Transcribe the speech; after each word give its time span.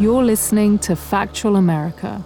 You're 0.00 0.24
listening 0.24 0.78
to 0.78 0.96
Factual 0.96 1.56
America. 1.56 2.24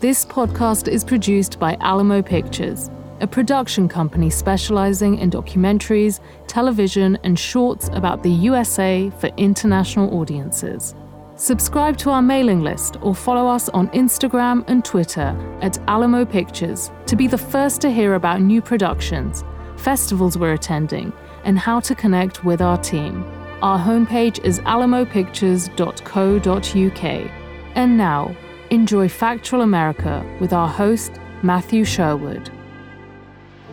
This 0.00 0.26
podcast 0.26 0.86
is 0.86 1.02
produced 1.02 1.58
by 1.58 1.78
Alamo 1.80 2.20
Pictures, 2.20 2.90
a 3.22 3.26
production 3.26 3.88
company 3.88 4.28
specializing 4.28 5.16
in 5.16 5.30
documentaries, 5.30 6.20
television, 6.46 7.16
and 7.24 7.38
shorts 7.38 7.88
about 7.94 8.22
the 8.22 8.30
USA 8.30 9.08
for 9.18 9.28
international 9.38 10.14
audiences. 10.20 10.94
Subscribe 11.36 11.96
to 11.96 12.10
our 12.10 12.20
mailing 12.20 12.60
list 12.60 12.98
or 13.00 13.14
follow 13.14 13.46
us 13.48 13.70
on 13.70 13.88
Instagram 13.92 14.62
and 14.68 14.84
Twitter 14.84 15.34
at 15.62 15.78
Alamo 15.88 16.26
Pictures 16.26 16.90
to 17.06 17.16
be 17.16 17.26
the 17.26 17.38
first 17.38 17.80
to 17.80 17.90
hear 17.90 18.12
about 18.12 18.42
new 18.42 18.60
productions, 18.60 19.42
festivals 19.78 20.36
we're 20.36 20.52
attending, 20.52 21.14
and 21.44 21.58
how 21.58 21.80
to 21.80 21.94
connect 21.94 22.44
with 22.44 22.60
our 22.60 22.76
team. 22.76 23.24
Our 23.66 23.80
homepage 23.80 24.38
is 24.44 24.60
alamopictures.co.uk. 24.60 27.30
And 27.74 27.96
now, 27.96 28.36
enjoy 28.70 29.08
Factual 29.08 29.62
America 29.62 30.24
with 30.38 30.52
our 30.52 30.68
host, 30.68 31.10
Matthew 31.42 31.84
Sherwood. 31.84 32.48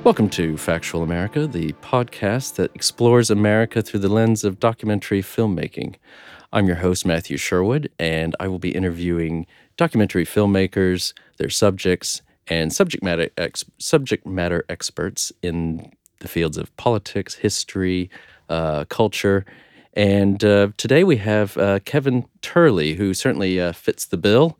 Welcome 0.04 0.32
to 0.32 0.58
Factual 0.58 1.04
America, 1.04 1.46
the 1.46 1.74
podcast 1.74 2.56
that 2.56 2.74
explores 2.74 3.30
America 3.30 3.84
through 3.84 4.00
the 4.00 4.10
lens 4.10 4.44
of 4.44 4.60
documentary 4.60 5.22
filmmaking. 5.22 5.98
I'm 6.52 6.66
your 6.66 6.78
host, 6.78 7.06
Matthew 7.06 7.38
Sherwood, 7.38 7.92
and 8.00 8.36
I 8.40 8.48
will 8.48 8.58
be 8.58 8.72
interviewing 8.72 9.46
documentary 9.78 10.26
filmmakers, 10.26 11.14
their 11.38 11.52
subjects, 11.52 12.24
and 12.48 12.74
subject 12.74 13.04
matter 13.04 13.30
ex- 13.38 13.64
subject 13.78 14.26
matter 14.26 14.66
experts 14.70 15.32
in 15.44 15.92
the 16.18 16.28
fields 16.28 16.58
of 16.58 16.76
politics, 16.78 17.36
history, 17.36 18.10
uh, 18.50 18.86
culture. 18.86 19.46
And 19.96 20.44
uh, 20.44 20.70
today 20.78 21.04
we 21.04 21.18
have 21.18 21.58
uh, 21.58 21.80
Kevin 21.80 22.26
Turley, 22.42 22.96
who 22.96 23.14
certainly 23.14 23.62
uh, 23.62 23.74
fits 23.74 24.06
the 24.06 24.18
bill. 24.18 24.58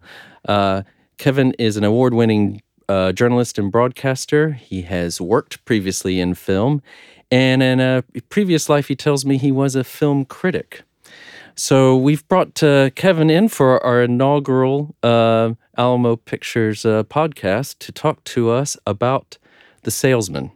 Uh, 0.48 0.84
Kevin 1.18 1.54
is 1.58 1.78
an 1.78 1.84
award 1.84 2.14
winning 2.14 2.62
uh, 2.88 3.12
journalist 3.14 3.58
and 3.58 3.72
broadcaster. 3.72 4.52
He 4.52 4.84
has 4.84 5.20
worked 5.20 5.64
previously 5.66 6.20
in 6.20 6.36
film, 6.36 6.82
and 7.32 7.64
in 7.64 7.80
a 7.80 8.04
previous 8.30 8.70
life, 8.70 8.88
he 8.90 8.96
tells 8.96 9.26
me 9.26 9.38
he 9.38 9.52
was 9.52 9.76
a 9.76 9.84
film 9.84 10.26
critic. 10.26 10.84
So 11.56 11.96
we've 11.96 12.28
brought 12.28 12.62
uh, 12.64 12.90
Kevin 12.92 13.30
in 13.30 13.48
for 13.48 13.84
our 13.86 14.04
inaugural 14.04 14.96
uh, 15.04 15.54
Alamo 15.78 16.16
Pictures 16.16 16.86
uh, 16.86 17.04
podcast 17.04 17.78
to 17.80 17.92
talk 17.92 18.24
to 18.26 18.50
us 18.50 18.76
about 18.88 19.38
The 19.84 19.92
Salesman, 19.92 20.52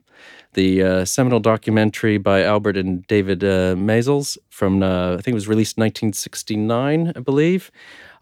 the 0.58 0.82
uh, 0.82 1.06
seminal 1.06 1.40
documentary 1.40 2.18
by 2.18 2.42
Albert 2.42 2.78
and 2.78 3.06
David 3.06 3.44
uh, 3.44 3.76
Maysles 3.76 4.40
from, 4.50 4.82
uh, 4.82 5.14
I 5.14 5.22
think 5.22 5.28
it 5.28 5.34
was 5.36 5.48
released 5.48 5.78
in 5.78 5.84
1969, 5.84 7.14
I 7.16 7.20
believe. 7.20 7.70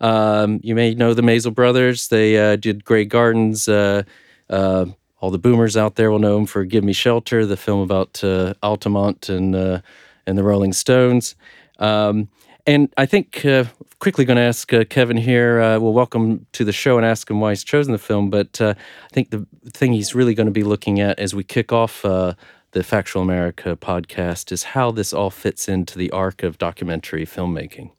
Um, 0.02 0.60
you 0.62 0.76
may 0.76 0.94
know 0.94 1.14
the 1.14 1.22
Maysles 1.22 1.54
brothers. 1.54 2.10
They 2.10 2.58
did 2.58 2.84
Grey 2.84 3.06
Gardens. 3.06 3.70
all 3.70 5.32
the 5.32 5.40
boomers 5.40 5.78
out 5.78 5.96
there 5.96 6.12
will 6.12 6.20
know 6.20 6.36
them 6.36 6.46
for 6.46 6.66
Give 6.66 6.84
Me 6.84 6.92
Shelter, 6.92 7.46
the 7.46 7.56
film 7.56 7.80
about 7.80 8.22
Altamont 8.62 9.30
and, 9.30 9.56
and 9.56 10.38
the 10.38 10.44
Rolling 10.44 10.74
Stones. 10.74 11.36
Um, 11.80 12.28
and 12.68 12.92
I 12.98 13.06
think 13.06 13.46
uh, 13.46 13.64
quickly 14.06 14.24
going 14.24 14.38
to 14.38 14.44
ask 14.44 14.72
uh, 14.72 14.86
Kevin 14.86 15.18
here. 15.18 15.60
Uh, 15.60 15.80
well, 15.80 15.92
welcome 15.92 16.46
to 16.52 16.64
the 16.64 16.72
show 16.72 16.96
and 16.96 17.04
ask 17.04 17.28
him 17.28 17.40
why 17.40 17.50
he's 17.50 17.64
chosen 17.64 17.92
the 17.92 17.98
film. 17.98 18.30
But 18.30 18.62
uh, 18.62 18.76
I 18.78 19.08
think 19.12 19.32
the 19.32 19.48
thing 19.72 19.94
he's 19.94 20.14
really 20.14 20.36
going 20.36 20.46
to 20.46 20.52
be 20.52 20.62
looking 20.62 21.00
at 21.00 21.18
as 21.18 21.34
we 21.34 21.44
kick 21.44 21.74
off 21.74 22.06
uh, 22.06 22.36
the 22.74 22.84
Factual 22.84 23.24
America 23.24 23.76
podcast 23.76 24.52
is 24.52 24.62
how 24.62 24.92
this 24.92 25.12
all 25.12 25.32
fits 25.32 25.68
into 25.68 25.98
the 25.98 26.12
arc 26.12 26.44
of 26.44 26.60
documentary 26.60 27.26
filmmaking, 27.26 27.90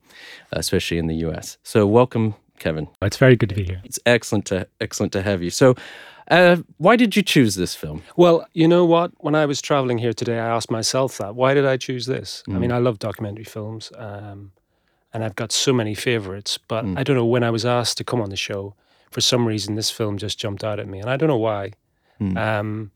especially 0.53 0.99
in 0.99 1.09
the 1.09 1.17
U.S. 1.27 1.59
So, 1.65 1.89
welcome, 1.89 2.37
Kevin. 2.61 2.87
It's 3.03 3.17
very 3.17 3.35
good 3.35 3.49
to 3.49 3.57
be 3.57 3.65
here. 3.65 3.83
It's 3.83 3.99
excellent 4.07 4.45
to 4.45 4.69
excellent 4.81 5.13
to 5.15 5.23
have 5.23 5.43
you. 5.43 5.51
So. 5.51 5.75
Uh, 6.29 6.57
why 6.79 6.97
did 6.97 7.15
you 7.15 7.23
choose 7.23 7.55
this 7.55 7.77
film? 7.77 8.03
Well, 8.17 8.45
you 8.53 8.67
know 8.67 8.85
what? 8.85 9.13
When 9.19 9.37
I 9.37 9.47
was 9.47 9.63
traveling 9.63 9.99
here 9.99 10.13
today, 10.13 10.41
I 10.41 10.57
asked 10.57 10.73
myself 10.73 11.19
that. 11.19 11.37
Why 11.37 11.55
did 11.55 11.65
I 11.65 11.77
choose 11.77 12.07
this? 12.07 12.43
Mm. 12.49 12.57
I 12.57 12.59
mean, 12.59 12.73
I 12.73 12.79
love 12.79 12.99
documentary 12.99 13.45
films. 13.45 13.93
Um, 13.97 14.51
and 15.13 15.25
I've 15.25 15.37
got 15.37 15.53
so 15.53 15.73
many 15.73 15.95
favorites. 15.95 16.59
But 16.59 16.85
mm. 16.85 16.99
I 16.99 17.03
don't 17.03 17.17
know 17.17 17.27
when 17.27 17.45
I 17.45 17.51
was 17.51 17.65
asked 17.65 17.99
to 17.99 18.05
come 18.05 18.21
on 18.21 18.31
the 18.31 18.37
show, 18.37 18.75
for 19.11 19.21
some 19.21 19.47
reason 19.47 19.75
this 19.75 19.91
film 19.91 20.19
just 20.19 20.39
jumped 20.39 20.65
out 20.65 20.79
at 20.79 20.89
me, 20.89 21.01
and 21.01 21.09
I 21.09 21.17
don't 21.17 21.29
know 21.29 21.37
why. 21.37 21.73
Mm. 22.21 22.37
Um, 22.37 22.91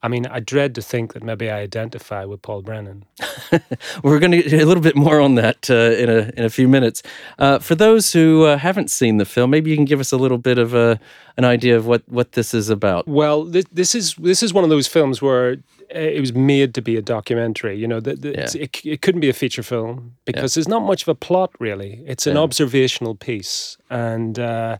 I 0.00 0.08
mean, 0.08 0.26
I 0.26 0.38
dread 0.38 0.76
to 0.76 0.82
think 0.82 1.12
that 1.14 1.24
maybe 1.24 1.50
I 1.50 1.58
identify 1.58 2.24
with 2.24 2.40
Paul 2.42 2.62
Brennan. 2.62 3.04
We're 4.02 4.20
going 4.20 4.30
to 4.30 4.42
get 4.42 4.62
a 4.62 4.66
little 4.66 4.82
bit 4.82 4.94
more 4.94 5.20
on 5.20 5.34
that 5.34 5.68
uh, 5.68 5.74
in 5.74 6.08
a 6.08 6.30
in 6.36 6.44
a 6.44 6.50
few 6.50 6.68
minutes. 6.68 7.02
Uh, 7.38 7.58
for 7.58 7.74
those 7.74 8.12
who 8.12 8.44
uh, 8.44 8.58
haven't 8.58 8.90
seen 8.90 9.16
the 9.16 9.24
film, 9.24 9.50
maybe 9.50 9.70
you 9.70 9.76
can 9.76 9.84
give 9.84 9.98
us 9.98 10.12
a 10.12 10.16
little 10.16 10.38
bit 10.38 10.56
of 10.56 10.72
a 10.72 11.00
an 11.36 11.44
idea 11.44 11.76
of 11.76 11.86
what, 11.86 12.02
what 12.08 12.32
this 12.32 12.54
is 12.54 12.68
about. 12.68 13.06
Well, 13.08 13.44
this, 13.44 13.64
this 13.72 13.94
is 13.94 14.14
this 14.14 14.42
is 14.42 14.54
one 14.54 14.62
of 14.62 14.70
those 14.70 14.86
films 14.86 15.20
where 15.20 15.56
uh, 15.94 15.98
it 15.98 16.20
was 16.20 16.32
made 16.32 16.74
to 16.74 16.82
be 16.82 16.96
a 16.96 17.02
documentary. 17.02 17.76
You 17.76 17.88
know, 17.88 17.98
the, 17.98 18.14
the, 18.14 18.30
yeah. 18.30 18.62
it, 18.62 18.84
it 18.84 19.02
couldn't 19.02 19.20
be 19.20 19.28
a 19.28 19.32
feature 19.32 19.64
film 19.64 20.16
because 20.24 20.52
yeah. 20.52 20.60
there's 20.60 20.68
not 20.68 20.82
much 20.82 21.02
of 21.02 21.08
a 21.08 21.14
plot 21.16 21.50
really. 21.58 22.04
It's 22.06 22.26
an 22.28 22.36
yeah. 22.36 22.42
observational 22.42 23.16
piece, 23.16 23.78
and 23.90 24.38
uh, 24.38 24.78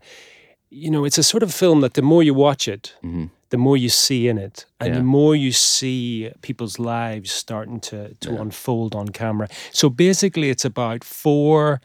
you 0.69 0.89
know, 0.91 1.03
it's 1.03 1.17
a 1.17 1.23
sort 1.23 1.43
of 1.43 1.53
film 1.53 1.81
that 1.81 1.95
the 1.95 2.01
more 2.01 2.23
you 2.23 2.33
watch 2.33 2.67
it, 2.67 2.95
mm-hmm. 3.03 3.25
The 3.49 3.57
more 3.57 3.77
you 3.77 3.89
see 3.89 4.27
in 4.27 4.37
it, 4.37 4.65
and 4.79 4.95
the 4.95 5.03
more 5.03 5.35
you 5.35 5.51
see 5.51 6.31
people's 6.41 6.79
lives 6.79 7.31
starting 7.31 7.79
to 7.81 8.13
to 8.15 8.41
unfold 8.41 8.95
on 8.95 9.09
camera. 9.09 9.47
So 9.71 9.89
basically, 9.89 10.49
it's 10.49 10.65
about 10.65 11.03
four 11.03 11.81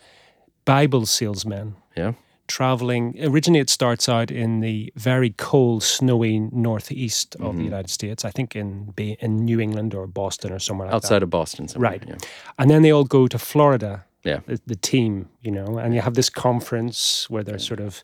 Bible 0.64 1.06
salesmen. 1.06 1.76
Yeah 1.97 2.12
traveling. 2.47 3.14
Originally, 3.20 3.60
it 3.60 3.70
starts 3.70 4.08
out 4.08 4.30
in 4.30 4.60
the 4.60 4.92
very 4.97 5.30
cold, 5.30 5.82
snowy 5.82 6.38
northeast 6.38 7.34
of 7.36 7.41
mm-hmm. 7.41 7.58
the 7.58 7.64
United 7.64 7.91
States. 7.91 8.25
I 8.25 8.31
think 8.31 8.56
in 8.56 8.92
in 8.96 9.44
New 9.44 9.60
England 9.60 9.94
or 9.94 10.06
Boston 10.06 10.52
or 10.52 10.58
somewhere 10.58 10.86
like 10.88 10.94
outside 10.94 11.16
that. 11.16 11.25
of 11.25 11.31
Boston, 11.31 11.69
right? 11.76 12.02
Yeah. 12.06 12.16
And 12.58 12.70
then 12.70 12.82
they 12.82 12.92
all 12.92 13.04
go 13.04 13.26
to 13.28 13.38
Florida. 13.38 14.04
Yeah, 14.25 14.41
the, 14.46 14.58
the, 14.66 14.76
team, 14.76 15.28
you 15.42 15.50
know, 15.50 15.76
and 15.76 15.94
you 15.94 16.00
have 16.00 16.14
this 16.14 16.31
conference 16.31 17.28
where 17.28 17.44
they're 17.44 17.58
sort 17.58 17.81
of 17.81 18.02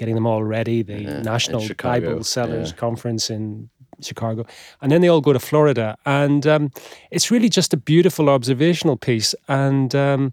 getting 0.00 0.14
them 0.14 0.26
all 0.26 0.42
ready, 0.42 0.82
the 0.82 1.02
yeah, 1.02 1.20
National 1.20 1.62
Bible 1.76 2.24
Sellers 2.24 2.70
yeah. 2.70 2.76
Conference 2.76 3.28
in 3.28 3.68
Chicago. 4.00 4.46
And 4.80 4.90
then 4.90 5.02
they 5.02 5.08
all 5.08 5.20
go 5.20 5.34
to 5.34 5.38
Florida. 5.38 5.94
And 6.06 6.46
um, 6.46 6.70
it's 7.10 7.30
really 7.30 7.50
just 7.50 7.74
a 7.74 7.76
beautiful 7.76 8.30
observational 8.30 8.96
piece. 8.96 9.34
And, 9.46 9.94
um, 9.94 10.32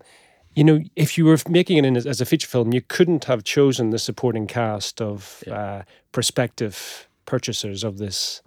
you 0.56 0.64
know, 0.64 0.80
if 0.96 1.18
you 1.18 1.26
were 1.26 1.38
making 1.50 1.84
it 1.84 2.06
as 2.06 2.22
a 2.22 2.26
feature 2.26 2.48
film, 2.48 2.72
you 2.72 2.82
couldn't 2.82 3.26
have 3.26 3.44
chosen 3.44 3.90
the 3.90 4.00
supporting 4.00 4.48
cast 4.48 5.02
of 5.02 5.44
yeah. 5.46 5.54
uh, 5.54 5.82
prospective 6.14 7.10
purchasers 7.26 7.84
of 7.84 7.98
this 7.98 8.42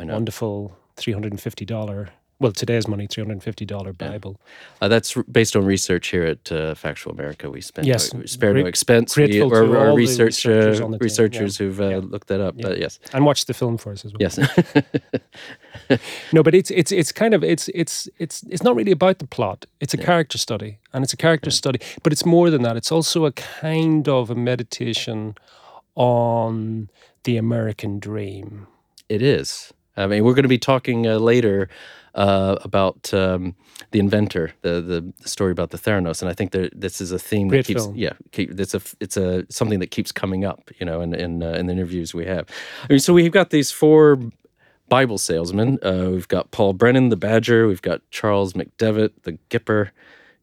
wonderful 0.00 0.76
$350 0.96 2.08
well, 2.38 2.52
today's 2.52 2.86
money, 2.86 3.06
three 3.06 3.22
hundred 3.22 3.34
and 3.34 3.42
fifty 3.42 3.64
dollar 3.64 3.92
Bible. 3.92 4.38
Yeah. 4.40 4.86
Uh, 4.86 4.88
that's 4.88 5.14
based 5.30 5.56
on 5.56 5.64
research 5.64 6.08
here 6.08 6.24
at 6.24 6.52
uh, 6.52 6.74
Factual 6.74 7.12
America. 7.12 7.50
We 7.50 7.60
spent 7.60 7.86
yes, 7.86 8.12
we 8.12 8.26
spare 8.26 8.52
great, 8.52 8.62
no 8.62 8.68
expense. 8.68 9.16
We, 9.16 9.40
our, 9.40 9.76
our 9.76 9.94
research 9.94 10.44
researchers, 10.44 10.80
uh, 10.80 10.88
researchers 11.00 11.58
yeah. 11.58 11.66
who've 11.66 11.80
uh, 11.80 11.88
yeah. 11.88 12.00
looked 12.02 12.28
that 12.28 12.40
up. 12.40 12.56
But 12.60 12.78
yes, 12.78 12.98
and 13.12 13.24
watched 13.24 13.46
the 13.46 13.54
film 13.54 13.78
for 13.78 13.92
us 13.92 14.04
as 14.04 14.12
well. 14.12 14.18
Yes. 14.20 14.38
no, 16.32 16.42
but 16.42 16.54
it's 16.54 16.70
it's 16.70 16.92
it's 16.92 17.12
kind 17.12 17.32
of 17.32 17.42
it's 17.42 17.68
it's 17.74 18.08
it's 18.18 18.42
it's 18.50 18.62
not 18.62 18.76
really 18.76 18.92
about 18.92 19.18
the 19.18 19.26
plot. 19.26 19.64
It's 19.80 19.94
a 19.94 19.98
character 19.98 20.36
study, 20.36 20.78
and 20.92 21.02
it's 21.04 21.12
a 21.12 21.16
character 21.16 21.50
study. 21.50 21.80
But 22.02 22.12
it's 22.12 22.26
more 22.26 22.50
than 22.50 22.62
that. 22.62 22.76
It's 22.76 22.92
also 22.92 23.24
a 23.24 23.32
kind 23.32 24.08
of 24.08 24.30
a 24.30 24.34
meditation 24.34 25.36
on 25.94 26.90
the 27.24 27.36
American 27.38 27.98
dream. 27.98 28.66
It 29.08 29.22
is. 29.22 29.72
I 29.96 30.06
mean, 30.06 30.24
we're 30.24 30.34
going 30.34 30.42
to 30.42 30.48
be 30.48 30.58
talking 30.58 31.06
uh, 31.06 31.18
later 31.18 31.68
uh, 32.16 32.56
about 32.62 33.12
um, 33.12 33.54
the 33.90 33.98
inventor, 33.98 34.52
the, 34.62 34.80
the, 34.80 35.12
the 35.20 35.28
story 35.28 35.52
about 35.52 35.70
the 35.70 35.78
Theranos, 35.78 36.22
and 36.22 36.30
I 36.30 36.34
think 36.34 36.50
there, 36.50 36.70
this 36.74 37.00
is 37.00 37.12
a 37.12 37.18
theme 37.18 37.48
Great 37.48 37.58
that 37.58 37.66
keeps 37.66 37.84
film. 37.84 37.94
yeah, 37.94 38.14
keep, 38.32 38.58
it's 38.58 38.74
a 38.74 38.80
it's 39.00 39.16
a 39.16 39.44
something 39.50 39.78
that 39.80 39.90
keeps 39.90 40.12
coming 40.12 40.44
up, 40.44 40.70
you 40.80 40.86
know, 40.86 41.00
in 41.02 41.14
in, 41.14 41.42
uh, 41.42 41.52
in 41.52 41.66
the 41.66 41.72
interviews 41.72 42.14
we 42.14 42.24
have. 42.24 42.48
I 42.84 42.86
mean, 42.88 43.00
so 43.00 43.12
we've 43.12 43.30
got 43.30 43.50
these 43.50 43.70
four 43.70 44.18
Bible 44.88 45.18
salesmen. 45.18 45.78
Uh, 45.82 46.08
we've 46.10 46.28
got 46.28 46.50
Paul 46.50 46.72
Brennan, 46.72 47.10
the 47.10 47.16
Badger. 47.16 47.68
We've 47.68 47.82
got 47.82 48.00
Charles 48.10 48.54
McDevitt, 48.54 49.10
the 49.22 49.38
Gipper. 49.50 49.90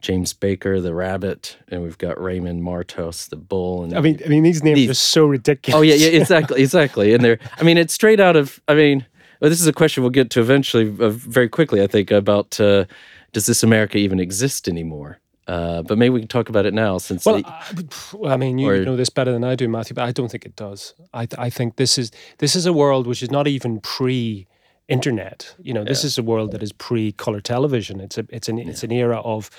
James 0.02 0.34
Baker, 0.34 0.82
the 0.82 0.94
rabbit, 0.94 1.58
and 1.70 1.82
we've 1.82 1.98
got 1.98 2.22
Raymond 2.22 2.62
Martos, 2.62 3.30
the 3.30 3.38
bull. 3.38 3.86
And 3.86 3.98
I 3.98 4.02
mean, 4.02 4.20
I 4.26 4.28
mean, 4.28 4.44
these 4.44 4.62
names 4.62 4.76
these, 4.76 4.90
are 4.90 4.96
so 4.96 5.26
ridiculous. 5.26 5.80
Oh 5.80 5.82
yeah, 5.82 5.96
yeah, 5.96 6.10
exactly, 6.10 6.62
exactly. 6.62 7.14
And 7.14 7.24
they're, 7.24 7.40
I 7.58 7.64
mean, 7.64 7.78
it's 7.78 7.94
straight 7.94 8.20
out 8.20 8.36
of. 8.36 8.62
I 8.68 8.76
mean, 8.76 9.06
well, 9.44 9.50
this 9.50 9.60
is 9.60 9.68
a 9.68 9.74
question 9.74 10.04
we'll 10.04 10.10
get 10.10 10.30
to 10.30 10.40
eventually, 10.40 10.88
uh, 11.02 11.10
very 11.10 11.50
quickly, 11.50 11.84
I 11.84 11.88
think, 11.88 12.12
about 12.12 12.58
uh, 12.62 12.86
does 13.34 13.46
this 13.46 13.62
America 13.62 13.98
even 13.98 14.18
exist 14.18 14.70
anymore? 14.70 15.20
Uh, 15.50 15.82
but 15.82 15.98
maybe 15.98 16.12
we 16.12 16.22
can 16.22 16.30
talk 16.30 16.48
about 16.48 16.66
it 16.66 16.74
now, 16.74 16.98
since. 16.98 17.26
Well, 17.26 17.42
the, 17.42 18.26
I 18.26 18.38
mean, 18.38 18.58
you 18.58 18.70
or, 18.70 18.86
know 18.86 18.96
this 18.96 19.10
better 19.10 19.34
than 19.34 19.44
I 19.44 19.56
do, 19.56 19.68
Matthew. 19.68 19.96
But 19.96 20.06
I 20.06 20.14
don't 20.14 20.32
think 20.32 20.46
it 20.46 20.56
does. 20.56 20.94
I, 21.14 21.28
I 21.38 21.50
think 21.50 21.76
this 21.76 21.98
is 21.98 22.10
this 22.38 22.56
is 22.56 22.66
a 22.66 22.72
world 22.72 23.06
which 23.06 23.22
is 23.22 23.32
not 23.32 23.46
even 23.46 23.82
pre 23.82 24.48
internet. 24.88 25.54
You 25.62 25.74
know, 25.74 25.84
this 25.84 26.06
is 26.06 26.18
a 26.18 26.24
world 26.24 26.54
that 26.54 26.64
is 26.64 26.72
pre 26.72 27.12
color 27.12 27.42
television. 27.42 28.00
It's 28.00 28.18
a 28.18 28.26
it's 28.30 28.48
an 28.48 28.60
yeah. 28.60 28.70
it's 28.70 28.84
an 28.86 28.94
era 28.94 29.20
of 29.20 29.50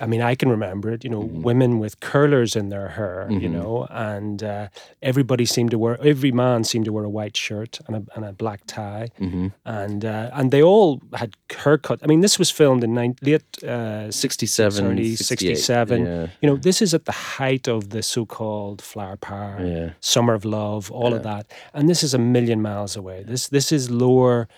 I 0.00 0.06
mean, 0.06 0.20
I 0.20 0.34
can 0.34 0.48
remember 0.48 0.90
it. 0.92 1.04
You 1.04 1.10
know, 1.10 1.22
mm-hmm. 1.22 1.42
women 1.42 1.78
with 1.78 2.00
curlers 2.00 2.56
in 2.56 2.68
their 2.68 2.88
hair. 2.88 3.26
Mm-hmm. 3.28 3.40
You 3.40 3.48
know, 3.48 3.86
and 3.90 4.42
uh, 4.42 4.68
everybody 5.02 5.46
seemed 5.46 5.70
to 5.70 5.78
wear. 5.78 5.98
Every 6.02 6.32
man 6.32 6.64
seemed 6.64 6.84
to 6.86 6.92
wear 6.92 7.04
a 7.04 7.08
white 7.08 7.36
shirt 7.36 7.80
and 7.86 7.96
a, 7.96 8.02
and 8.14 8.24
a 8.24 8.32
black 8.32 8.60
tie, 8.66 9.08
mm-hmm. 9.20 9.48
and 9.64 10.04
uh, 10.04 10.30
and 10.32 10.50
they 10.50 10.62
all 10.62 11.00
had 11.14 11.34
haircut. 11.50 12.00
I 12.02 12.06
mean, 12.06 12.20
this 12.20 12.38
was 12.38 12.50
filmed 12.50 12.84
in 12.84 12.94
nine, 12.94 13.16
late 13.22 13.62
uh, 13.62 14.10
67, 14.10 15.16
67. 15.16 16.04
Yeah. 16.04 16.26
You 16.40 16.50
know, 16.50 16.56
this 16.56 16.82
is 16.82 16.94
at 16.94 17.04
the 17.04 17.12
height 17.12 17.68
of 17.68 17.90
the 17.90 18.02
so-called 18.02 18.82
flower 18.82 19.16
power, 19.16 19.64
yeah. 19.64 19.90
summer 20.00 20.34
of 20.34 20.44
love, 20.44 20.90
all 20.90 21.10
yeah. 21.10 21.16
of 21.16 21.22
that, 21.22 21.52
and 21.74 21.88
this 21.88 22.02
is 22.02 22.14
a 22.14 22.18
million 22.18 22.60
miles 22.62 22.96
away. 22.96 23.22
This 23.22 23.48
this 23.48 23.72
is 23.72 23.90
lower 23.90 24.48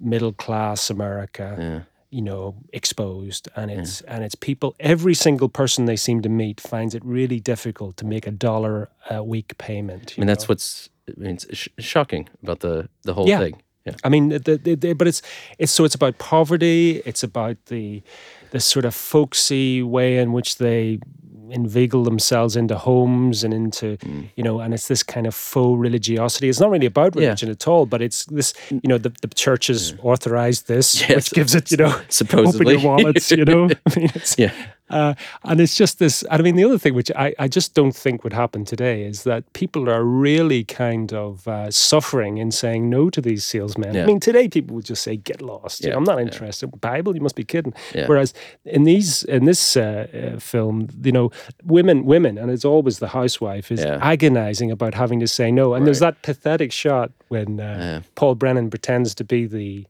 middle 0.00 0.32
class 0.32 0.90
America. 0.90 1.86
You 2.10 2.22
know 2.22 2.54
exposed 2.72 3.48
and 3.54 3.70
mm. 3.70 3.78
it's 3.78 4.02
yeah. 4.02 4.14
and 4.14 4.24
it's 4.24 4.34
people 4.34 4.74
every 4.80 5.14
single 5.14 5.48
person 5.48 5.84
they 5.84 5.96
seem 5.96 6.22
to 6.22 6.28
meet 6.28 6.60
finds 6.60 6.94
it 6.94 7.04
really 7.04 7.38
difficult 7.38 7.96
to 7.98 8.06
make 8.06 8.26
a 8.26 8.30
dollar 8.30 8.88
a 9.10 9.22
week 9.22 9.58
payment 9.58 10.14
I 10.16 10.20
mean 10.20 10.26
know? 10.26 10.32
that's 10.32 10.48
what's 10.48 10.88
I 11.06 11.20
mean, 11.20 11.34
it's 11.34 11.46
sh- 11.52 11.68
shocking 11.78 12.28
about 12.42 12.60
the 12.60 12.88
the 13.02 13.12
whole 13.12 13.28
yeah. 13.28 13.38
thing 13.38 13.62
yeah 13.84 13.94
I 14.04 14.08
mean 14.08 14.30
the, 14.30 14.38
the, 14.38 14.74
the, 14.74 14.92
but 14.94 15.06
it's 15.06 15.20
it's 15.58 15.72
so 15.72 15.84
it's 15.84 15.94
about 15.94 16.16
poverty 16.18 17.02
it's 17.04 17.22
about 17.22 17.56
the 17.66 18.02
the 18.52 18.60
sort 18.60 18.84
of 18.86 18.94
folksy 18.94 19.82
way 19.82 20.18
in 20.18 20.32
which 20.32 20.56
they 20.56 21.00
inveigle 21.50 22.04
themselves 22.04 22.56
into 22.56 22.76
homes 22.76 23.44
and 23.44 23.52
into 23.54 23.96
mm. 23.98 24.28
you 24.36 24.42
know 24.42 24.60
and 24.60 24.74
it's 24.74 24.88
this 24.88 25.02
kind 25.02 25.26
of 25.26 25.34
faux 25.34 25.78
religiosity 25.78 26.48
it's 26.48 26.60
not 26.60 26.70
really 26.70 26.86
about 26.86 27.14
religion 27.14 27.48
yeah. 27.48 27.52
at 27.52 27.68
all 27.68 27.86
but 27.86 28.02
it's 28.02 28.24
this 28.26 28.54
you 28.70 28.80
know 28.84 28.98
the, 28.98 29.10
the 29.22 29.28
churches 29.28 29.92
yeah. 29.92 29.96
authorized 30.02 30.68
this 30.68 31.00
yes. 31.08 31.16
which 31.16 31.30
gives 31.32 31.54
it 31.54 31.70
you 31.70 31.76
know 31.76 32.00
supposedly 32.08 32.74
open 32.76 32.82
your 32.82 32.96
wallets 32.96 33.30
you 33.30 33.44
know 33.44 33.68
I 33.86 33.98
mean, 33.98 34.10
yeah 34.36 34.52
uh, 34.90 35.14
and 35.44 35.60
it's 35.60 35.76
just 35.76 35.98
this. 35.98 36.24
I 36.30 36.38
mean, 36.38 36.56
the 36.56 36.64
other 36.64 36.78
thing 36.78 36.94
which 36.94 37.10
I, 37.16 37.34
I 37.38 37.48
just 37.48 37.74
don't 37.74 37.94
think 37.94 38.24
would 38.24 38.32
happen 38.32 38.64
today 38.64 39.02
is 39.02 39.24
that 39.24 39.52
people 39.52 39.88
are 39.88 40.04
really 40.04 40.64
kind 40.64 41.12
of 41.12 41.46
uh, 41.46 41.70
suffering 41.70 42.38
in 42.38 42.50
saying 42.50 42.88
no 42.88 43.10
to 43.10 43.20
these 43.20 43.44
salesmen. 43.44 43.94
Yeah. 43.94 44.04
I 44.04 44.06
mean, 44.06 44.20
today 44.20 44.48
people 44.48 44.76
would 44.76 44.84
just 44.84 45.02
say, 45.02 45.16
"Get 45.16 45.42
lost." 45.42 45.80
Yeah. 45.80 45.88
You 45.88 45.92
know, 45.92 45.98
I'm 45.98 46.04
not 46.04 46.20
interested. 46.20 46.70
Yeah. 46.72 46.78
Bible, 46.80 47.14
you 47.14 47.20
must 47.20 47.36
be 47.36 47.44
kidding. 47.44 47.74
Whereas 48.06 48.34
in 48.64 48.84
these 48.84 49.22
in 49.24 49.44
this 49.44 49.76
uh, 49.76 50.06
uh, 50.34 50.38
film, 50.40 50.88
you 51.02 51.12
know, 51.12 51.30
women, 51.64 52.04
women, 52.04 52.38
and 52.38 52.50
it's 52.50 52.64
always 52.64 52.98
the 52.98 53.08
housewife 53.08 53.70
is 53.70 53.80
agonizing 53.80 54.70
about 54.70 54.94
having 54.94 55.20
to 55.20 55.28
say 55.28 55.50
no. 55.50 55.74
And 55.74 55.82
right. 55.82 55.84
there's 55.86 56.00
that 56.00 56.22
pathetic 56.22 56.72
shot 56.72 57.12
when 57.28 57.60
uh, 57.60 58.02
Paul 58.14 58.34
Brennan 58.34 58.70
pretends 58.70 59.14
to 59.16 59.24
be 59.24 59.46
the 59.46 59.86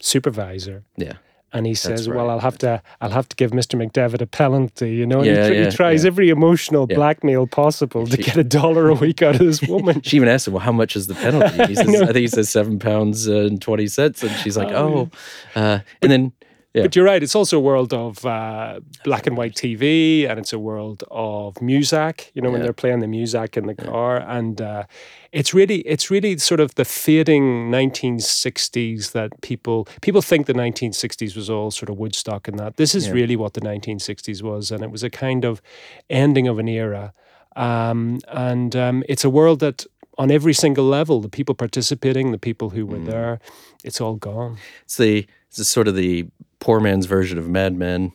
supervisor. 0.00 0.84
Yeah 0.96 1.14
and 1.52 1.66
he 1.66 1.74
says, 1.74 2.08
right. 2.08 2.16
"Well, 2.16 2.30
I'll 2.30 2.40
have 2.40 2.58
to, 2.58 2.82
I'll 3.00 3.10
have 3.10 3.28
to 3.28 3.36
give 3.36 3.52
Mister 3.52 3.76
McDevitt 3.76 4.20
a 4.20 4.26
penalty," 4.26 4.94
you 4.94 5.06
know. 5.06 5.22
Yeah, 5.22 5.48
he, 5.48 5.54
yeah, 5.54 5.64
he, 5.66 5.70
tries 5.70 6.04
yeah. 6.04 6.08
every 6.08 6.30
emotional 6.30 6.86
blackmail 6.86 7.46
possible 7.46 8.06
to 8.06 8.16
get 8.16 8.36
a 8.36 8.44
dollar 8.44 8.88
a 8.88 8.94
week 8.94 9.22
out 9.22 9.34
of 9.34 9.40
this 9.40 9.62
woman. 9.68 10.02
she 10.02 10.16
even 10.16 10.28
asks 10.28 10.48
him, 10.48 10.54
"Well, 10.54 10.62
how 10.62 10.72
much 10.72 10.96
is 10.96 11.06
the 11.06 11.14
penalty?" 11.14 11.56
He 11.70 11.74
says, 11.74 11.88
I, 11.88 12.04
I, 12.04 12.06
think 12.06 12.16
he 12.16 12.28
says 12.28 12.50
seven 12.50 12.78
pounds 12.78 13.26
and 13.26 13.60
twenty 13.60 13.86
cents, 13.86 14.22
and 14.22 14.34
she's 14.36 14.56
like, 14.56 14.72
"Oh,", 14.72 15.10
oh. 15.56 15.60
Uh, 15.60 15.80
and 16.02 16.10
then 16.10 16.32
yeah. 16.74 16.82
But 16.82 16.94
you're 16.94 17.04
right. 17.04 17.20
It's 17.20 17.34
also 17.34 17.56
a 17.56 17.60
world 17.60 17.92
of 17.92 18.24
uh, 18.24 18.78
black 19.02 19.26
and 19.26 19.36
white 19.36 19.54
TV, 19.54 20.28
and 20.28 20.38
it's 20.38 20.52
a 20.52 20.58
world 20.58 21.02
of 21.10 21.54
Muzak. 21.54 22.30
You 22.32 22.42
know, 22.42 22.48
yeah. 22.48 22.52
when 22.52 22.62
they're 22.62 22.72
playing 22.72 23.00
the 23.00 23.08
Muzak 23.08 23.56
in 23.56 23.66
the 23.66 23.74
car, 23.74 24.18
and 24.18 24.60
uh, 24.60 24.84
it's 25.32 25.54
really, 25.54 25.78
it's 25.80 26.10
really 26.10 26.36
sort 26.38 26.60
of 26.60 26.74
the 26.74 26.84
fading 26.84 27.70
1960s 27.70 29.12
that 29.12 29.40
people 29.42 29.86
people 30.00 30.22
think 30.22 30.46
the 30.46 30.54
1960s 30.54 31.36
was 31.36 31.48
all 31.48 31.70
sort 31.70 31.88
of 31.88 31.98
Woodstock 31.98 32.48
and 32.48 32.58
that. 32.58 32.76
This 32.76 32.94
is 32.94 33.06
yeah. 33.06 33.12
really 33.12 33.36
what 33.36 33.54
the 33.54 33.60
1960s 33.60 34.42
was, 34.42 34.70
and 34.70 34.82
it 34.82 34.90
was 34.90 35.02
a 35.02 35.10
kind 35.10 35.44
of 35.44 35.62
ending 36.08 36.48
of 36.48 36.58
an 36.58 36.68
era. 36.68 37.12
Um, 37.56 38.20
and 38.28 38.74
um, 38.76 39.04
it's 39.08 39.24
a 39.24 39.30
world 39.30 39.60
that 39.60 39.86
on 40.18 40.30
every 40.30 40.52
single 40.52 40.84
level, 40.84 41.20
the 41.20 41.28
people 41.28 41.54
participating, 41.54 42.30
the 42.30 42.38
people 42.38 42.70
who 42.70 42.84
were 42.84 42.98
mm. 42.98 43.06
there, 43.06 43.40
it's 43.84 44.00
all 44.00 44.16
gone. 44.16 44.58
It's 44.84 44.96
the 44.96 45.26
it's 45.48 45.66
sort 45.68 45.88
of 45.88 45.94
the 45.94 46.28
poor 46.58 46.80
man's 46.80 47.06
version 47.06 47.38
of 47.38 47.48
Mad 47.48 47.76
Men. 47.76 48.12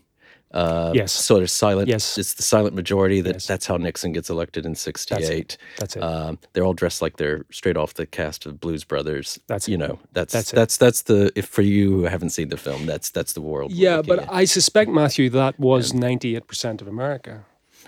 Uh, 0.56 0.92
yes. 0.96 1.12
Sort 1.12 1.44
of 1.44 1.50
silent. 1.50 1.90
Yes. 1.90 2.18
It's 2.18 2.34
the 2.34 2.44
silent 2.44 2.76
majority 2.76 3.20
that 3.22 3.36
yes. 3.36 3.48
that's 3.48 3.66
how 3.66 3.76
Nixon 3.76 4.14
gets 4.14 4.30
elected 4.30 4.66
in 4.66 4.74
68. 4.74 5.20
That's 5.20 5.30
it. 5.30 5.58
That's 5.78 5.96
it. 5.98 6.04
Um, 6.04 6.40
they're 6.54 6.64
all 6.64 6.74
dressed 6.74 7.02
like 7.02 7.18
they're 7.18 7.46
straight 7.52 7.76
off 7.76 7.96
the 7.96 8.06
cast 8.06 8.46
of 8.46 8.60
Blues 8.62 8.86
Brothers. 8.86 9.38
That's 9.48 9.68
you 9.68 9.78
know 9.78 10.00
that's 10.14 10.34
that's 10.34 10.52
that's, 10.52 10.78
that's 10.78 11.02
the 11.04 11.32
if 11.36 11.46
for 11.46 11.62
you 11.62 11.92
who 11.92 12.04
haven't 12.04 12.30
seen 12.30 12.50
the 12.50 12.58
film 12.58 12.86
that's 12.86 13.10
that's 13.10 13.34
the 13.34 13.42
world. 13.42 13.74
Yeah, 13.74 14.02
but 14.02 14.20
at. 14.20 14.34
I 14.34 14.46
suspect 14.46 14.90
Matthew 14.90 15.30
that 15.32 15.60
was 15.60 15.92
98% 15.92 16.82
of 16.82 16.88
America. 16.88 17.44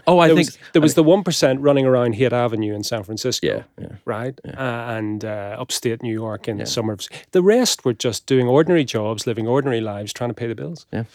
Oh, 0.06 0.20
I 0.20 0.28
there 0.28 0.36
think 0.36 0.48
was, 0.48 0.58
there 0.74 0.82
was 0.82 0.92
I 0.92 1.02
mean, 1.02 1.06
the 1.06 1.10
one 1.10 1.24
percent 1.24 1.62
running 1.62 1.86
around 1.86 2.14
Haight 2.14 2.34
Avenue 2.34 2.76
in 2.76 2.84
San 2.84 3.04
Francisco, 3.04 3.48
yeah, 3.48 3.64
yeah 3.80 3.96
right, 4.06 4.40
yeah. 4.46 4.52
Uh, 4.52 4.92
and 4.92 5.26
uh, 5.26 5.58
upstate 5.60 6.04
New 6.04 6.14
York 6.14 6.48
in 6.48 6.58
yeah. 6.58 6.64
the 6.64 6.70
summers. 6.70 7.10
The 7.32 7.42
rest 7.42 7.84
were 7.84 7.94
just 7.94 8.26
doing 8.26 8.48
ordinary 8.48 8.86
jobs, 8.86 9.26
living 9.26 9.48
ordinary 9.48 9.82
lives, 9.82 10.14
trying 10.14 10.30
to 10.30 10.34
pay 10.34 10.48
the 10.48 10.56
bills. 10.56 10.86
Yeah, 10.94 11.06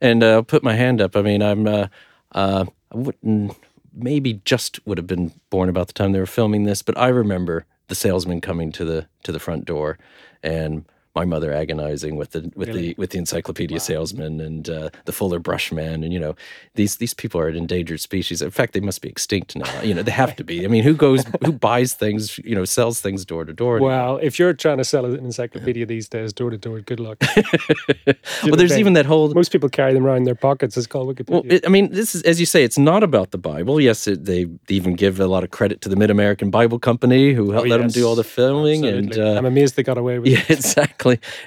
and 0.00 0.22
uh, 0.22 0.32
I'll 0.32 0.42
put 0.42 0.62
my 0.62 0.74
hand 0.74 1.00
up. 1.00 1.16
I 1.16 1.22
mean, 1.22 1.42
I'm 1.42 1.66
uh, 1.66 1.88
uh, 2.32 2.64
I 2.92 2.96
wouldn't 2.96 3.56
maybe 3.92 4.40
just 4.44 4.84
would 4.86 4.98
have 4.98 5.06
been 5.06 5.32
born 5.50 5.68
about 5.68 5.88
the 5.88 5.92
time 5.92 6.12
they 6.12 6.20
were 6.20 6.26
filming 6.26 6.64
this, 6.64 6.82
but 6.82 6.96
I 6.96 7.08
remember 7.08 7.66
the 7.88 7.94
salesman 7.94 8.40
coming 8.40 8.72
to 8.72 8.84
the 8.84 9.08
to 9.24 9.32
the 9.32 9.40
front 9.40 9.64
door 9.64 9.98
and 10.42 10.84
my 11.14 11.24
mother 11.24 11.52
agonizing 11.52 12.16
with 12.16 12.30
the 12.30 12.50
with 12.54 12.68
really? 12.68 12.88
the 12.88 12.94
with 12.98 13.10
the 13.10 13.18
encyclopedia 13.18 13.76
wow. 13.76 13.78
salesman 13.78 14.40
and 14.40 14.68
uh, 14.68 14.90
the 15.04 15.12
Fuller 15.12 15.38
Brushman, 15.38 16.04
and 16.04 16.12
you 16.12 16.20
know 16.20 16.34
these 16.74 16.96
these 16.96 17.14
people 17.14 17.40
are 17.40 17.48
an 17.48 17.56
endangered 17.56 18.00
species. 18.00 18.42
In 18.42 18.50
fact, 18.50 18.72
they 18.72 18.80
must 18.80 19.02
be 19.02 19.08
extinct 19.08 19.56
now. 19.56 19.82
You 19.82 19.94
know 19.94 20.02
they 20.02 20.12
have 20.12 20.36
to 20.36 20.44
be. 20.44 20.64
I 20.64 20.68
mean, 20.68 20.84
who 20.84 20.94
goes 20.94 21.24
who 21.44 21.52
buys 21.68 21.94
things? 21.94 22.38
You 22.38 22.54
know, 22.54 22.64
sells 22.64 23.00
things 23.00 23.24
door 23.24 23.44
to 23.44 23.52
door. 23.52 23.80
Well, 23.80 24.18
if 24.18 24.38
you're 24.38 24.52
trying 24.52 24.78
to 24.78 24.84
sell 24.84 25.04
an 25.04 25.16
encyclopedia 25.16 25.86
these 25.86 26.08
days 26.08 26.32
door 26.32 26.50
to 26.50 26.58
door, 26.58 26.80
good 26.80 27.00
luck. 27.00 27.18
well, 28.44 28.56
there's 28.56 28.78
even 28.78 28.92
that 28.94 29.06
whole. 29.06 29.32
Most 29.34 29.52
people 29.52 29.68
carry 29.68 29.94
them 29.94 30.06
around 30.06 30.18
in 30.18 30.24
their 30.24 30.34
pockets. 30.34 30.76
It's 30.76 30.86
called 30.86 31.14
Wikipedia. 31.14 31.30
Well, 31.30 31.42
it, 31.46 31.66
I 31.66 31.68
mean, 31.68 31.92
this 31.92 32.14
is 32.14 32.22
as 32.22 32.40
you 32.40 32.46
say, 32.46 32.64
it's 32.64 32.78
not 32.78 33.02
about 33.02 33.30
the 33.30 33.38
Bible. 33.38 33.80
Yes, 33.80 34.06
it, 34.06 34.24
they 34.24 34.46
even 34.68 34.94
give 34.94 35.20
a 35.20 35.26
lot 35.26 35.44
of 35.44 35.50
credit 35.50 35.80
to 35.82 35.88
the 35.88 35.96
Mid 35.96 36.10
American 36.10 36.50
Bible 36.50 36.78
Company 36.78 37.32
who 37.32 37.50
helped 37.52 37.66
oh, 37.66 37.70
let 37.70 37.80
yes. 37.80 37.92
them 37.92 38.02
do 38.02 38.06
all 38.06 38.14
the 38.14 38.24
filming. 38.24 38.84
Absolutely. 38.84 39.20
And 39.20 39.36
uh, 39.36 39.38
I'm 39.38 39.46
amazed 39.46 39.76
they 39.76 39.82
got 39.82 39.98
away 39.98 40.18
with 40.18 40.28
yeah, 40.32 40.40
it. 40.40 40.50
exactly. 40.50 40.97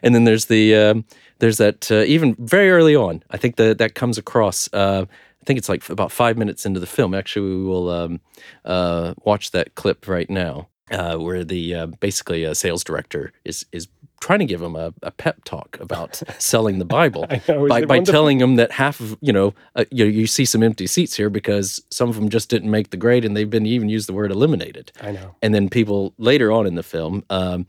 And 0.01 0.15
then 0.15 0.23
there's 0.23 0.41
there's 0.41 0.45
the 0.45 0.75
um, 0.75 1.05
there's 1.39 1.57
that 1.57 1.91
uh, 1.91 2.03
even 2.03 2.35
very 2.39 2.71
early 2.71 2.95
on. 2.95 3.23
I 3.29 3.37
think 3.37 3.55
that 3.57 3.77
that 3.77 3.95
comes 3.95 4.17
across. 4.17 4.69
Uh, 4.73 5.05
I 5.09 5.45
think 5.45 5.57
it's 5.57 5.69
like 5.69 5.87
about 5.89 6.11
five 6.11 6.37
minutes 6.37 6.65
into 6.65 6.79
the 6.79 6.85
film. 6.85 7.13
Actually, 7.13 7.55
we 7.55 7.63
will 7.63 7.89
um, 7.89 8.21
uh, 8.63 9.13
watch 9.23 9.51
that 9.51 9.75
clip 9.75 10.07
right 10.07 10.29
now, 10.29 10.67
uh, 10.91 11.17
where 11.17 11.43
the 11.43 11.75
uh, 11.75 11.85
basically 11.99 12.43
a 12.43 12.55
sales 12.55 12.83
director 12.83 13.33
is 13.43 13.65
is 13.71 13.87
trying 14.19 14.37
to 14.37 14.45
give 14.45 14.61
him 14.61 14.75
a, 14.75 14.93
a 15.01 15.09
pep 15.09 15.43
talk 15.45 15.79
about 15.79 16.21
selling 16.37 16.77
the 16.77 16.85
Bible 16.85 17.25
know, 17.47 17.67
by, 17.67 17.83
by 17.85 17.99
telling 17.99 18.39
him 18.39 18.55
that 18.55 18.71
half 18.71 18.99
of 18.99 19.17
you 19.19 19.33
know 19.33 19.55
uh, 19.75 19.85
you 19.89 20.05
you 20.05 20.27
see 20.27 20.45
some 20.45 20.61
empty 20.61 20.85
seats 20.85 21.15
here 21.15 21.29
because 21.29 21.81
some 21.89 22.07
of 22.07 22.15
them 22.15 22.29
just 22.29 22.49
didn't 22.49 22.69
make 22.69 22.91
the 22.91 22.97
grade 22.97 23.25
and 23.25 23.35
they've 23.35 23.49
been 23.49 23.65
even 23.65 23.89
used 23.89 24.07
the 24.07 24.13
word 24.13 24.31
eliminated. 24.31 24.91
I 25.01 25.11
know. 25.11 25.35
And 25.41 25.55
then 25.55 25.69
people 25.69 26.13
later 26.17 26.51
on 26.51 26.67
in 26.67 26.75
the 26.75 26.83
film. 26.83 27.23
Um, 27.29 27.65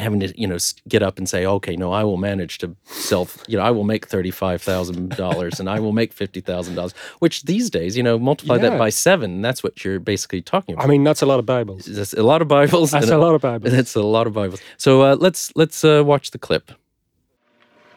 having 0.00 0.20
to 0.20 0.40
you 0.40 0.46
know 0.46 0.56
get 0.88 1.02
up 1.02 1.18
and 1.18 1.28
say 1.28 1.46
okay 1.46 1.76
no 1.76 1.92
i 1.92 2.02
will 2.02 2.16
manage 2.16 2.58
to 2.58 2.74
sell 2.84 3.28
you 3.46 3.56
know 3.56 3.62
i 3.62 3.70
will 3.70 3.84
make 3.84 4.08
$35000 4.08 5.60
and 5.60 5.70
i 5.70 5.78
will 5.78 5.92
make 5.92 6.14
$50000 6.14 6.92
which 7.18 7.42
these 7.42 7.70
days 7.70 7.96
you 7.96 8.02
know 8.02 8.18
multiply 8.18 8.56
yeah. 8.56 8.70
that 8.70 8.78
by 8.78 8.90
seven 8.90 9.42
that's 9.42 9.62
what 9.62 9.84
you're 9.84 10.00
basically 10.00 10.42
talking 10.42 10.74
about 10.74 10.84
i 10.84 10.88
mean 10.88 11.04
that's 11.04 11.22
a 11.22 11.26
lot 11.26 11.38
of 11.38 11.46
bibles. 11.46 11.86
That's 11.86 12.12
a 12.12 12.22
lot 12.22 12.42
of 12.42 12.48
bibles? 12.48 12.90
That's 12.90 13.10
a 13.10 13.18
lot 13.18 13.34
of 13.34 13.40
bibles. 13.40 13.72
That's 13.72 13.94
a 13.94 14.02
lot 14.02 14.26
of 14.26 14.32
bibles. 14.32 14.60
So 14.76 15.02
uh, 15.02 15.16
let's 15.16 15.52
let's 15.56 15.84
uh, 15.84 16.02
watch 16.04 16.30
the 16.30 16.38
clip. 16.38 16.72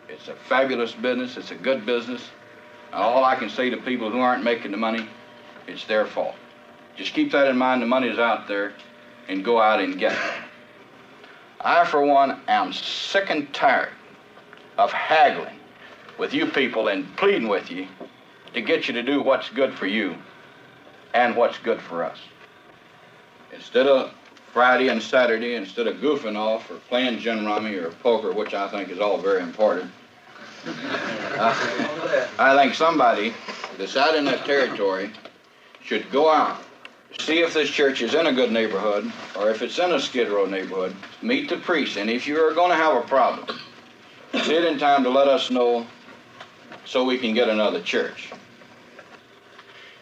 It's 0.09 0.27
a 0.27 0.35
fabulous 0.35 0.93
business. 0.93 1.37
It's 1.37 1.51
a 1.51 1.55
good 1.55 1.85
business. 1.85 2.29
And 2.91 3.01
all 3.01 3.23
i 3.23 3.35
can 3.35 3.49
say 3.49 3.69
to 3.69 3.77
people 3.77 4.11
who 4.11 4.19
aren't 4.19 4.43
making 4.43 4.71
the 4.71 4.77
money 4.77 5.07
it's 5.67 5.85
their 5.85 6.05
fault. 6.05 6.35
Just 6.95 7.13
keep 7.13 7.31
that 7.31 7.47
in 7.47 7.57
mind. 7.57 7.81
The 7.81 7.85
money 7.85 8.09
is 8.09 8.19
out 8.19 8.47
there 8.47 8.73
and 9.27 9.43
go 9.43 9.61
out 9.61 9.79
and 9.79 9.97
get 9.97 10.11
it 10.11 10.33
I, 11.63 11.85
for 11.85 12.05
one, 12.05 12.41
am 12.47 12.73
sick 12.73 13.29
and 13.29 13.51
tired 13.53 13.89
of 14.77 14.91
haggling 14.91 15.59
with 16.17 16.33
you 16.33 16.47
people 16.47 16.89
and 16.89 17.15
pleading 17.15 17.47
with 17.47 17.71
you 17.71 17.87
to 18.53 18.61
get 18.61 18.87
you 18.87 18.93
to 18.95 19.03
do 19.03 19.21
what's 19.21 19.49
good 19.49 19.73
for 19.73 19.87
you 19.87 20.15
and 21.13 21.35
what's 21.35 21.57
good 21.59 21.81
for 21.81 22.03
us. 22.03 22.17
Instead 23.53 23.87
of 23.87 24.13
Friday 24.51 24.89
and 24.89 25.01
Saturday, 25.01 25.55
instead 25.55 25.87
of 25.87 25.97
goofing 25.97 26.35
off 26.35 26.69
or 26.69 26.75
playing 26.89 27.19
gin 27.19 27.45
rummy 27.45 27.75
or 27.75 27.89
poker, 27.89 28.31
which 28.31 28.53
I 28.53 28.67
think 28.67 28.89
is 28.89 28.99
all 28.99 29.17
very 29.17 29.41
important, 29.41 29.91
uh, 30.65 32.27
I 32.39 32.55
think 32.55 32.73
somebody 32.73 33.33
that's 33.77 33.95
in 33.95 34.25
that 34.25 34.45
territory 34.45 35.11
should 35.81 36.09
go 36.11 36.29
out 36.29 36.61
see 37.19 37.39
if 37.39 37.53
this 37.53 37.69
church 37.69 38.01
is 38.01 38.13
in 38.13 38.27
a 38.27 38.33
good 38.33 38.51
neighborhood 38.51 39.11
or 39.37 39.49
if 39.49 39.61
it's 39.61 39.79
in 39.79 39.91
a 39.91 39.99
Skid 39.99 40.29
Row 40.29 40.45
neighborhood. 40.45 40.95
Meet 41.21 41.49
the 41.49 41.57
priest, 41.57 41.97
and 41.97 42.09
if 42.09 42.27
you 42.27 42.39
are 42.39 42.53
going 42.53 42.71
to 42.71 42.75
have 42.75 42.95
a 42.95 43.07
problem, 43.07 43.59
see 44.43 44.55
it 44.55 44.65
in 44.65 44.77
time 44.77 45.03
to 45.03 45.09
let 45.09 45.27
us 45.27 45.49
know 45.49 45.85
so 46.85 47.03
we 47.03 47.17
can 47.17 47.33
get 47.33 47.49
another 47.49 47.81
church. 47.81 48.31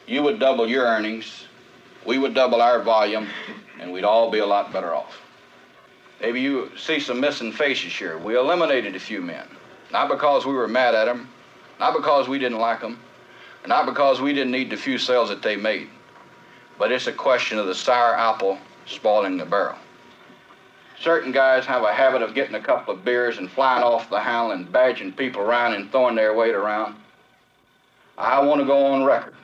you 0.07 0.23
would 0.23 0.39
double 0.39 0.67
your 0.67 0.85
earnings, 0.85 1.45
we 2.05 2.17
would 2.17 2.33
double 2.33 2.61
our 2.61 2.81
volume, 2.81 3.27
and 3.79 3.91
we'd 3.91 4.03
all 4.03 4.31
be 4.31 4.39
a 4.39 4.45
lot 4.45 4.73
better 4.73 4.93
off. 4.93 5.21
Maybe 6.19 6.41
you 6.41 6.71
see 6.77 6.99
some 6.99 7.19
missing 7.19 7.51
faces 7.51 7.93
here. 7.93 8.17
We 8.17 8.37
eliminated 8.37 8.95
a 8.95 8.99
few 8.99 9.21
men, 9.21 9.47
not 9.91 10.09
because 10.09 10.45
we 10.45 10.53
were 10.53 10.67
mad 10.67 10.95
at 10.95 11.05
them, 11.05 11.29
not 11.79 11.95
because 11.95 12.27
we 12.27 12.39
didn't 12.39 12.59
like 12.59 12.81
them, 12.81 12.99
not 13.67 13.85
because 13.85 14.21
we 14.21 14.33
didn't 14.33 14.51
need 14.51 14.69
the 14.69 14.77
few 14.77 14.97
sales 14.97 15.29
that 15.29 15.41
they 15.41 15.55
made, 15.55 15.89
but 16.81 16.91
it's 16.91 17.05
a 17.05 17.13
question 17.13 17.59
of 17.59 17.67
the 17.67 17.75
sour 17.75 18.17
apple 18.17 18.57
spoiling 18.87 19.37
the 19.37 19.45
barrel. 19.45 19.77
Certain 20.99 21.31
guys 21.31 21.63
have 21.63 21.83
a 21.83 21.93
habit 21.93 22.23
of 22.23 22.33
getting 22.33 22.55
a 22.55 22.59
couple 22.59 22.91
of 22.91 23.05
beers 23.05 23.37
and 23.37 23.51
flying 23.51 23.83
off 23.83 24.09
the 24.09 24.19
handle 24.19 24.49
and 24.49 24.65
badging 24.73 25.15
people 25.15 25.43
around 25.43 25.75
and 25.75 25.91
throwing 25.91 26.15
their 26.15 26.33
weight 26.33 26.55
around. 26.55 26.95
I 28.17 28.41
want 28.41 28.61
to 28.61 28.65
go 28.65 28.83
on 28.83 29.03
record, 29.03 29.35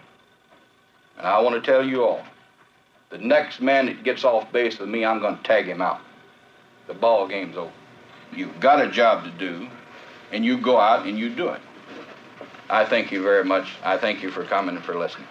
and 1.20 1.28
I 1.28 1.40
want 1.40 1.54
to 1.54 1.62
tell 1.62 1.86
you 1.86 2.04
all, 2.04 2.24
the 3.12 3.20
next 3.20 3.62
man 3.62 3.86
that 3.86 4.04
gets 4.04 4.24
off 4.24 4.52
base 4.52 4.80
with 4.80 4.90
me, 4.90 5.06
I'm 5.06 5.20
going 5.20 5.38
to 5.38 5.44
tag 5.44 5.68
him 5.68 5.80
out. 5.80 6.02
The 6.88 6.96
ball 6.96 7.28
game's 7.28 7.56
over. 7.56 7.72
You've 8.36 8.60
got 8.60 8.84
a 8.84 8.90
job 8.90 9.26
to 9.26 9.30
do, 9.30 9.70
and 10.32 10.44
you 10.44 10.58
go 10.58 10.80
out 10.80 11.06
and 11.06 11.20
you 11.20 11.30
do 11.30 11.50
it. 11.50 11.62
I 12.68 12.84
thank 12.84 13.12
you 13.12 13.22
very 13.22 13.46
much. 13.46 13.74
I 13.84 13.96
thank 13.96 14.24
you 14.24 14.32
for 14.32 14.44
coming 14.44 14.76
and 14.76 14.84
for 14.84 14.98
listening. 14.98 15.28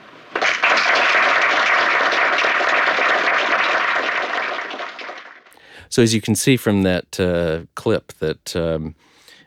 So 5.89 6.03
as 6.03 6.15
you 6.15 6.21
can 6.21 6.35
see 6.35 6.57
from 6.57 6.83
that 6.83 7.19
uh, 7.21 7.67
clip, 7.75 8.13
that 8.15 8.57
um, 8.57 8.95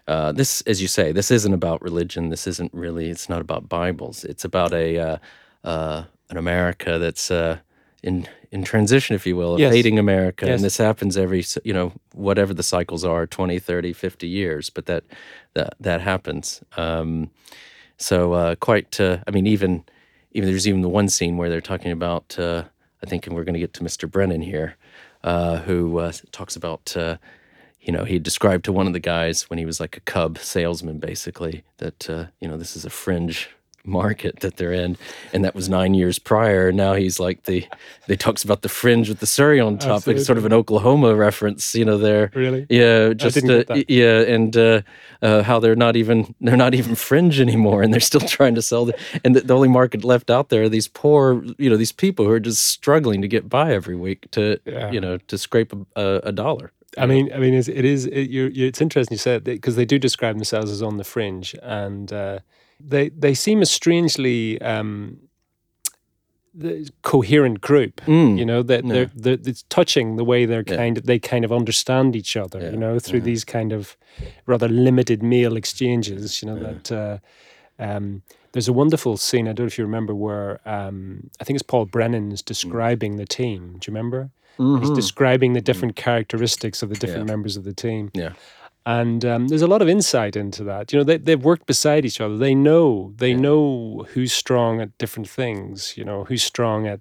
uh, 0.07 0.31
this, 0.31 0.61
as 0.61 0.81
you 0.81 0.87
say, 0.87 1.11
this 1.11 1.31
isn't 1.31 1.53
about 1.53 1.81
religion. 1.81 2.29
This 2.29 2.47
isn't 2.47 2.73
really. 2.73 3.09
It's 3.09 3.29
not 3.29 3.41
about 3.41 3.69
Bibles. 3.69 4.23
It's 4.23 4.43
about 4.43 4.73
a 4.73 4.97
uh, 4.97 5.17
uh 5.63 6.03
an 6.29 6.37
America 6.37 6.99
that's 6.99 7.31
uh, 7.31 7.59
in 8.01 8.27
in 8.51 8.63
transition, 8.63 9.15
if 9.15 9.27
you 9.27 9.35
will, 9.35 9.53
of 9.53 9.59
yes. 9.59 9.73
hating 9.73 9.99
America. 9.99 10.45
Yes. 10.45 10.55
And 10.55 10.65
this 10.65 10.77
happens 10.77 11.17
every, 11.17 11.43
you 11.63 11.73
know, 11.73 11.93
whatever 12.13 12.53
the 12.53 12.63
cycles 12.63 13.05
are, 13.05 13.27
20, 13.27 13.59
30, 13.59 13.93
50 13.93 14.27
years, 14.27 14.69
but 14.71 14.87
that 14.87 15.03
that 15.53 15.75
that 15.79 16.01
happens. 16.01 16.63
Um, 16.75 17.29
so 17.97 18.33
uh, 18.33 18.55
quite, 18.55 18.99
I 18.99 19.31
mean, 19.31 19.45
even 19.45 19.83
even 20.31 20.49
there's 20.49 20.67
even 20.67 20.81
the 20.81 20.89
one 20.89 21.09
scene 21.09 21.37
where 21.37 21.49
they're 21.49 21.61
talking 21.61 21.91
about. 21.91 22.37
I 23.01 23.05
think, 23.05 23.25
and 23.25 23.33
we're 23.33 23.45
going 23.45 23.53
to 23.53 23.61
get 23.61 23.71
to 23.75 23.83
Mr. 23.83 24.11
Brennan 24.11 24.41
here 24.41 24.75
uh, 24.75 24.88
who 25.23 25.99
uh, 25.99 26.11
talks 26.31 26.55
about, 26.55 26.95
uh, 26.95 27.17
you 27.81 27.91
know, 27.91 28.03
he 28.03 28.19
described 28.19 28.65
to 28.65 28.71
one 28.71 28.87
of 28.87 28.93
the 28.93 28.99
guys 28.99 29.49
when 29.49 29.59
he 29.59 29.65
was 29.65 29.79
like 29.79 29.97
a 29.97 30.01
cub 30.01 30.37
salesman, 30.37 30.99
basically, 30.99 31.63
that, 31.77 32.09
uh, 32.09 32.25
you 32.39 32.47
know, 32.47 32.57
this 32.57 32.75
is 32.75 32.85
a 32.85 32.89
fringe 32.89 33.49
market 33.89 34.39
that 34.41 34.57
they're 34.57 34.73
in, 34.73 34.97
and 35.33 35.43
that 35.43 35.55
was 35.55 35.67
nine 35.67 35.93
years 35.93 36.19
prior. 36.19 36.71
Now 36.71 36.93
he's 36.93 37.19
like 37.19 37.43
the 37.43 37.67
they 38.07 38.15
talks 38.15 38.43
about 38.43 38.61
the 38.61 38.69
fringe 38.69 39.09
with 39.09 39.19
the 39.19 39.25
Surrey 39.25 39.59
on 39.59 39.77
top, 39.77 39.97
Absolutely. 39.97 40.21
like 40.21 40.25
sort 40.25 40.37
of 40.37 40.45
an 40.45 40.53
Oklahoma 40.53 41.15
reference, 41.15 41.75
you 41.75 41.85
know. 41.85 41.97
There, 41.97 42.31
really, 42.33 42.65
yeah, 42.69 43.13
just 43.13 43.37
uh, 43.47 43.63
yeah, 43.87 44.21
and 44.21 44.55
uh, 44.55 44.81
uh, 45.21 45.43
how 45.43 45.59
they're 45.59 45.75
not 45.75 45.95
even 45.95 46.33
they're 46.41 46.57
not 46.57 46.73
even 46.73 46.95
fringe 46.95 47.39
anymore, 47.39 47.83
and 47.83 47.93
they're 47.93 47.99
still 47.99 48.21
trying 48.27 48.55
to 48.55 48.61
sell. 48.61 48.85
The, 48.85 48.97
and 49.23 49.35
the, 49.35 49.41
the, 49.41 49.55
only 49.55 49.67
market 49.67 50.03
left 50.03 50.29
out 50.29 50.49
there 50.49 50.63
are 50.63 50.69
these 50.69 50.87
poor, 50.87 51.43
you 51.57 51.69
know, 51.69 51.77
these 51.77 51.91
people 51.91 52.25
who 52.25 52.31
are 52.31 52.39
just 52.39 52.65
struggling 52.65 53.21
to 53.21 53.27
get 53.27 53.49
by 53.49 53.73
every 53.73 53.95
week 53.95 54.29
to 54.31 54.59
yeah. 54.65 54.91
you 54.91 55.01
know 55.01 55.17
to 55.17 55.37
scrape 55.37 55.73
a, 55.95 56.21
a 56.23 56.31
dollar. 56.31 56.71
I 56.97 57.05
mean, 57.05 57.31
I 57.33 57.37
mean, 57.37 57.53
it's, 57.53 57.67
it 57.67 57.85
is. 57.85 58.05
It, 58.05 58.29
it's 58.31 58.81
interesting 58.81 59.15
you 59.15 59.19
said 59.19 59.45
that 59.45 59.51
because 59.51 59.75
they 59.75 59.85
do 59.85 59.99
describe 59.99 60.35
themselves 60.35 60.71
as 60.71 60.81
on 60.81 60.97
the 60.97 61.03
fringe, 61.03 61.55
and 61.61 62.11
uh, 62.11 62.39
they 62.79 63.09
they 63.09 63.33
seem 63.33 63.61
a 63.61 63.65
strangely 63.65 64.61
um, 64.61 65.17
coherent 67.01 67.61
group. 67.61 68.01
Mm. 68.01 68.37
You 68.37 68.45
know 68.45 68.63
that 68.63 68.87
they're, 68.87 69.11
they're, 69.15 69.37
it's 69.45 69.63
touching 69.69 70.15
the 70.15 70.23
way 70.23 70.45
they're 70.45 70.63
yeah. 70.67 70.75
kind 70.75 70.97
of 70.97 71.05
they 71.05 71.19
kind 71.19 71.45
of 71.45 71.51
understand 71.51 72.15
each 72.15 72.35
other. 72.35 72.59
Yeah. 72.59 72.71
You 72.71 72.77
know 72.77 72.99
through 72.99 73.21
these 73.21 73.43
kind 73.43 73.71
of 73.71 73.97
rather 74.45 74.67
limited 74.67 75.23
meal 75.23 75.55
exchanges. 75.55 76.41
You 76.41 76.47
know 76.49 76.59
that. 76.59 76.91
Uh, 76.91 77.17
um, 77.81 78.23
there's 78.51 78.67
a 78.67 78.73
wonderful 78.73 79.15
scene. 79.15 79.47
I 79.47 79.53
don't 79.53 79.65
know 79.65 79.67
if 79.67 79.77
you 79.77 79.85
remember 79.85 80.15
where 80.15 80.59
um, 80.65 81.29
I 81.39 81.43
think 81.43 81.55
it's 81.55 81.63
Paul 81.63 81.85
Brennan's 81.85 82.41
describing 82.41 83.15
the 83.15 83.25
team. 83.25 83.77
Do 83.79 83.89
you 83.89 83.95
remember? 83.95 84.31
Mm-hmm. 84.57 84.83
He's 84.83 84.91
describing 84.91 85.53
the 85.53 85.61
different 85.61 85.95
characteristics 85.95 86.83
of 86.83 86.89
the 86.89 86.95
different 86.95 87.27
yeah. 87.27 87.33
members 87.33 87.55
of 87.55 87.63
the 87.63 87.73
team. 87.73 88.11
Yeah. 88.13 88.33
And 88.89 89.23
um, 89.23 89.49
there's 89.49 89.61
a 89.61 89.67
lot 89.67 89.83
of 89.83 89.87
insight 89.87 90.35
into 90.35 90.63
that. 90.63 90.91
You 90.91 90.97
know, 90.97 91.03
they, 91.03 91.17
they've 91.17 91.43
worked 91.43 91.67
beside 91.67 92.05
each 92.05 92.19
other. 92.19 92.35
They 92.37 92.55
know 92.55 93.13
they 93.17 93.33
yeah. 93.33 93.37
know 93.37 94.07
who's 94.13 94.33
strong 94.33 94.81
at 94.81 94.97
different 94.97 95.29
things. 95.29 95.95
You 95.95 96.03
know, 96.03 96.23
who's 96.23 96.41
strong 96.41 96.87
at 96.87 96.99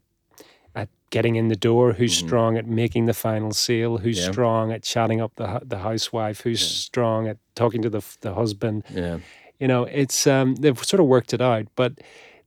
at 0.74 0.90
getting 1.08 1.36
in 1.36 1.48
the 1.48 1.56
door, 1.56 1.94
who's 1.94 2.14
mm-hmm. 2.14 2.26
strong 2.26 2.58
at 2.58 2.66
making 2.66 3.06
the 3.06 3.14
final 3.14 3.52
sale, 3.52 3.96
who's 3.96 4.18
yeah. 4.18 4.30
strong 4.30 4.70
at 4.70 4.82
chatting 4.82 5.22
up 5.22 5.32
the 5.36 5.62
the 5.64 5.78
housewife, 5.78 6.42
who's 6.42 6.60
yeah. 6.60 6.68
strong 6.68 7.26
at 7.26 7.38
talking 7.54 7.80
to 7.80 7.88
the 7.88 8.02
the 8.20 8.34
husband. 8.34 8.84
Yeah, 8.90 9.20
you 9.58 9.66
know, 9.66 9.84
it's 9.84 10.26
um, 10.26 10.56
they've 10.56 10.84
sort 10.84 11.00
of 11.00 11.06
worked 11.06 11.32
it 11.32 11.40
out, 11.40 11.68
but 11.74 11.94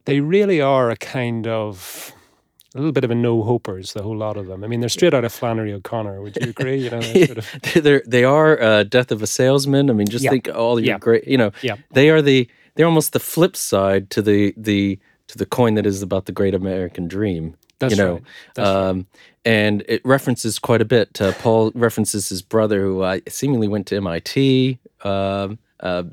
they 0.05 0.19
really 0.19 0.61
are 0.61 0.91
a 0.91 0.95
kind 0.95 1.47
of 1.47 2.13
a 2.73 2.77
little 2.77 2.93
bit 2.93 3.03
of 3.03 3.11
a 3.11 3.15
no 3.15 3.43
hopers, 3.43 3.93
the 3.93 4.01
whole 4.01 4.17
lot 4.17 4.37
of 4.37 4.47
them. 4.47 4.63
I 4.63 4.67
mean, 4.67 4.79
they're 4.79 4.89
straight 4.89 5.13
out 5.13 5.25
of 5.25 5.33
Flannery 5.33 5.73
O'Connor. 5.73 6.21
Would 6.21 6.37
you 6.37 6.49
agree? 6.49 6.83
You 6.83 6.89
know, 6.89 7.01
sort 7.25 7.37
of... 7.37 7.47
they're 7.75 8.03
they 8.07 8.23
are 8.23 8.61
uh, 8.61 8.83
Death 8.83 9.11
of 9.11 9.21
a 9.21 9.27
Salesman. 9.27 9.89
I 9.89 9.93
mean, 9.93 10.07
just 10.07 10.27
think 10.27 10.47
all 10.47 10.79
your 10.79 10.97
great. 10.99 11.27
You 11.27 11.37
know, 11.37 11.51
yeah. 11.61 11.75
they 11.91 12.09
are 12.09 12.21
the 12.21 12.47
they're 12.75 12.85
almost 12.85 13.13
the 13.13 13.19
flip 13.19 13.55
side 13.55 14.09
to 14.11 14.21
the 14.21 14.53
the 14.55 14.99
to 15.27 15.37
the 15.37 15.45
coin 15.45 15.73
that 15.75 15.85
is 15.85 16.01
about 16.01 16.25
the 16.25 16.31
Great 16.31 16.55
American 16.55 17.07
Dream. 17.07 17.55
That's 17.79 17.91
you 17.91 17.97
know, 17.97 18.13
right. 18.13 18.23
That's 18.55 18.69
um, 18.69 18.97
right. 18.97 19.05
and 19.45 19.83
it 19.89 20.05
references 20.05 20.57
quite 20.57 20.81
a 20.81 20.85
bit. 20.85 21.19
Uh, 21.19 21.33
Paul 21.33 21.71
references 21.75 22.29
his 22.29 22.41
brother, 22.41 22.81
who 22.81 23.01
uh, 23.01 23.19
seemingly 23.27 23.67
went 23.67 23.87
to 23.87 23.97
MIT. 23.97 24.79
Um, 25.03 25.59
uh, 25.79 26.03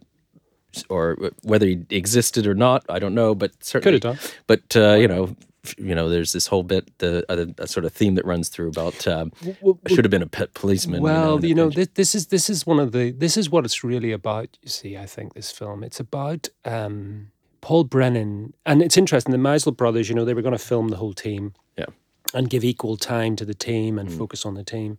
or 0.88 1.16
whether 1.42 1.66
he 1.66 1.84
existed 1.90 2.46
or 2.46 2.54
not, 2.54 2.84
I 2.88 2.98
don't 2.98 3.14
know, 3.14 3.34
but 3.34 3.52
certainly, 3.64 3.98
Could 3.98 4.04
have 4.04 4.18
done. 4.18 4.30
But 4.46 4.76
uh, 4.76 4.94
you 4.94 5.08
know, 5.08 5.34
you 5.76 5.94
know, 5.94 6.08
there's 6.08 6.32
this 6.32 6.46
whole 6.46 6.62
bit, 6.62 6.96
the 6.98 7.24
uh, 7.28 7.66
sort 7.66 7.84
of 7.84 7.92
theme 7.92 8.14
that 8.14 8.24
runs 8.24 8.48
through 8.48 8.68
about 8.68 9.06
um, 9.06 9.32
well, 9.60 9.78
should 9.88 10.04
have 10.04 10.10
been 10.10 10.22
a 10.22 10.26
pet 10.26 10.54
policeman. 10.54 11.02
Well, 11.02 11.44
you 11.44 11.54
know, 11.54 11.64
you 11.64 11.70
know 11.70 11.70
this, 11.70 11.88
this, 11.94 12.14
is 12.14 12.26
this 12.28 12.48
is 12.48 12.66
one 12.66 12.78
of 12.78 12.92
the 12.92 13.10
this 13.10 13.36
is 13.36 13.50
what 13.50 13.64
it's 13.64 13.82
really 13.84 14.12
about. 14.12 14.56
You 14.62 14.68
see, 14.68 14.96
I 14.96 15.06
think 15.06 15.34
this 15.34 15.50
film 15.50 15.82
it's 15.82 16.00
about 16.00 16.48
um, 16.64 17.30
Paul 17.60 17.84
Brennan, 17.84 18.54
and 18.64 18.82
it's 18.82 18.96
interesting. 18.96 19.32
The 19.32 19.38
Maysles 19.38 19.76
brothers, 19.76 20.08
you 20.08 20.14
know, 20.14 20.24
they 20.24 20.34
were 20.34 20.42
going 20.42 20.56
to 20.56 20.64
film 20.64 20.88
the 20.88 20.96
whole 20.96 21.12
team, 21.12 21.54
yeah, 21.76 21.86
and 22.34 22.48
give 22.48 22.64
equal 22.64 22.96
time 22.96 23.36
to 23.36 23.44
the 23.44 23.54
team 23.54 23.98
and 23.98 24.08
mm. 24.08 24.16
focus 24.16 24.46
on 24.46 24.54
the 24.54 24.64
team. 24.64 24.98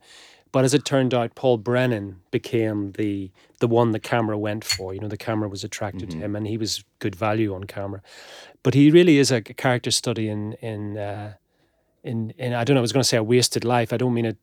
But 0.51 0.65
as 0.65 0.73
it 0.73 0.83
turned 0.83 1.13
out, 1.13 1.35
Paul 1.35 1.57
Brennan 1.57 2.21
became 2.31 2.93
the 2.93 3.31
the 3.59 3.67
one 3.67 3.91
the 3.91 3.99
camera 3.99 4.37
went 4.37 4.63
for. 4.63 4.93
You 4.93 4.99
know, 4.99 5.07
the 5.07 5.17
camera 5.17 5.47
was 5.47 5.63
attracted 5.63 6.09
mm-hmm. 6.09 6.19
to 6.19 6.25
him, 6.25 6.35
and 6.35 6.47
he 6.47 6.57
was 6.57 6.83
good 6.99 7.15
value 7.15 7.53
on 7.53 7.65
camera. 7.65 8.01
But 8.63 8.73
he 8.73 8.89
really 8.89 9.17
is 9.17 9.31
a 9.31 9.41
character 9.41 9.91
study 9.91 10.27
in 10.27 10.53
in 10.53 10.97
uh, 10.97 11.33
in 12.03 12.31
in. 12.31 12.53
I 12.53 12.63
don't 12.63 12.73
know. 12.75 12.81
I 12.81 12.81
was 12.81 12.93
going 12.93 13.03
to 13.03 13.07
say 13.07 13.17
a 13.17 13.23
wasted 13.23 13.63
life. 13.63 13.93
I 13.93 13.97
don't 13.97 14.13
mean 14.13 14.25
it 14.25 14.37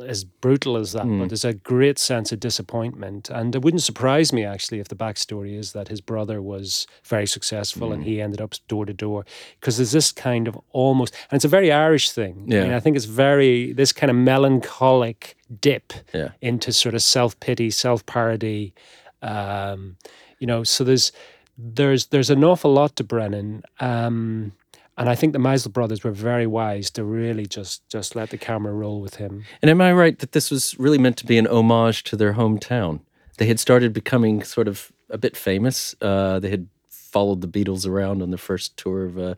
as 0.00 0.24
brutal 0.24 0.76
as 0.76 0.92
that, 0.92 1.04
mm. 1.04 1.20
but 1.20 1.28
there's 1.28 1.44
a 1.44 1.54
great 1.54 1.98
sense 1.98 2.32
of 2.32 2.40
disappointment. 2.40 3.28
And 3.28 3.54
it 3.54 3.62
wouldn't 3.62 3.82
surprise 3.82 4.32
me 4.32 4.44
actually 4.44 4.80
if 4.80 4.88
the 4.88 4.94
backstory 4.94 5.58
is 5.58 5.72
that 5.72 5.88
his 5.88 6.00
brother 6.00 6.40
was 6.40 6.86
very 7.04 7.26
successful 7.26 7.90
mm. 7.90 7.94
and 7.94 8.04
he 8.04 8.20
ended 8.20 8.40
up 8.40 8.54
door 8.68 8.86
to 8.86 8.92
door. 8.92 9.24
Because 9.60 9.76
there's 9.76 9.92
this 9.92 10.12
kind 10.12 10.48
of 10.48 10.58
almost, 10.70 11.14
and 11.30 11.36
it's 11.36 11.44
a 11.44 11.48
very 11.48 11.70
Irish 11.70 12.10
thing. 12.10 12.44
Yeah. 12.46 12.60
I, 12.60 12.64
mean, 12.64 12.72
I 12.72 12.80
think 12.80 12.96
it's 12.96 13.04
very, 13.06 13.72
this 13.72 13.92
kind 13.92 14.10
of 14.10 14.16
melancholic 14.16 15.36
dip 15.60 15.92
yeah. 16.14 16.30
into 16.40 16.72
sort 16.72 16.94
of 16.94 17.02
self 17.02 17.38
pity, 17.40 17.70
self 17.70 18.04
parody. 18.06 18.72
Um, 19.20 19.96
you 20.38 20.46
know, 20.46 20.64
so 20.64 20.84
there's, 20.84 21.12
there's, 21.58 22.06
there's 22.06 22.30
an 22.30 22.42
awful 22.42 22.72
lot 22.72 22.96
to 22.96 23.04
Brennan. 23.04 23.62
Um, 23.78 24.52
and 24.96 25.08
I 25.08 25.14
think 25.14 25.32
the 25.32 25.38
Maysles 25.38 25.72
brothers 25.72 26.04
were 26.04 26.10
very 26.10 26.46
wise 26.46 26.90
to 26.92 27.04
really 27.04 27.46
just 27.46 27.88
just 27.88 28.14
let 28.14 28.30
the 28.30 28.38
camera 28.38 28.72
roll 28.72 29.00
with 29.00 29.16
him. 29.16 29.44
And 29.60 29.70
am 29.70 29.80
I 29.80 29.92
right 29.92 30.18
that 30.18 30.32
this 30.32 30.50
was 30.50 30.78
really 30.78 30.98
meant 30.98 31.16
to 31.18 31.26
be 31.26 31.38
an 31.38 31.46
homage 31.46 32.02
to 32.04 32.16
their 32.16 32.34
hometown? 32.34 33.00
They 33.38 33.46
had 33.46 33.58
started 33.58 33.92
becoming 33.92 34.42
sort 34.42 34.68
of 34.68 34.92
a 35.08 35.18
bit 35.18 35.36
famous. 35.36 35.94
Uh, 36.00 36.38
they 36.38 36.50
had 36.50 36.68
followed 36.88 37.40
the 37.40 37.48
Beatles 37.48 37.86
around 37.86 38.22
on 38.22 38.30
the 38.30 38.38
first 38.38 38.76
tour 38.76 39.04
of 39.04 39.18
uh, 39.18 39.34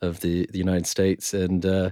of 0.00 0.20
the, 0.20 0.46
the 0.52 0.58
United 0.58 0.86
States, 0.86 1.34
and 1.34 1.64
uh, 1.64 1.90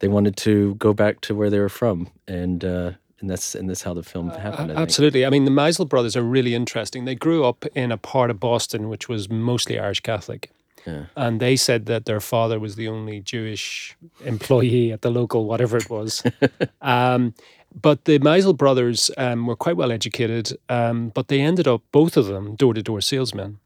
they 0.00 0.08
wanted 0.08 0.36
to 0.38 0.74
go 0.74 0.92
back 0.92 1.20
to 1.22 1.34
where 1.34 1.50
they 1.50 1.58
were 1.58 1.68
from, 1.68 2.08
and 2.28 2.64
uh, 2.64 2.92
and 3.20 3.30
that's 3.30 3.54
and 3.54 3.68
that's 3.68 3.82
how 3.82 3.94
the 3.94 4.02
film 4.02 4.30
uh, 4.30 4.38
happened. 4.38 4.72
I 4.72 4.82
absolutely, 4.82 5.24
I 5.24 5.30
mean 5.30 5.44
the 5.44 5.50
Maysles 5.50 5.88
brothers 5.88 6.16
are 6.16 6.22
really 6.22 6.54
interesting. 6.54 7.04
They 7.04 7.14
grew 7.14 7.44
up 7.44 7.64
in 7.74 7.92
a 7.92 7.96
part 7.96 8.30
of 8.30 8.40
Boston 8.40 8.88
which 8.88 9.08
was 9.08 9.28
mostly 9.30 9.78
Irish 9.78 10.00
Catholic, 10.00 10.50
yeah. 10.86 11.06
And 11.16 11.40
they 11.40 11.56
said 11.56 11.86
that 11.86 12.04
their 12.04 12.20
father 12.20 12.58
was 12.60 12.76
the 12.76 12.88
only 12.88 13.20
Jewish 13.20 13.96
employee 14.24 14.92
at 14.92 15.02
the 15.02 15.10
local, 15.10 15.46
whatever 15.46 15.76
it 15.76 15.90
was. 15.90 16.22
um, 16.80 17.34
but 17.80 18.04
the 18.04 18.18
Maysles 18.20 18.56
brothers 18.56 19.10
um, 19.18 19.46
were 19.46 19.56
quite 19.56 19.76
well 19.76 19.92
educated, 19.92 20.56
um, 20.68 21.10
but 21.10 21.28
they 21.28 21.40
ended 21.40 21.68
up, 21.68 21.82
both 21.92 22.16
of 22.16 22.26
them, 22.26 22.54
door 22.54 22.72
to 22.74 22.82
door 22.82 23.00
salesmen. 23.00 23.58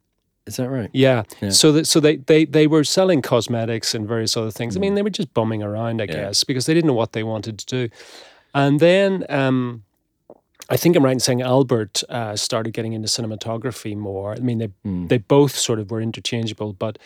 Is 0.47 0.57
that 0.57 0.69
right? 0.69 0.91
Yeah. 0.93 1.23
yeah. 1.41 1.51
So 1.51 1.71
that 1.73 1.87
so 1.87 2.01
they, 2.01 2.17
they 2.17 2.45
they 2.45 2.67
were 2.67 2.83
selling 2.83 3.23
cosmetics 3.23 3.95
and 3.95 4.09
various 4.09 4.37
other 4.37 4.51
things. 4.51 4.77
I 4.77 4.81
mean, 4.81 4.93
mm. 4.93 4.97
they 4.97 5.03
were 5.03 5.11
just 5.11 5.33
bumming 5.33 5.63
around, 5.63 6.01
I 6.01 6.07
yeah. 6.07 6.13
guess, 6.13 6.45
because 6.45 6.67
they 6.67 6.75
didn't 6.75 6.89
know 6.89 6.95
what 6.95 7.13
they 7.13 7.23
wanted 7.23 7.59
to 7.59 7.67
do. 7.67 7.95
And 8.53 8.81
then 8.81 9.25
um, 9.29 9.85
I 10.71 10.77
think 10.77 10.95
I'm 10.95 11.05
right 11.05 11.13
in 11.13 11.21
saying 11.21 11.43
Albert 11.43 12.05
uh, 12.09 12.37
started 12.37 12.73
getting 12.73 12.93
into 12.93 13.09
cinematography 13.09 13.97
more. 13.97 14.33
I 14.33 14.39
mean, 14.39 14.59
they 14.59 14.69
mm. 14.87 15.09
they 15.09 15.19
both 15.19 15.57
sort 15.57 15.81
of 15.81 15.91
were 15.91 16.01
interchangeable, 16.01 16.73
but 16.73 16.97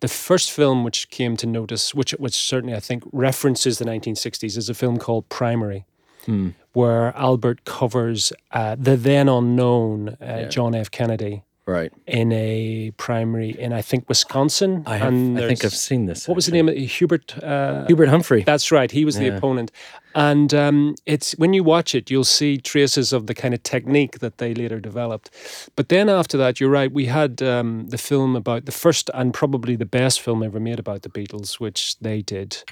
the 0.00 0.08
first 0.08 0.52
film 0.52 0.84
which 0.84 1.08
came 1.08 1.34
to 1.38 1.46
notice, 1.46 1.94
which 1.94 2.12
which 2.12 2.34
certainly 2.34 2.76
I 2.76 2.80
think 2.80 3.02
references 3.12 3.78
the 3.78 3.86
1960s, 3.86 4.58
is 4.58 4.68
a 4.68 4.74
film 4.74 4.98
called 4.98 5.26
Primary, 5.30 5.86
mm. 6.26 6.54
where 6.74 7.16
Albert 7.16 7.64
covers 7.64 8.30
uh, 8.52 8.76
the 8.78 8.96
then 8.96 9.30
unknown 9.30 10.10
uh, 10.10 10.16
yeah. 10.20 10.48
John 10.48 10.74
F. 10.74 10.90
Kennedy 10.90 11.42
right 11.66 11.92
in 12.06 12.32
a 12.32 12.92
primary 12.96 13.50
in 13.50 13.72
I 13.72 13.82
think 13.82 14.08
Wisconsin. 14.08 14.82
I, 14.86 14.96
have, 14.98 15.14
I 15.14 15.46
think 15.46 15.64
I've 15.64 15.74
seen 15.74 16.06
this. 16.06 16.28
What 16.28 16.34
was 16.34 16.46
the 16.46 16.52
name 16.52 16.68
of 16.68 16.74
it? 16.74 16.80
Hubert 16.80 17.42
uh, 17.42 17.86
Hubert 17.86 18.08
Humphrey? 18.08 18.42
That's 18.42 18.70
right. 18.70 18.90
He 18.90 19.04
was 19.04 19.18
yeah. 19.18 19.30
the 19.30 19.36
opponent, 19.36 19.72
and 20.14 20.52
um, 20.52 20.94
it's 21.06 21.32
when 21.32 21.52
you 21.52 21.64
watch 21.64 21.94
it, 21.94 22.10
you'll 22.10 22.24
see 22.24 22.58
traces 22.58 23.12
of 23.12 23.26
the 23.26 23.34
kind 23.34 23.54
of 23.54 23.62
technique 23.62 24.18
that 24.18 24.38
they 24.38 24.54
later 24.54 24.80
developed. 24.80 25.30
But 25.76 25.88
then 25.88 26.08
after 26.08 26.36
that, 26.38 26.60
you're 26.60 26.70
right. 26.70 26.92
We 26.92 27.06
had 27.06 27.42
um, 27.42 27.88
the 27.88 27.98
film 27.98 28.36
about 28.36 28.66
the 28.66 28.72
first 28.72 29.10
and 29.14 29.32
probably 29.32 29.76
the 29.76 29.86
best 29.86 30.20
film 30.20 30.42
ever 30.42 30.60
made 30.60 30.78
about 30.78 31.02
the 31.02 31.08
Beatles, 31.08 31.60
which 31.60 31.98
they 31.98 32.22
did 32.22 32.62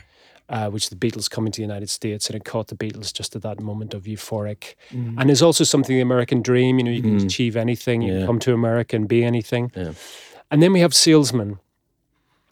uh, 0.52 0.68
which 0.68 0.90
the 0.90 0.97
Beatles 0.97 1.30
coming 1.30 1.50
to 1.50 1.56
the 1.56 1.62
United 1.62 1.88
States, 1.88 2.28
and 2.28 2.37
it 2.37 2.44
caught 2.44 2.68
the 2.68 2.76
Beatles 2.76 3.12
just 3.12 3.35
at 3.35 3.42
that 3.42 3.59
moment 3.59 3.94
of 3.94 4.04
euphoric. 4.04 4.75
Mm. 4.90 5.14
And 5.18 5.28
there's 5.28 5.42
also 5.42 5.64
something 5.64 5.97
the 5.97 6.02
American 6.02 6.42
dream. 6.42 6.78
You 6.78 6.85
know, 6.85 6.90
you 6.90 7.02
can 7.02 7.18
mm. 7.18 7.25
achieve 7.25 7.56
anything. 7.56 8.02
You 8.02 8.12
yeah. 8.12 8.18
can 8.18 8.26
come 8.26 8.38
to 8.40 8.52
America 8.52 8.94
and 8.94 9.09
be 9.09 9.25
anything. 9.25 9.73
Yeah. 9.75 9.92
And 10.50 10.62
then 10.62 10.75
we 10.75 10.80
have 10.80 10.92
Salesman, 10.92 11.59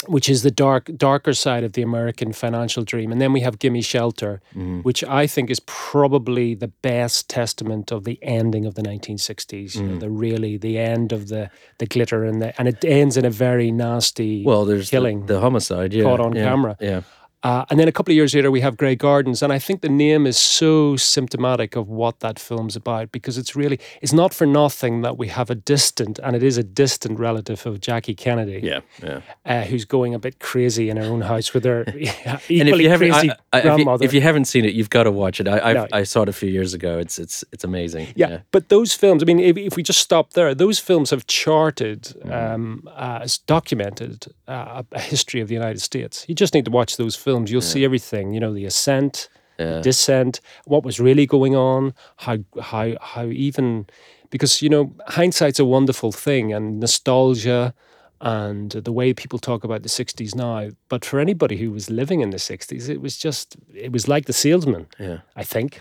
which 0.07 0.31
is 0.31 0.43
the 0.43 0.51
dark, 0.51 0.91
darker 0.97 1.35
side 1.35 1.63
of 1.63 1.75
the 1.75 1.83
American 1.83 2.33
financial 2.33 2.85
dream. 2.85 3.13
And 3.13 3.21
then 3.21 3.35
we 3.35 3.41
have 3.41 3.59
Gimme 3.59 3.83
Shelter, 3.83 4.41
mm. 4.57 4.83
which 4.83 5.05
I 5.05 5.27
think 5.27 5.51
is 5.51 5.61
probably 5.67 6.55
the 6.55 6.69
best 6.69 7.29
testament 7.29 7.93
of 7.93 8.05
the 8.05 8.19
ending 8.23 8.65
of 8.65 8.77
the 8.77 8.83
1960s. 8.83 9.75
You 9.75 9.83
know, 9.83 9.97
mm. 9.97 10.01
the 10.01 10.09
really 10.09 10.57
the 10.57 10.79
end 10.79 11.13
of 11.13 11.29
the 11.29 11.51
the 11.77 11.85
glitter 11.85 12.25
and 12.25 12.41
the 12.41 12.59
and 12.59 12.67
it 12.67 12.83
ends 12.83 13.19
in 13.19 13.27
a 13.27 13.31
very 13.31 13.71
nasty 13.71 14.43
well, 14.43 14.65
there's 14.65 14.89
killing, 14.89 15.27
the, 15.27 15.35
the 15.35 15.41
homicide, 15.41 15.93
yeah, 15.93 16.05
caught 16.05 16.21
on 16.21 16.35
yeah, 16.35 16.45
camera. 16.45 16.77
Yeah. 16.81 17.03
Uh, 17.43 17.65
and 17.71 17.81
then 17.81 17.89
a 17.89 17.93
couple 17.93 18.13
of 18.13 18.17
years 18.17 18.35
later, 18.35 18.51
we 18.51 18.61
have 18.61 18.77
Grey 18.77 18.95
Gardens, 18.95 19.43
and 19.43 19.51
I 19.53 19.59
think 19.59 19.81
the 19.81 19.89
name 19.89 20.27
is 20.27 20.37
so 20.37 20.97
symptomatic 20.97 21.75
of 21.75 21.89
what 21.89 22.21
that 22.21 22.39
film's 22.39 22.77
about 22.77 23.13
because 23.13 23.39
it's 23.39 23.57
really 23.57 23.81
it's 24.03 24.13
not 24.13 24.35
for 24.35 24.47
nothing 24.47 25.01
that 25.03 25.17
we 25.17 25.29
have 25.29 25.49
a 25.49 25.55
distant, 25.55 26.19
and 26.19 26.37
it 26.37 26.43
is 26.43 26.59
a 26.59 26.63
distant 26.63 27.19
relative 27.19 27.65
of 27.65 27.81
Jackie 27.81 28.15
Kennedy, 28.15 28.61
yeah, 28.63 28.81
yeah, 29.03 29.21
uh, 29.47 29.63
who's 29.63 29.87
going 29.87 30.15
a 30.15 30.19
bit 30.19 30.39
crazy 30.39 30.91
in 30.91 30.99
her 30.99 31.05
own 31.05 31.23
house 31.23 31.55
with 31.55 31.65
her 31.65 31.85
equally 32.49 32.89
crazy 32.95 33.31
I, 33.31 33.37
I, 33.55 33.61
grandmother. 33.63 34.05
If 34.05 34.13
you, 34.13 34.19
if 34.19 34.21
you, 34.21 34.21
haven't 34.21 34.45
seen 34.45 34.67
it, 34.67 34.75
you've 34.75 34.91
got 34.91 35.05
to 35.05 35.11
watch 35.11 35.41
it. 35.41 35.49
I 35.49 35.73
no. 35.73 35.87
I 35.93 36.03
saw 36.03 36.23
it 36.23 36.29
a 36.29 36.35
few 36.35 36.51
years 36.51 36.75
ago. 36.75 36.99
It's 36.99 37.19
it's 37.19 37.43
it's 37.53 37.65
amazing. 37.65 38.09
Yeah, 38.17 38.29
yeah. 38.29 38.41
but 38.51 38.69
those 38.69 38.93
films. 38.93 39.23
I 39.23 39.27
mean, 39.27 39.41
if, 39.41 39.57
if, 39.57 39.77
we 39.77 39.83
just 39.83 40.01
stop 40.01 40.35
there, 40.35 40.55
those 40.55 40.79
films 40.79 41.11
have 41.11 41.27
charted, 41.27 42.03
mm. 42.03 42.33
um, 42.33 42.89
uh, 42.95 43.27
documented 43.47 44.27
uh, 44.47 44.83
a 44.93 45.01
history 45.01 45.41
of 45.41 45.49
the 45.49 45.55
United 45.55 45.81
States. 45.81 46.27
You 46.29 46.35
just 46.35 46.53
need 46.53 46.67
to 46.67 46.71
watch 46.71 46.99
those 46.99 47.17
films. 47.17 47.30
You'll 47.31 47.63
yeah. 47.63 47.69
see 47.69 47.85
everything. 47.85 48.33
You 48.33 48.41
know, 48.41 48.53
the 48.53 48.65
ascent, 48.65 49.29
yeah. 49.59 49.77
the 49.77 49.81
descent, 49.81 50.41
what 50.65 50.85
was 50.85 50.99
really 50.99 51.27
going 51.27 51.55
on, 51.55 51.95
how 52.17 52.39
how 52.61 52.95
how 53.01 53.27
even 53.27 53.87
because 54.31 54.63
you 54.63 54.69
know 54.69 54.93
hindsight's 55.09 55.59
a 55.59 55.65
wonderful 55.65 56.13
thing 56.13 56.53
and 56.53 56.81
nostalgia 56.81 57.75
and 58.23 58.73
the 58.73 58.93
way 58.93 59.15
people 59.15 59.39
talk 59.39 59.65
about 59.65 59.83
the 59.83 59.89
60s 59.89 60.35
now 60.35 60.69
but 60.89 61.05
for 61.05 61.21
anybody 61.21 61.57
who 61.57 61.71
was 61.71 61.89
living 61.89 62.21
in 62.21 62.31
the 62.31 62.37
60s 62.37 62.89
it 62.89 63.01
was 63.01 63.17
just 63.17 63.57
it 63.75 63.93
was 63.93 64.09
like 64.09 64.27
the 64.27 64.33
salesman 64.33 64.87
yeah 64.99 65.19
i 65.37 65.43
think 65.43 65.81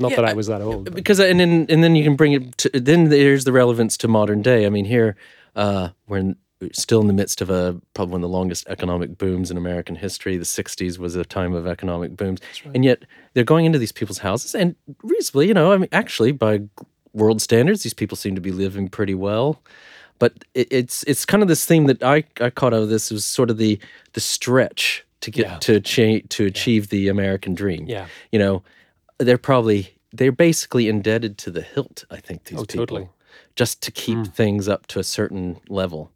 not 0.00 0.10
yeah, 0.10 0.16
that 0.16 0.24
i 0.24 0.32
was 0.32 0.48
that 0.48 0.60
old 0.60 0.92
because 0.94 1.20
and 1.20 1.38
then 1.38 1.66
and 1.68 1.84
then 1.84 1.94
you 1.94 2.02
can 2.02 2.16
bring 2.16 2.32
it 2.32 2.58
to 2.58 2.68
then 2.70 3.08
there's 3.08 3.44
the 3.44 3.52
relevance 3.52 3.96
to 3.96 4.08
modern 4.08 4.42
day 4.42 4.66
i 4.66 4.68
mean 4.68 4.84
here 4.84 5.16
uh 5.54 5.88
when 6.06 6.36
still 6.72 7.00
in 7.00 7.06
the 7.06 7.12
midst 7.12 7.40
of 7.40 7.50
a 7.50 7.80
probably 7.94 8.12
one 8.12 8.24
of 8.24 8.30
the 8.30 8.36
longest 8.36 8.66
economic 8.68 9.18
booms 9.18 9.50
in 9.50 9.56
American 9.56 9.96
history. 9.96 10.36
The 10.36 10.44
'60s 10.44 10.98
was 10.98 11.14
a 11.16 11.24
time 11.24 11.54
of 11.54 11.66
economic 11.66 12.16
booms, 12.16 12.40
right. 12.64 12.74
and 12.74 12.84
yet 12.84 13.04
they're 13.34 13.44
going 13.44 13.66
into 13.66 13.78
these 13.78 13.92
people's 13.92 14.18
houses, 14.18 14.54
and 14.54 14.74
reasonably, 15.02 15.48
you 15.48 15.54
know, 15.54 15.72
I 15.72 15.76
mean, 15.76 15.88
actually, 15.92 16.32
by 16.32 16.62
world 17.12 17.42
standards, 17.42 17.82
these 17.82 17.94
people 17.94 18.16
seem 18.16 18.34
to 18.34 18.40
be 18.40 18.52
living 18.52 18.88
pretty 18.88 19.14
well. 19.14 19.62
But 20.18 20.44
it, 20.54 20.68
it's 20.70 21.02
it's 21.04 21.26
kind 21.26 21.42
of 21.42 21.48
this 21.48 21.66
theme 21.66 21.86
that 21.86 22.02
I, 22.02 22.24
I 22.40 22.50
caught 22.50 22.72
out 22.72 22.82
of 22.82 22.88
this 22.88 23.10
was 23.10 23.24
sort 23.24 23.50
of 23.50 23.58
the 23.58 23.78
the 24.14 24.20
stretch 24.20 25.04
to 25.20 25.30
get 25.30 25.46
yeah. 25.46 25.58
to 25.58 25.80
cha- 25.80 26.26
to 26.30 26.46
achieve 26.46 26.84
yeah. 26.84 26.90
the 26.90 27.08
American 27.08 27.54
dream. 27.54 27.84
Yeah, 27.86 28.06
you 28.32 28.38
know, 28.38 28.62
they're 29.18 29.38
probably 29.38 29.94
they're 30.12 30.32
basically 30.32 30.88
indebted 30.88 31.36
to 31.38 31.50
the 31.50 31.60
hilt. 31.60 32.04
I 32.10 32.16
think 32.18 32.44
these 32.44 32.58
oh, 32.58 32.64
people. 32.64 32.86
Totally. 32.86 33.08
Just 33.56 33.82
to 33.84 33.90
keep 33.90 34.18
mm. 34.18 34.34
things 34.34 34.68
up 34.68 34.86
to 34.88 34.98
a 34.98 35.04
certain 35.04 35.58
level 35.70 36.10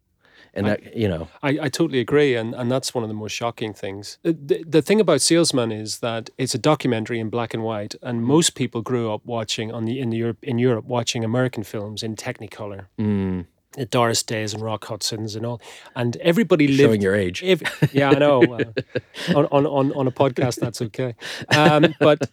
and 0.53 0.67
I, 0.67 0.69
that 0.71 0.95
you 0.95 1.07
know 1.07 1.27
I, 1.41 1.49
I 1.49 1.69
totally 1.69 1.99
agree 1.99 2.35
and, 2.35 2.53
and 2.53 2.71
that's 2.71 2.93
one 2.93 3.03
of 3.03 3.07
the 3.07 3.13
most 3.13 3.33
shocking 3.33 3.73
things 3.73 4.17
the, 4.23 4.63
the 4.67 4.81
thing 4.81 4.99
about 4.99 5.21
salesman 5.21 5.71
is 5.71 5.99
that 5.99 6.29
it's 6.37 6.53
a 6.53 6.57
documentary 6.59 7.19
in 7.19 7.29
black 7.29 7.53
and 7.53 7.63
white 7.63 7.95
and 8.01 8.21
mm. 8.21 8.23
most 8.23 8.55
people 8.55 8.81
grew 8.81 9.13
up 9.13 9.25
watching 9.25 9.71
on 9.71 9.85
the 9.85 9.99
in 9.99 10.09
the 10.09 10.17
Europe 10.17 10.39
in 10.41 10.59
Europe 10.59 10.85
watching 10.85 11.23
American 11.23 11.63
films 11.63 12.03
in 12.03 12.15
Technicolor 12.15 12.87
mm. 12.99 13.45
Doris 13.89 14.21
Days 14.23 14.53
and 14.53 14.61
Rock 14.61 14.85
Hudsons 14.85 15.35
and 15.35 15.45
all, 15.45 15.61
and 15.95 16.17
everybody 16.17 16.67
lived. 16.67 16.89
Showing 16.89 17.01
your 17.01 17.15
age. 17.15 17.41
Yeah, 17.93 18.09
I 18.09 18.19
know. 18.19 18.41
Uh, 18.43 18.65
on, 19.35 19.65
on 19.65 19.93
on 19.93 20.07
a 20.07 20.11
podcast, 20.11 20.59
that's 20.59 20.81
okay. 20.81 21.15
Um, 21.55 21.95
but 21.99 22.29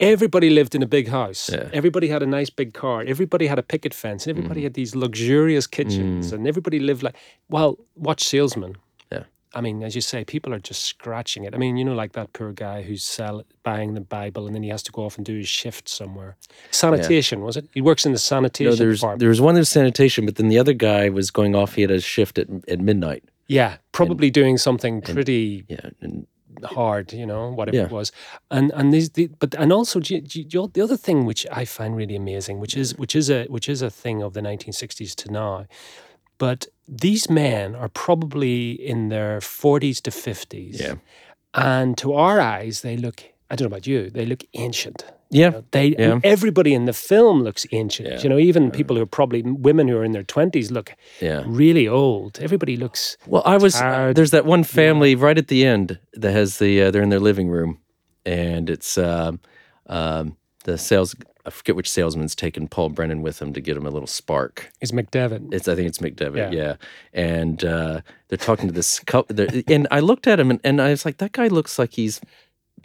everybody 0.00 0.50
lived 0.50 0.74
in 0.74 0.82
a 0.82 0.86
big 0.86 1.08
house. 1.08 1.50
Yeah. 1.52 1.68
Everybody 1.72 2.08
had 2.08 2.22
a 2.22 2.26
nice 2.26 2.50
big 2.50 2.74
car. 2.74 3.04
Everybody 3.06 3.46
had 3.46 3.58
a 3.58 3.62
picket 3.62 3.94
fence. 3.94 4.26
And 4.26 4.36
everybody 4.36 4.60
mm. 4.60 4.64
had 4.64 4.74
these 4.74 4.96
luxurious 4.96 5.66
kitchens, 5.66 6.30
mm. 6.30 6.32
and 6.32 6.48
everybody 6.48 6.80
lived 6.80 7.02
like. 7.02 7.16
Well, 7.48 7.78
watch 7.94 8.24
Salesman. 8.24 8.76
Yeah. 9.12 9.24
I 9.54 9.60
mean, 9.60 9.82
as 9.82 9.94
you 9.94 10.00
say, 10.00 10.24
people 10.24 10.54
are 10.54 10.58
just 10.58 10.82
scratching 10.82 11.44
it. 11.44 11.54
I 11.54 11.58
mean, 11.58 11.76
you 11.76 11.84
know, 11.84 11.94
like 11.94 12.12
that 12.12 12.32
poor 12.32 12.52
guy 12.52 12.82
who's 12.82 13.02
sell, 13.02 13.42
buying 13.62 13.94
the 13.94 14.00
Bible 14.00 14.46
and 14.46 14.54
then 14.54 14.62
he 14.62 14.68
has 14.70 14.82
to 14.84 14.92
go 14.92 15.04
off 15.04 15.16
and 15.16 15.26
do 15.26 15.36
his 15.36 15.48
shift 15.48 15.88
somewhere. 15.88 16.36
Sanitation, 16.70 17.40
yeah. 17.40 17.44
was 17.44 17.56
it? 17.56 17.68
He 17.74 17.80
works 17.80 18.06
in 18.06 18.12
the 18.12 18.18
sanitation 18.18 18.70
no, 18.70 18.76
there's, 18.76 19.00
department. 19.00 19.20
There 19.20 19.28
was 19.28 19.40
one 19.40 19.56
was 19.56 19.68
sanitation, 19.68 20.24
but 20.24 20.36
then 20.36 20.48
the 20.48 20.58
other 20.58 20.72
guy 20.72 21.08
was 21.08 21.30
going 21.30 21.54
off. 21.54 21.74
He 21.74 21.82
had 21.82 21.90
a 21.90 22.00
shift 22.00 22.38
at, 22.38 22.48
at 22.68 22.80
midnight. 22.80 23.24
Yeah, 23.48 23.78
probably 23.90 24.28
and, 24.28 24.34
doing 24.34 24.58
something 24.58 25.02
pretty. 25.02 25.66
And, 25.68 25.78
yeah, 25.82 25.90
and 26.00 26.26
hard, 26.64 27.12
you 27.12 27.26
know, 27.26 27.50
whatever 27.50 27.76
yeah. 27.76 27.84
it 27.84 27.90
was. 27.90 28.12
And 28.50 28.72
and 28.74 28.92
these, 28.92 29.10
the, 29.10 29.28
but 29.38 29.54
and 29.54 29.72
also 29.72 30.00
the 30.00 30.80
other 30.82 30.96
thing 30.96 31.24
which 31.24 31.46
I 31.52 31.64
find 31.64 31.96
really 31.96 32.16
amazing, 32.16 32.58
which 32.58 32.76
is 32.76 32.96
which 32.96 33.14
is 33.16 33.30
a 33.30 33.46
which 33.46 33.68
is 33.68 33.82
a 33.82 33.90
thing 33.90 34.22
of 34.22 34.34
the 34.34 34.40
1960s 34.40 35.14
to 35.16 35.32
now, 35.32 35.66
but 36.38 36.66
these 36.88 37.30
men 37.30 37.74
are 37.74 37.88
probably 37.88 38.72
in 38.72 39.10
their 39.10 39.40
40s 39.40 40.00
to 40.02 40.10
50s. 40.10 40.80
Yeah. 40.80 40.94
And 41.54 41.96
to 41.98 42.14
our 42.14 42.40
eyes, 42.40 42.80
they 42.80 42.96
look. 42.96 43.22
I 43.50 43.56
don't 43.56 43.68
know 43.68 43.74
about 43.76 43.86
you. 43.86 44.10
They 44.10 44.26
look 44.26 44.44
ancient. 44.54 45.04
Yeah, 45.30 45.60
they 45.70 45.94
yeah. 45.96 46.18
everybody 46.24 46.74
in 46.74 46.86
the 46.86 46.92
film 46.92 47.42
looks 47.42 47.64
ancient. 47.70 48.08
Yeah. 48.08 48.20
You 48.20 48.28
know, 48.28 48.38
even 48.38 48.64
yeah. 48.64 48.70
people 48.70 48.96
who 48.96 49.02
are 49.02 49.06
probably 49.06 49.42
women 49.42 49.86
who 49.86 49.96
are 49.96 50.04
in 50.04 50.12
their 50.12 50.24
twenties 50.24 50.70
look 50.72 50.92
really 51.20 51.86
old. 51.86 52.38
Everybody 52.40 52.76
looks. 52.76 53.16
Well, 53.26 53.42
I 53.46 53.56
was 53.56 53.80
uh, 53.80 54.12
there's 54.12 54.32
that 54.32 54.44
one 54.44 54.64
family 54.64 55.14
right 55.14 55.38
at 55.38 55.46
the 55.46 55.64
end 55.64 56.00
that 56.14 56.32
has 56.32 56.58
the 56.58 56.82
uh, 56.82 56.90
they're 56.90 57.02
in 57.02 57.10
their 57.10 57.20
living 57.20 57.48
room, 57.48 57.78
and 58.26 58.68
it's 58.68 58.98
um, 58.98 59.40
um, 59.86 60.36
the 60.64 60.76
sales. 60.76 61.14
I 61.46 61.50
forget 61.50 61.74
which 61.74 61.90
salesman's 61.90 62.34
taken 62.34 62.68
Paul 62.68 62.90
Brennan 62.90 63.22
with 63.22 63.40
him 63.40 63.54
to 63.54 63.60
get 63.60 63.76
him 63.76 63.86
a 63.86 63.90
little 63.90 64.06
spark. 64.06 64.70
It's 64.80 64.92
McDevitt. 64.92 65.54
It's 65.54 65.68
I 65.68 65.74
think 65.74 65.88
it's 65.88 65.98
McDevitt. 65.98 66.52
Yeah, 66.52 66.74
and 67.14 67.64
uh, 67.64 68.00
they're 68.28 68.36
talking 68.36 68.66
to 68.66 68.74
this 68.74 68.98
couple. 68.98 69.46
And 69.68 69.86
I 69.90 70.00
looked 70.00 70.26
at 70.26 70.38
him 70.40 70.50
and, 70.50 70.60
and 70.64 70.82
I 70.82 70.90
was 70.90 71.04
like, 71.04 71.18
that 71.18 71.32
guy 71.32 71.46
looks 71.46 71.78
like 71.78 71.94
he's 71.94 72.20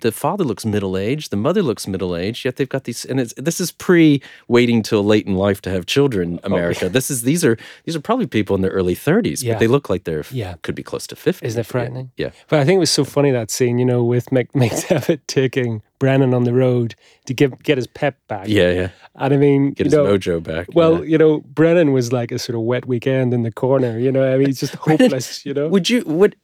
the 0.06 0.12
father 0.12 0.44
looks 0.44 0.66
middle 0.66 0.96
aged, 0.96 1.32
the 1.32 1.36
mother 1.36 1.64
looks 1.64 1.88
middle 1.88 2.16
aged. 2.16 2.46
Yet 2.46 2.58
they've 2.58 2.70
got 2.70 2.84
these, 2.84 3.06
and 3.06 3.20
it's 3.20 3.34
this 3.38 3.60
is 3.60 3.72
pre 3.72 4.22
waiting 4.48 4.84
till 4.84 5.04
late 5.04 5.26
in 5.26 5.34
life 5.34 5.62
to 5.62 5.72
have 5.72 5.88
children. 5.88 6.40
Oh, 6.44 6.54
America. 6.54 6.82
Oh, 6.84 6.86
yeah. 6.86 6.92
This 6.92 7.10
is 7.10 7.24
these 7.24 7.44
are 7.44 7.58
these 7.86 7.96
are 7.96 8.00
probably 8.00 8.28
people 8.28 8.56
in 8.56 8.62
their 8.62 8.72
early 8.72 8.94
thirties, 8.94 9.42
yeah. 9.42 9.54
but 9.54 9.60
they 9.60 9.68
look 9.68 9.90
like 9.90 10.04
they're 10.04 10.24
yeah. 10.30 10.56
could 10.62 10.76
be 10.76 10.84
close 10.84 11.08
to 11.08 11.16
fifty. 11.16 11.48
Isn't 11.48 11.60
it 11.60 11.66
frightening? 11.66 12.12
Yeah. 12.18 12.30
But 12.50 12.60
I 12.60 12.66
think 12.66 12.78
it 12.78 12.82
was 12.82 12.92
so 12.92 13.04
funny 13.04 13.32
that 13.32 13.50
scene, 13.50 13.80
you 13.80 13.86
know, 13.86 14.04
with 14.04 14.32
Mc, 14.32 14.52
McDevitt 14.54 15.22
taking 15.26 15.82
Brennan 16.06 16.36
on 16.36 16.44
the 16.44 16.54
road 16.54 16.94
to 17.26 17.34
give 17.34 17.64
get 17.64 17.80
his 17.80 17.88
pep 17.88 18.16
back. 18.28 18.48
Yeah, 18.48 18.70
yeah. 18.70 18.90
And 19.16 19.34
I 19.34 19.38
mean, 19.38 19.72
get 19.72 19.88
his 19.88 19.94
know, 19.94 20.06
mojo 20.06 20.44
back. 20.44 20.68
Well, 20.76 21.00
yeah. 21.00 21.12
you 21.12 21.18
know, 21.18 21.40
Brennan 21.40 21.94
was 21.94 22.14
like 22.14 22.32
a 22.32 22.38
sort 22.38 22.56
of 22.56 22.62
wet 22.62 22.86
weekend 22.86 23.34
in 23.34 23.42
the 23.42 23.52
corner. 23.52 23.98
You 23.98 24.12
know, 24.12 24.32
I 24.32 24.38
mean, 24.38 24.48
he's 24.48 24.60
just 24.60 24.76
hopeless. 24.88 25.44
you 25.48 25.54
know. 25.56 25.68
Would 25.68 25.90
you 25.90 26.04
would 26.06 26.36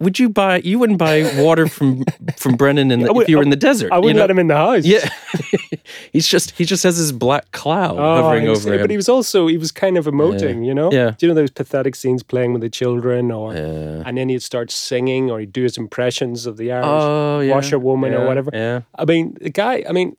would 0.00 0.18
you 0.18 0.28
buy? 0.28 0.58
You 0.58 0.80
wouldn't 0.80 0.98
buy 0.98 1.30
water 1.36 1.68
from 1.68 2.04
from 2.36 2.56
Brennan 2.56 2.90
in 2.90 3.00
the, 3.00 3.14
if 3.14 3.28
you 3.28 3.36
were 3.36 3.44
in 3.44 3.50
the 3.50 3.56
desert. 3.56 3.92
I 3.92 3.98
wouldn't 3.98 4.08
you 4.08 4.14
know? 4.14 4.20
let 4.22 4.30
him 4.30 4.40
in 4.40 4.48
the 4.48 4.56
house. 4.56 4.84
Yeah. 4.84 5.08
he's 6.12 6.26
just 6.26 6.50
he 6.52 6.64
just 6.64 6.82
has 6.82 6.98
this 6.98 7.12
black 7.12 7.52
cloud 7.52 7.96
oh, 7.96 8.22
hovering 8.22 8.48
over 8.48 8.74
him. 8.74 8.80
But 8.80 8.90
he 8.90 8.96
was 8.96 9.08
also 9.08 9.46
he 9.46 9.58
was 9.58 9.70
kind 9.70 9.96
of 9.96 10.06
emoting, 10.06 10.62
yeah. 10.62 10.68
you 10.68 10.74
know. 10.74 10.90
Yeah. 10.90 11.14
Do 11.16 11.26
you 11.26 11.28
know 11.28 11.34
those 11.34 11.52
pathetic 11.52 11.94
scenes 11.94 12.24
playing 12.24 12.52
with 12.52 12.62
the 12.62 12.70
children, 12.70 13.30
or 13.30 13.54
yeah. 13.54 14.02
and 14.04 14.18
then 14.18 14.28
he'd 14.28 14.42
start 14.42 14.72
singing, 14.72 15.30
or 15.30 15.38
he'd 15.40 15.52
do 15.52 15.62
his 15.62 15.78
impressions 15.78 16.46
of 16.46 16.56
the 16.56 16.72
Irish 16.72 16.86
oh, 16.86 17.40
yeah. 17.40 17.54
washerwoman 17.54 18.14
or 18.14 18.26
whatever. 18.26 18.50
Yeah. 18.52 18.82
I 18.98 19.04
mean, 19.04 19.36
the 19.40 19.50
guy. 19.50 19.84
I 19.88 19.92
mean, 19.92 20.16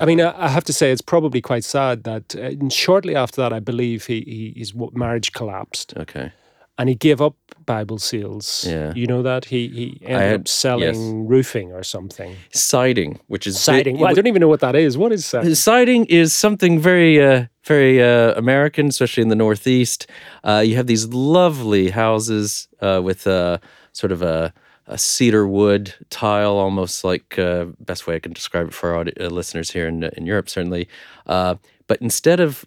I 0.00 0.06
mean, 0.06 0.20
I 0.20 0.48
have 0.48 0.64
to 0.64 0.72
say 0.72 0.90
it's 0.90 1.00
probably 1.00 1.40
quite 1.40 1.64
sad 1.64 2.04
that 2.04 2.34
uh, 2.34 2.68
shortly 2.68 3.14
after 3.14 3.40
that, 3.42 3.52
I 3.52 3.60
believe 3.60 4.06
he, 4.06 4.20
he 4.22 4.54
his 4.56 4.74
marriage 4.74 5.32
collapsed. 5.32 5.94
Okay 5.96 6.32
and 6.78 6.88
he 6.88 6.94
gave 6.94 7.20
up 7.20 7.36
Bible 7.66 7.98
seals. 7.98 8.64
Yeah. 8.68 8.92
You 8.94 9.06
know 9.06 9.22
that? 9.22 9.46
He 9.46 9.68
he 9.68 10.00
ended 10.02 10.30
had, 10.30 10.40
up 10.40 10.48
selling 10.48 10.94
yes. 10.94 11.28
roofing 11.30 11.72
or 11.72 11.82
something. 11.82 12.36
Siding, 12.52 13.20
which 13.28 13.46
is 13.46 13.58
siding. 13.58 13.98
well, 13.98 14.10
I 14.10 14.14
don't 14.14 14.26
even 14.26 14.40
know 14.40 14.48
what 14.48 14.60
that 14.60 14.74
is. 14.74 14.98
What 14.98 15.12
is 15.12 15.24
siding? 15.24 15.54
Siding 15.54 16.04
is 16.06 16.34
something 16.34 16.78
very 16.78 17.22
uh, 17.22 17.46
very 17.64 18.02
uh, 18.02 18.34
American, 18.34 18.88
especially 18.88 19.22
in 19.22 19.28
the 19.28 19.36
Northeast. 19.36 20.06
Uh, 20.42 20.62
you 20.64 20.76
have 20.76 20.86
these 20.86 21.06
lovely 21.08 21.90
houses 21.90 22.68
uh, 22.80 23.00
with 23.02 23.26
uh, 23.26 23.58
sort 23.92 24.12
of 24.12 24.22
a 24.22 24.52
a 24.86 24.98
cedar 24.98 25.46
wood 25.46 25.94
tile, 26.10 26.56
almost 26.56 27.04
like 27.04 27.38
uh, 27.38 27.66
best 27.80 28.06
way 28.06 28.16
I 28.16 28.18
can 28.18 28.32
describe 28.32 28.68
it 28.68 28.74
for 28.74 28.94
our 28.94 29.06
uh, 29.20 29.26
listeners 29.28 29.70
here 29.70 29.88
in 29.88 30.04
in 30.04 30.26
Europe, 30.26 30.48
certainly. 30.48 30.88
Uh, 31.26 31.56
but 31.86 32.00
instead 32.00 32.40
of 32.40 32.64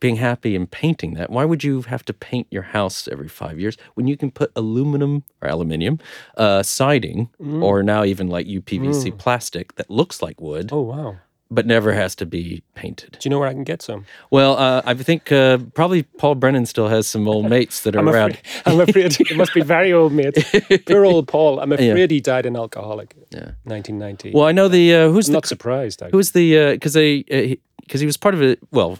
being 0.00 0.16
happy 0.16 0.56
and 0.56 0.70
painting 0.70 1.14
that. 1.14 1.30
Why 1.30 1.44
would 1.44 1.62
you 1.62 1.82
have 1.82 2.04
to 2.06 2.12
paint 2.12 2.46
your 2.50 2.62
house 2.62 3.06
every 3.06 3.28
five 3.28 3.60
years 3.60 3.76
when 3.94 4.06
you 4.06 4.16
can 4.16 4.30
put 4.30 4.50
aluminum 4.56 5.24
or 5.40 5.48
aluminium 5.48 5.98
uh, 6.36 6.62
siding 6.62 7.28
mm. 7.40 7.62
or 7.62 7.82
now 7.82 8.04
even 8.04 8.28
like 8.28 8.46
UPVC 8.46 9.12
mm. 9.12 9.18
plastic 9.18 9.76
that 9.76 9.90
looks 9.90 10.22
like 10.22 10.40
wood? 10.40 10.70
Oh, 10.72 10.80
wow. 10.80 11.18
But 11.52 11.66
never 11.66 11.92
has 11.92 12.14
to 12.16 12.26
be 12.26 12.62
painted. 12.74 13.12
Do 13.12 13.28
you 13.28 13.30
know 13.30 13.40
where 13.40 13.48
I 13.48 13.52
can 13.52 13.64
get 13.64 13.82
some? 13.82 14.06
Well, 14.30 14.56
uh, 14.56 14.82
I 14.84 14.94
think 14.94 15.32
uh, 15.32 15.58
probably 15.74 16.04
Paul 16.04 16.36
Brennan 16.36 16.64
still 16.66 16.86
has 16.88 17.08
some 17.08 17.26
old 17.26 17.48
mates 17.50 17.80
that 17.80 17.96
are 17.96 17.98
I'm 17.98 18.08
around. 18.08 18.32
Afraid, 18.32 18.62
I'm 18.66 18.80
afraid 18.80 19.20
it 19.20 19.36
must 19.36 19.52
be 19.52 19.62
very 19.62 19.92
old 19.92 20.12
mates. 20.12 20.44
Poor 20.86 21.04
old 21.04 21.26
Paul. 21.26 21.58
I'm 21.58 21.72
afraid 21.72 21.98
yeah. 21.98 22.06
he 22.06 22.20
died 22.20 22.46
an 22.46 22.56
alcoholic. 22.56 23.14
Yeah, 23.30 23.52
1990. 23.64 24.32
Well, 24.32 24.46
I 24.46 24.52
know 24.52 24.68
the 24.68 24.94
uh, 24.94 25.08
who's 25.08 25.28
I'm 25.28 25.32
the, 25.32 25.36
not 25.36 25.46
surprised. 25.46 26.02
Actually. 26.02 26.16
Who's 26.16 26.30
the 26.30 26.72
because 26.72 26.96
uh, 26.96 27.00
they 27.00 27.22
because 27.80 28.00
uh, 28.00 28.02
he 28.02 28.06
was 28.06 28.16
part 28.16 28.34
of 28.34 28.42
it. 28.42 28.60
Well, 28.70 28.98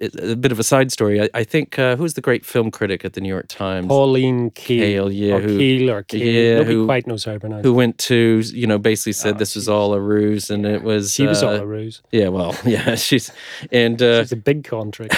a 0.00 0.36
bit 0.36 0.52
of 0.52 0.58
a 0.58 0.62
side 0.62 0.90
story. 0.90 1.20
I, 1.22 1.28
I 1.34 1.44
think 1.44 1.78
uh, 1.78 1.96
who's 1.96 2.14
the 2.14 2.20
great 2.20 2.44
film 2.44 2.70
critic 2.70 3.04
at 3.04 3.12
the 3.12 3.20
New 3.20 3.28
York 3.28 3.46
Times? 3.48 3.86
Pauline 3.86 4.50
Kael, 4.50 5.06
Kael 5.06 5.10
yeah, 5.12 5.34
or 5.34 5.40
who, 5.40 5.58
Keel 5.58 5.90
or 5.90 6.02
Keel. 6.02 6.26
Yeah, 6.26 6.54
Nobody 6.54 6.74
who, 6.74 6.86
quite 6.86 7.06
knows 7.06 7.24
how 7.24 7.32
to 7.32 7.40
pronounce. 7.40 7.64
Who 7.64 7.74
went 7.74 7.98
to 7.98 8.42
you 8.46 8.66
know 8.66 8.78
basically 8.78 9.12
said 9.12 9.36
oh, 9.36 9.38
this 9.38 9.54
was 9.54 9.68
all 9.68 9.94
a 9.94 10.00
ruse 10.00 10.50
and 10.50 10.64
yeah. 10.64 10.70
it 10.70 10.82
was 10.82 11.12
she 11.12 11.26
was 11.26 11.42
uh, 11.42 11.48
all 11.48 11.54
a 11.56 11.66
ruse. 11.66 12.02
Yeah, 12.10 12.28
well, 12.28 12.56
yeah, 12.64 12.94
she's 12.96 13.30
and 13.70 14.00
uh, 14.02 14.22
she's 14.22 14.32
a 14.32 14.36
big 14.36 14.64
contract. 14.64 15.14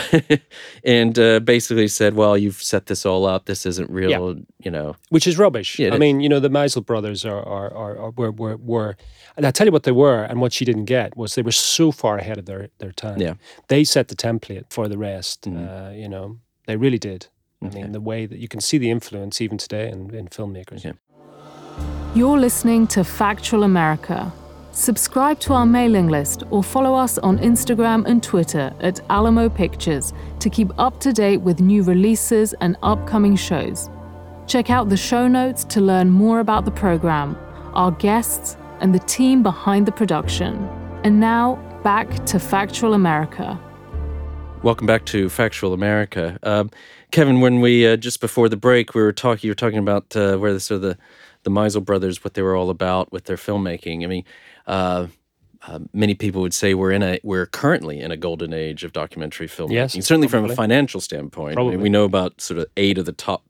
and 0.85 1.19
uh, 1.19 1.41
basically 1.41 1.89
said, 1.89 2.15
well, 2.15 2.37
you've 2.37 2.63
set 2.63 2.87
this 2.87 3.07
all 3.07 3.25
up. 3.25 3.47
This 3.47 3.65
isn't 3.67 3.91
real. 3.91 4.11
Yeah. 4.11 4.43
You 4.59 4.71
know, 4.71 4.97
which 5.09 5.27
is 5.27 5.39
rubbish. 5.39 5.79
Yeah, 5.79 5.95
I 5.95 5.99
mean, 5.99 6.21
you 6.21 6.29
know, 6.29 6.41
the 6.41 6.51
Maysles 6.51 6.87
brothers 6.87 7.25
are 7.25 7.43
are, 7.43 7.73
are, 7.75 7.99
are 7.99 8.11
were, 8.11 8.31
were 8.31 8.57
were 8.57 8.97
and 9.37 9.47
I 9.47 9.51
tell 9.51 9.67
you 9.67 9.73
what 9.73 9.85
they 9.85 9.93
were, 9.93 10.23
and 10.25 10.41
what 10.41 10.53
she 10.53 10.65
didn't 10.65 10.87
get 10.87 11.17
was 11.17 11.35
they 11.35 11.43
were 11.43 11.53
so 11.53 11.93
far 11.93 12.19
ahead 12.19 12.39
of 12.39 12.47
their 12.47 12.69
their 12.79 12.93
time. 12.93 13.21
Yeah, 13.21 13.35
they 13.69 13.85
set 13.85 14.09
the 14.09 14.17
template 14.17 14.65
for 14.71 14.89
the 14.89 14.99
rest. 14.99 15.43
Mm. 15.43 15.57
Uh, 15.57 15.93
you 15.93 16.09
know, 16.09 16.39
they 16.67 16.77
really 16.77 16.99
did. 16.99 17.27
Okay. 17.65 17.79
I 17.81 17.83
mean, 17.83 17.93
the 17.93 18.01
way 18.01 18.27
that 18.27 18.39
you 18.39 18.49
can 18.49 18.61
see 18.61 18.79
the 18.79 18.91
influence 18.91 19.41
even 19.41 19.59
today 19.59 19.89
in, 19.89 20.13
in 20.15 20.29
filmmakers. 20.29 20.85
Yeah. 20.85 20.93
You're 22.15 22.39
listening 22.39 22.87
to 22.89 23.05
Factual 23.05 23.63
America. 23.63 24.33
Subscribe 24.73 25.39
to 25.41 25.53
our 25.53 25.67
mailing 25.67 26.09
list 26.09 26.45
or 26.51 26.63
follow 26.63 26.95
us 26.95 27.19
on 27.19 27.39
Instagram 27.39 28.07
and 28.07 28.23
Twitter 28.23 28.73
at 28.81 29.01
Alamo 29.11 29.49
Pictures 29.49 30.13
to 30.41 30.51
keep 30.51 30.71
up 30.79 30.99
to 31.01 31.13
date 31.13 31.43
with 31.43 31.61
new 31.61 31.83
releases 31.83 32.55
and 32.55 32.77
upcoming 32.83 33.37
shows. 33.37 33.91
Check 34.47 34.71
out 34.71 34.89
the 34.89 34.97
show 34.97 35.29
notes 35.29 35.65
to 35.65 35.81
learn 35.81 36.11
more 36.11 36.41
about 36.41 36.65
the 36.65 36.71
program, 36.71 37.37
our 37.75 37.91
guests, 37.93 38.57
and 38.83 38.93
the 38.93 38.99
team 38.99 39.43
behind 39.43 39.87
the 39.87 39.93
production. 39.93 40.69
And 41.05 41.21
now, 41.21 41.55
back 41.83 42.27
to 42.27 42.39
Factual 42.39 42.95
America. 42.95 43.59
Welcome 44.63 44.87
back 44.87 45.07
to 45.07 45.29
Factual 45.29 45.73
America. 45.73 46.39
Um, 46.43 46.71
Kevin, 47.11 47.41
when 47.41 47.61
we 47.61 47.87
uh, 47.87 47.97
just 47.97 48.21
before 48.21 48.49
the 48.49 48.57
break, 48.57 48.95
we 48.95 49.03
were 49.03 49.13
talking. 49.13 49.47
You 49.47 49.53
were 49.53 49.57
talking 49.57 49.79
about 49.79 50.15
uh, 50.15 50.37
where 50.37 50.53
the, 50.53 50.61
so 50.61 50.79
the 50.79 50.99
the 51.45 51.51
Maysles 51.51 51.85
brothers, 51.85 52.23
what 52.23 52.35
they 52.35 52.43
were 52.43 52.55
all 52.55 52.71
about 52.71 53.13
with 53.13 53.25
their 53.25 53.37
filmmaking. 53.37 54.05
I 54.05 54.07
mean, 54.07 54.25
uh, 54.67 55.09
uh, 55.67 55.81
many 55.93 56.15
people 56.15 56.41
would 56.43 56.55
say 56.55 56.75
we're 56.75 56.93
in 56.93 57.03
a 57.03 57.19
we're 57.25 57.47
currently 57.47 58.01
in 58.01 58.13
a 58.13 58.17
golden 58.17 58.53
age 58.53 58.85
of 58.85 58.93
documentary 58.93 59.49
filmmaking. 59.49 59.73
Yes, 59.73 59.93
certainly 59.95 60.29
probably. 60.29 60.49
from 60.49 60.53
a 60.53 60.57
financial 60.57 61.01
standpoint. 61.01 61.59
I 61.59 61.63
mean, 61.63 61.81
we 61.81 61.89
know 61.89 62.05
about 62.05 62.41
sort 62.41 62.59
of 62.59 62.67
eight 62.77 62.99
of 62.99 63.07
the 63.07 63.13
top 63.13 63.43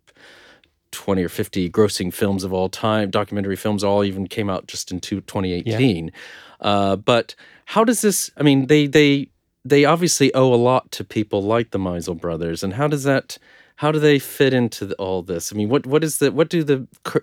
20 0.92 1.22
or 1.24 1.28
50 1.28 1.70
grossing 1.70 2.12
films 2.12 2.44
of 2.44 2.52
all 2.52 2.68
time, 2.68 3.10
documentary 3.10 3.56
films, 3.56 3.82
all 3.82 4.04
even 4.04 4.26
came 4.26 4.48
out 4.48 4.66
just 4.66 4.92
in 4.92 5.00
two, 5.00 5.20
2018. 5.22 6.06
Yeah. 6.06 6.12
Uh, 6.60 6.96
but 6.96 7.34
how 7.66 7.82
does 7.82 8.00
this, 8.02 8.30
I 8.36 8.42
mean, 8.42 8.66
they, 8.66 8.86
they, 8.86 9.28
they 9.64 9.84
obviously 9.84 10.32
owe 10.34 10.52
a 10.52 10.56
lot 10.56 10.90
to 10.92 11.04
people 11.04 11.42
like 11.42 11.70
the 11.70 11.78
Maysles 11.78 12.20
brothers. 12.20 12.62
And 12.62 12.74
how 12.74 12.88
does 12.88 13.04
that, 13.04 13.38
how 13.76 13.90
do 13.90 13.98
they 13.98 14.18
fit 14.18 14.54
into 14.54 14.86
the, 14.86 14.94
all 14.96 15.22
this? 15.22 15.52
I 15.52 15.56
mean, 15.56 15.68
what, 15.68 15.86
what 15.86 16.04
is 16.04 16.18
the, 16.18 16.30
what 16.30 16.48
do 16.48 16.62
the 16.62 16.86
cur- 17.04 17.20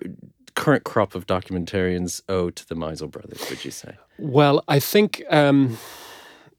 current 0.54 0.84
crop 0.84 1.14
of 1.14 1.26
documentarians 1.26 2.22
owe 2.28 2.50
to 2.50 2.68
the 2.68 2.74
Maysles 2.74 3.10
brothers, 3.10 3.48
would 3.48 3.64
you 3.64 3.70
say? 3.70 3.96
Well, 4.18 4.62
I 4.68 4.80
think, 4.80 5.22
um, 5.30 5.78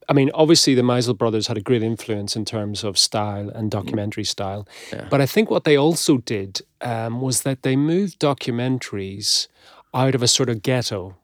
I 0.09 0.13
mean, 0.13 0.31
obviously, 0.33 0.75
the 0.75 0.81
Maysles 0.81 1.17
brothers 1.17 1.47
had 1.47 1.57
a 1.57 1.61
great 1.61 1.83
influence 1.83 2.35
in 2.35 2.45
terms 2.45 2.83
of 2.83 2.97
style 2.97 3.49
and 3.49 3.67
mm. 3.67 3.69
documentary 3.69 4.23
style. 4.23 4.67
Yeah. 4.91 5.07
But 5.09 5.21
I 5.21 5.25
think 5.25 5.49
what 5.49 5.63
they 5.63 5.77
also 5.77 6.17
did 6.17 6.61
um, 6.81 7.21
was 7.21 7.41
that 7.41 7.63
they 7.63 7.75
moved 7.75 8.19
documentaries 8.19 9.47
out 9.93 10.15
of 10.15 10.23
a 10.23 10.27
sort 10.27 10.49
of 10.49 10.61
ghetto. 10.61 11.15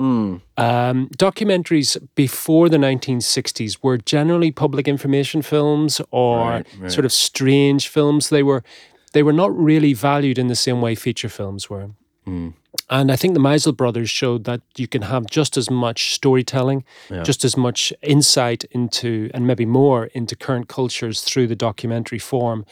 Mm. 0.00 0.40
Um, 0.56 1.08
documentaries 1.16 1.96
before 2.16 2.68
the 2.68 2.76
1960s 2.76 3.78
were 3.82 3.98
generally 3.98 4.50
public 4.50 4.88
information 4.88 5.42
films 5.42 6.00
or 6.10 6.38
right, 6.38 6.66
right. 6.80 6.90
sort 6.90 7.04
of 7.04 7.12
strange 7.12 7.86
films. 7.88 8.28
They 8.28 8.42
were 8.42 8.64
they 9.12 9.22
were 9.22 9.32
not 9.32 9.56
really 9.56 9.92
valued 9.92 10.38
in 10.38 10.48
the 10.48 10.56
same 10.56 10.80
way 10.80 10.94
feature 10.94 11.28
films 11.28 11.70
were. 11.70 11.90
Mm. 12.26 12.54
And 12.92 13.10
I 13.10 13.16
think 13.16 13.32
the 13.32 13.40
Maysles 13.40 13.74
brothers 13.74 14.10
showed 14.10 14.44
that 14.44 14.60
you 14.76 14.86
can 14.86 15.02
have 15.02 15.24
just 15.24 15.56
as 15.56 15.70
much 15.70 16.14
storytelling, 16.14 16.84
yeah. 17.10 17.22
just 17.22 17.42
as 17.42 17.56
much 17.56 17.90
insight 18.02 18.64
into, 18.70 19.30
and 19.32 19.46
maybe 19.46 19.64
more 19.64 20.06
into 20.12 20.36
current 20.36 20.68
cultures 20.68 21.22
through 21.22 21.46
the 21.46 21.56
documentary 21.56 22.18
form. 22.18 22.66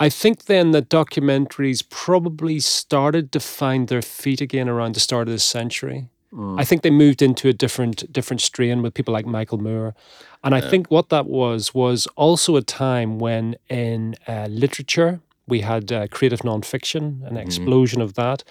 I 0.00 0.08
think 0.08 0.46
then 0.46 0.72
that 0.72 0.88
documentaries 0.88 1.84
probably 1.88 2.58
started 2.58 3.30
to 3.32 3.40
find 3.40 3.86
their 3.86 4.02
feet 4.02 4.40
again 4.40 4.68
around 4.68 4.96
the 4.96 5.00
start 5.00 5.28
of 5.28 5.32
this 5.32 5.44
century. 5.44 6.08
Mm. 6.32 6.60
I 6.60 6.64
think 6.64 6.82
they 6.82 6.90
moved 6.90 7.22
into 7.22 7.48
a 7.48 7.52
different 7.52 8.12
different 8.12 8.40
strain 8.40 8.82
with 8.82 8.94
people 8.94 9.14
like 9.14 9.26
Michael 9.26 9.58
Moore, 9.58 9.94
and 10.42 10.56
I 10.56 10.58
Yeah. 10.58 10.70
think 10.70 10.90
what 10.90 11.08
that 11.10 11.26
was 11.26 11.72
was 11.72 12.08
also 12.16 12.56
a 12.56 12.62
time 12.62 13.20
when 13.20 13.54
in 13.70 14.16
uh, 14.26 14.48
literature 14.50 15.20
we 15.48 15.60
had 15.60 15.92
uh, 15.92 16.06
creative 16.08 16.40
nonfiction, 16.40 17.26
an 17.26 17.36
explosion 17.36 18.00
of 18.02 18.14
that, 18.14 18.42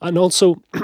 and 0.00 0.16
also. 0.18 0.56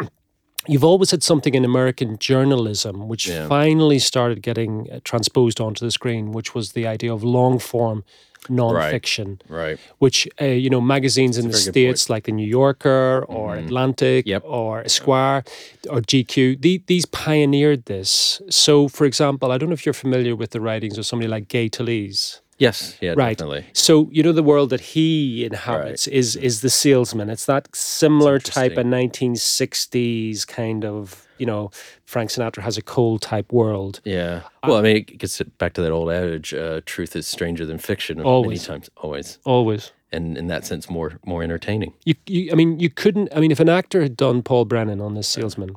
You've 0.69 0.85
always 0.85 1.11
had 1.11 1.23
something 1.23 1.55
in 1.55 1.65
American 1.65 2.19
journalism 2.19 3.09
which 3.09 3.27
Yeah. 3.27 3.49
finally 3.49 3.99
started 3.99 4.43
getting 4.43 4.89
uh, 4.93 5.01
transposed 5.05 5.59
onto 5.59 5.87
the 5.87 5.91
screen, 5.91 6.33
which 6.33 6.55
was 6.55 6.73
the 6.73 6.87
idea 6.87 7.15
of 7.15 7.25
long 7.25 7.59
form 7.59 8.05
nonfiction 8.49 9.41
Right. 9.49 9.63
right. 9.69 9.79
which 9.99 10.29
uh, 10.41 10.45
you 10.45 10.71
know 10.71 10.81
magazines 10.81 11.39
in 11.39 11.49
the 11.49 11.57
states 11.57 12.11
like 12.11 12.25
the 12.25 12.33
New 12.33 12.47
Yorker 12.47 13.25
or 13.29 13.57
Atlantic 13.57 14.27
Yep. 14.27 14.43
or 14.45 14.83
Esquire 14.83 15.45
or 15.89 16.01
GQ 16.01 16.61
the, 16.61 16.83
these 16.87 17.07
pioneered 17.07 17.85
this 17.87 18.41
so 18.51 18.89
for 18.89 19.05
example 19.07 19.53
I 19.53 19.59
don't 19.59 19.69
know 19.71 19.75
if 19.81 19.85
you're 19.87 19.93
familiar 20.07 20.35
with 20.37 20.51
the 20.51 20.61
writings 20.61 20.99
of 20.99 21.07
somebody 21.07 21.29
like 21.29 21.49
Gay 21.49 21.69
Talese 21.69 22.41
Yes. 22.61 22.97
Yeah. 23.01 23.15
right 23.17 23.37
Definitely. 23.37 23.67
so 23.73 24.09
you 24.13 24.23
know 24.23 24.33
the 24.33 24.43
world 24.53 24.71
that 24.71 24.81
he 24.95 25.45
inhabits 25.45 26.07
is 26.07 26.37
is 26.37 26.61
the 26.61 26.71
salesman 26.71 27.31
it's 27.31 27.47
that 27.47 27.75
similar 27.75 28.39
type 28.39 28.77
of 28.77 28.87
1960s 28.87 30.47
kind 30.47 30.85
of 30.85 31.27
you 31.39 31.47
know 31.47 31.71
Frank 32.05 32.31
Sinatra 32.31 32.63
has 32.63 32.77
a 32.77 32.83
cold 32.83 33.23
type 33.23 33.51
world 33.53 34.01
Yeah. 34.05 34.43
Well, 34.67 34.77
I 34.77 34.83
mean, 34.83 34.97
it 34.97 35.19
gets 35.19 35.41
back 35.57 35.73
to 35.75 35.83
that 35.83 35.91
old 35.91 36.11
adage: 36.11 36.53
uh, 36.53 36.83
"Truth 36.85 37.17
is 37.17 37.27
stranger 37.27 37.65
than 37.65 37.79
fiction." 37.79 38.21
Always. 38.21 38.69
Many 38.69 38.79
times, 38.81 38.91
always, 38.99 39.39
always 39.45 39.93
and 40.13 40.37
in 40.37 40.47
that 40.49 40.67
sense, 40.67 40.91
more 40.91 41.19
more 41.25 41.43
entertaining. 41.43 41.95
you, 42.05 42.15
you 42.27 42.51
I 42.53 42.55
mean 42.55 42.79
you 42.79 42.91
couldn't 42.91 43.29
I 43.35 43.41
mean 43.41 43.51
if 43.51 43.61
an 43.61 43.69
actor 43.69 44.03
had 44.03 44.17
done 44.17 44.43
Paul 44.43 44.65
Brennan 44.65 45.01
on 45.01 45.15
this 45.15 45.29
salesman 45.29 45.77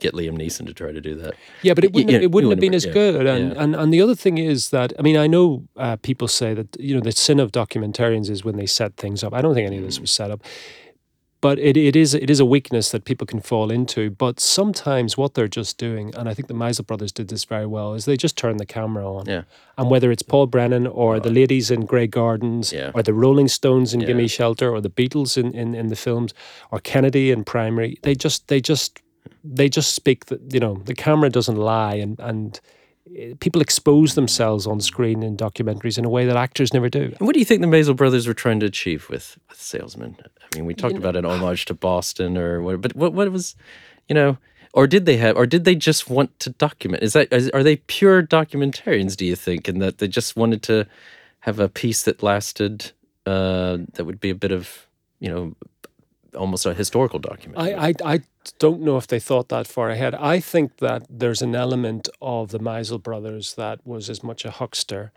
Get 0.00 0.12
Liam 0.14 0.36
Neeson 0.36 0.66
to 0.66 0.74
try 0.74 0.90
to 0.92 1.00
do 1.00 1.14
that. 1.16 1.34
Yeah, 1.62 1.74
but 1.74 1.84
it 1.84 1.92
wouldn't, 1.92 2.10
Yeah, 2.10 2.16
have, 2.16 2.22
it 2.24 2.32
wouldn't 2.32 2.50
have 2.50 2.60
been 2.60 2.74
as 2.74 2.84
have- 2.84 2.92
good. 2.94 3.26
And, 3.26 3.52
yeah. 3.52 3.62
and 3.62 3.76
and 3.76 3.92
the 3.94 4.00
other 4.02 4.14
thing 4.16 4.38
is 4.38 4.70
that 4.70 4.92
I 4.98 5.02
mean 5.02 5.16
I 5.16 5.26
know 5.28 5.64
uh, 5.76 5.96
people 5.96 6.26
say 6.28 6.52
that 6.54 6.76
you 6.80 6.94
know 6.94 7.00
the 7.00 7.12
sin 7.12 7.38
of 7.40 7.52
documentarians 7.52 8.28
is 8.28 8.44
when 8.44 8.56
they 8.56 8.66
set 8.66 8.96
things 8.96 9.22
up. 9.22 9.32
I 9.32 9.40
don't 9.40 9.54
think 9.54 9.66
any 9.66 9.76
of 9.78 9.82
Mm. 9.84 9.86
this 9.86 10.00
was 10.00 10.10
set 10.10 10.30
up, 10.32 10.42
but 11.40 11.58
it, 11.58 11.76
it 11.76 11.94
is 11.94 12.14
it 12.14 12.30
is 12.30 12.40
a 12.40 12.44
weakness 12.44 12.90
that 12.90 13.04
people 13.04 13.26
can 13.26 13.40
fall 13.40 13.70
into. 13.70 14.10
But 14.10 14.40
sometimes 14.40 15.16
what 15.16 15.34
they're 15.34 15.46
just 15.46 15.78
doing, 15.78 16.14
and 16.16 16.28
I 16.28 16.34
think 16.34 16.48
the 16.48 16.54
Maysles 16.54 16.86
brothers 16.86 17.12
did 17.12 17.28
this 17.28 17.44
very 17.44 17.66
well, 17.66 17.94
is 17.94 18.04
they 18.04 18.16
just 18.16 18.36
turn 18.38 18.56
the 18.56 18.66
camera 18.66 19.04
on. 19.06 19.26
Yeah. 19.26 19.42
And 19.76 19.90
whether 19.90 20.10
it's 20.10 20.22
Paul 20.22 20.46
Brennan 20.46 20.86
or 20.86 21.20
the 21.20 21.30
ladies 21.30 21.70
in 21.70 21.84
Grey 21.84 22.06
Gardens, 22.06 22.72
Yeah. 22.72 22.92
or 22.94 23.02
the 23.02 23.12
Rolling 23.12 23.48
Stones 23.48 23.92
in 23.94 24.00
Yeah. 24.00 24.06
Gimme 24.08 24.28
Shelter, 24.28 24.70
or 24.74 24.80
the 24.80 24.90
Beatles 24.90 25.36
in, 25.36 25.52
in, 25.52 25.74
in 25.74 25.88
the 25.88 25.96
films, 25.96 26.32
or 26.70 26.78
Kennedy 26.80 27.30
in 27.30 27.44
Primary, 27.44 27.98
they 28.02 28.14
just 28.14 28.48
they 28.48 28.60
just 28.60 29.00
they 29.42 29.68
just 29.68 29.94
speak. 29.94 30.26
The, 30.26 30.40
you 30.50 30.60
know, 30.60 30.74
the 30.84 30.94
camera 30.94 31.30
doesn't 31.30 31.56
lie, 31.56 31.94
and 31.94 32.18
and 32.20 32.60
eh, 33.16 33.34
people 33.40 33.60
expose 33.60 34.14
themselves 34.14 34.66
on 34.66 34.80
screen 34.80 35.22
in 35.22 35.36
documentaries 35.36 35.98
in 35.98 36.04
a 36.04 36.10
way 36.10 36.26
that 36.26 36.36
actors 36.36 36.72
never 36.72 36.88
do. 36.88 37.14
And 37.18 37.26
what 37.26 37.34
do 37.34 37.38
you 37.38 37.44
think 37.44 37.60
the 37.60 37.66
Maysles 37.66 37.96
brothers 37.96 38.26
were 38.26 38.34
trying 38.34 38.60
to 38.60 38.66
achieve 38.66 39.08
with, 39.10 39.38
with 39.48 39.60
Salesman? 39.60 40.16
I 40.20 40.56
mean, 40.56 40.66
we 40.66 40.74
talked 40.74 40.96
about 40.96 41.16
an 41.16 41.24
homage 41.24 41.64
to 41.66 41.74
Boston 41.74 42.38
or 42.38 42.62
what, 42.62 42.80
but 42.80 42.94
what, 42.94 43.12
what 43.12 43.30
was, 43.32 43.56
you 44.08 44.14
know, 44.14 44.38
or 44.72 44.86
did 44.86 45.06
they 45.06 45.16
have, 45.16 45.36
or 45.36 45.46
did 45.46 45.64
they 45.64 45.74
just 45.74 46.10
want 46.10 46.38
to 46.40 46.50
document? 46.50 47.02
Is 47.02 47.12
that, 47.12 47.32
is, 47.32 47.48
are 47.50 47.62
they 47.62 47.76
pure 47.76 48.22
documentarians, 48.22 49.16
do 49.16 49.24
you 49.24 49.36
think? 49.36 49.68
And 49.68 49.80
that 49.82 49.98
they 49.98 50.08
just 50.08 50.36
wanted 50.36 50.62
to 50.64 50.86
have 51.40 51.60
a 51.60 51.68
piece 51.68 52.02
that 52.02 52.22
lasted, 52.22 52.92
uh, 53.26 53.78
that 53.94 54.04
would 54.04 54.20
be 54.20 54.30
a 54.30 54.34
bit 54.34 54.52
of, 54.52 54.86
you 55.20 55.28
know, 55.28 55.54
almost 56.34 56.66
a 56.66 56.74
historical 56.74 57.18
document? 57.18 57.60
I, 57.60 57.88
I, 57.88 57.94
I 58.04 58.20
don't 58.58 58.82
know 58.82 58.96
if 58.96 59.06
they 59.06 59.20
thought 59.20 59.48
that 59.48 59.66
far 59.66 59.90
ahead. 59.90 60.14
I 60.14 60.40
think 60.40 60.78
that 60.78 61.06
there's 61.08 61.42
an 61.42 61.54
element 61.54 62.08
of 62.20 62.50
the 62.50 62.58
Maysles 62.60 63.02
brothers 63.02 63.54
that 63.54 63.86
was 63.86 64.10
as 64.10 64.22
much 64.22 64.44
a 64.44 64.50
huckster 64.50 65.12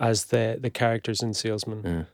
as 0.00 0.26
the, 0.26 0.58
the 0.60 0.70
characters 0.70 1.22
in 1.22 1.34
Salesman. 1.34 1.82
Yeah. 1.84 2.04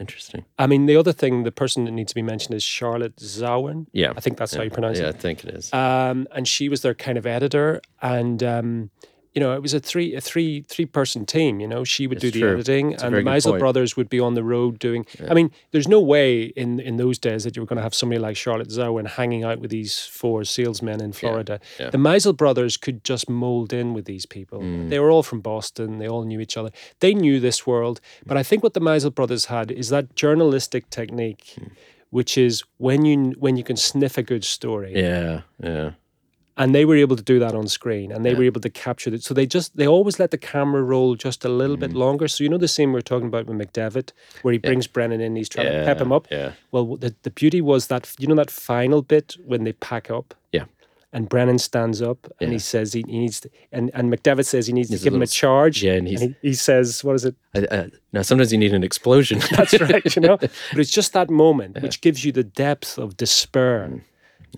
Interesting. 0.00 0.44
I 0.58 0.66
mean, 0.66 0.86
the 0.86 0.96
other 0.96 1.12
thing, 1.12 1.44
the 1.44 1.52
person 1.52 1.84
that 1.84 1.92
needs 1.92 2.10
to 2.10 2.14
be 2.16 2.22
mentioned 2.22 2.54
is 2.54 2.64
Charlotte 2.64 3.14
Zwerin. 3.16 3.86
Yeah. 3.92 4.12
I 4.16 4.20
think 4.20 4.38
that's 4.38 4.52
how 4.52 4.62
you 4.62 4.70
pronounce 4.70 4.98
yeah, 4.98 5.10
it. 5.10 5.14
I 5.14 5.18
think 5.18 5.44
it 5.44 5.54
is. 5.54 5.72
Um, 5.72 6.26
and 6.32 6.48
she 6.48 6.68
was 6.68 6.82
their 6.82 6.94
kind 6.94 7.16
of 7.16 7.26
editor, 7.26 7.80
and 8.02 8.42
um, 8.42 8.90
you 9.34 9.40
know, 9.40 9.52
it 9.54 9.62
was 9.62 9.74
a 9.74 9.80
three 9.80 10.14
a 10.14 10.20
three 10.20 10.62
three 10.62 10.86
person 10.86 11.26
team. 11.26 11.58
You 11.60 11.66
know, 11.66 11.82
she 11.84 12.06
would 12.06 12.18
It's 12.18 12.22
do 12.22 12.30
the 12.30 12.40
true. 12.40 12.52
editing, 12.54 12.92
It's 12.92 13.02
and 13.02 13.14
the 13.14 13.18
Maysles 13.22 13.50
point. 13.50 13.58
brothers 13.60 13.96
would 13.96 14.08
be 14.08 14.20
on 14.20 14.34
the 14.34 14.44
road 14.44 14.78
doing. 14.78 15.04
I 15.28 15.34
mean, 15.34 15.50
there's 15.72 15.88
no 15.88 16.00
way 16.00 16.44
in 16.56 16.78
in 16.80 16.96
those 16.96 17.18
days 17.18 17.42
that 17.44 17.56
you 17.56 17.62
were 17.62 17.66
going 17.66 17.78
to 17.78 17.82
have 17.82 17.94
somebody 17.94 18.20
like 18.20 18.36
Charlotte 18.36 18.68
Zwerin 18.68 19.06
hanging 19.08 19.42
out 19.44 19.58
with 19.58 19.70
these 19.70 19.98
four 20.00 20.44
salesmen 20.44 21.00
in 21.00 21.12
Florida. 21.12 21.58
yeah. 21.80 21.90
The 21.90 21.98
Maysles 21.98 22.36
brothers 22.36 22.76
could 22.76 23.02
just 23.02 23.28
mold 23.28 23.72
in 23.72 23.92
with 23.94 24.04
these 24.04 24.26
people. 24.26 24.60
Mm. 24.60 24.88
They 24.90 24.98
were 25.00 25.10
all 25.10 25.22
from 25.24 25.40
Boston. 25.40 25.98
They 25.98 26.08
all 26.08 26.24
knew 26.24 26.40
each 26.40 26.56
other. 26.56 26.70
They 27.00 27.12
knew 27.14 27.40
this 27.40 27.66
world. 27.66 28.00
But 28.26 28.36
I 28.36 28.42
think 28.44 28.62
what 28.62 28.74
the 28.74 28.80
Maysles 28.80 29.14
brothers 29.14 29.46
had 29.46 29.70
is 29.72 29.88
that 29.88 30.14
journalistic 30.14 30.88
technique. 30.90 31.54
Mm. 31.58 31.70
Which 32.10 32.38
is 32.38 32.62
when 32.78 33.04
you 33.04 33.34
when 33.40 33.56
you 33.56 33.64
can 33.64 33.76
sniff 33.76 34.16
a 34.16 34.22
good 34.22 34.44
story, 34.44 34.92
yeah, 34.94 35.40
yeah. 35.60 35.90
And 36.56 36.72
they 36.74 36.84
were 36.84 36.94
able 36.96 37.16
to 37.16 37.22
do 37.22 37.38
that 37.40 37.54
on 37.54 37.66
screen 37.66 38.12
and 38.12 38.24
they 38.24 38.30
Yeah. 38.30 38.38
were 38.38 38.44
able 38.44 38.60
to 38.60 38.70
capture 38.70 39.12
it 39.14 39.22
so 39.24 39.34
they 39.34 39.46
just 39.46 39.76
they 39.76 39.86
always 39.88 40.18
let 40.20 40.30
the 40.30 40.38
camera 40.38 40.82
roll 40.82 41.14
just 41.16 41.44
a 41.44 41.48
little 41.48 41.76
Mm. 41.76 41.80
bit 41.80 41.92
longer 41.92 42.28
so 42.28 42.44
you 42.44 42.50
know 42.50 42.58
the 42.58 42.68
scene 42.68 42.92
we 42.92 42.98
are 42.98 43.02
talking 43.12 43.26
about 43.28 43.46
with 43.46 43.58
mcdevitt 43.58 44.12
where 44.42 44.52
he 44.52 44.58
brings 44.58 44.86
brennan 44.86 45.20
in 45.20 45.34
he's 45.36 45.48
trying 45.48 45.66
to 45.72 45.84
pep 45.84 46.00
him 46.00 46.12
up 46.12 46.28
Yeah. 46.30 46.52
well 46.72 46.96
the, 46.96 47.14
the 47.22 47.30
beauty 47.30 47.60
was 47.60 47.86
that 47.88 48.04
you 48.18 48.26
know 48.28 48.36
that 48.36 48.50
final 48.50 49.02
bit 49.02 49.36
when 49.44 49.64
they 49.64 49.72
pack 49.72 50.10
up 50.10 50.34
Yeah. 50.52 50.66
and 51.12 51.28
brennan 51.28 51.58
stands 51.58 52.00
up 52.00 52.20
and 52.40 52.50
Yeah. 52.50 52.54
he 52.56 52.58
says 52.60 52.92
he, 52.92 53.02
he 53.08 53.18
needs 53.24 53.40
to, 53.40 53.50
and, 53.72 53.90
and 53.94 54.12
mcdevitt 54.12 54.46
says 54.46 54.66
he 54.68 54.72
needs 54.72 54.90
Needs 54.90 55.02
to 55.02 55.06
give 55.06 55.14
him 55.14 55.22
a 55.22 55.26
charge 55.26 55.82
yeah, 55.82 55.94
and 55.98 56.06
he's- 56.06 56.20
he, 56.22 56.34
he 56.50 56.54
says 56.54 57.02
what 57.04 57.14
is 57.16 57.24
it 57.24 57.34
I, 57.56 57.60
I, 57.76 57.90
now, 58.12 58.22
sometimes 58.22 58.52
you 58.52 58.58
need 58.58 58.74
an 58.74 58.84
explosion. 58.84 59.40
that's 59.56 59.80
right 59.80 60.14
you 60.16 60.22
know 60.22 60.36
but 60.72 60.78
it's 60.82 60.90
just 61.00 61.12
that 61.14 61.30
moment 61.30 61.82
which 61.82 62.00
gives 62.00 62.24
you 62.24 62.30
the 62.30 62.44
depth 62.44 62.96
of 62.98 63.16
despair 63.16 63.88
Mm. 63.90 64.00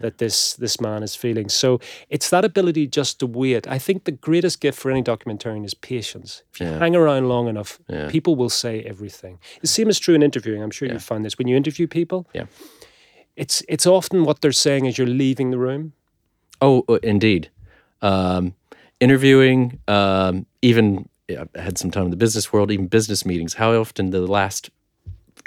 That 0.00 0.18
this 0.18 0.54
this 0.54 0.80
man 0.80 1.02
is 1.02 1.14
feeling 1.16 1.48
so 1.48 1.78
it's 2.10 2.28
that 2.30 2.44
ability 2.44 2.86
just 2.86 3.18
to 3.18 3.26
wait 3.26 3.66
i 3.68 3.78
think 3.78 4.04
the 4.04 4.12
greatest 4.12 4.60
gift 4.60 4.78
for 4.78 4.90
any 4.90 5.02
documentarian 5.02 5.64
is 5.64 5.74
patience 5.74 6.42
if 6.52 6.60
you 6.60 6.66
Yeah. 6.66 6.78
hang 6.78 6.96
around 6.96 7.28
long 7.28 7.48
enough 7.48 7.78
Yeah. 7.88 8.08
people 8.10 8.34
will 8.36 8.50
say 8.50 8.82
everything 8.82 9.38
the 9.60 9.66
same 9.66 9.88
is 9.88 9.98
true 9.98 10.14
in 10.14 10.22
interviewing 10.22 10.62
i'm 10.62 10.70
sure 10.72 10.88
Yeah. 10.88 10.94
you 10.94 11.00
find 11.00 11.24
this 11.24 11.38
when 11.38 11.48
you 11.48 11.56
interview 11.56 11.86
people 11.86 12.26
Yeah. 12.34 12.46
it's 13.36 13.62
it's 13.68 13.86
often 13.86 14.24
what 14.24 14.40
they're 14.40 14.52
saying 14.66 14.86
as 14.86 14.96
you're 14.98 15.16
leaving 15.18 15.50
the 15.50 15.58
room 15.58 15.92
Oh, 16.62 16.84
uh, 16.88 16.98
indeed. 17.02 17.50
Um, 18.00 18.54
interviewing, 18.98 19.78
um, 19.88 20.46
even 20.62 21.08
I 21.28 21.46
had 21.60 21.76
some 21.78 21.90
time 21.90 22.04
in 22.04 22.10
the 22.10 22.16
business 22.16 22.50
world, 22.52 22.70
even 22.70 22.86
business 22.88 23.26
meetings. 23.26 23.54
How 23.54 23.74
often 23.80 24.08
the 24.10 24.20
last 24.26 24.70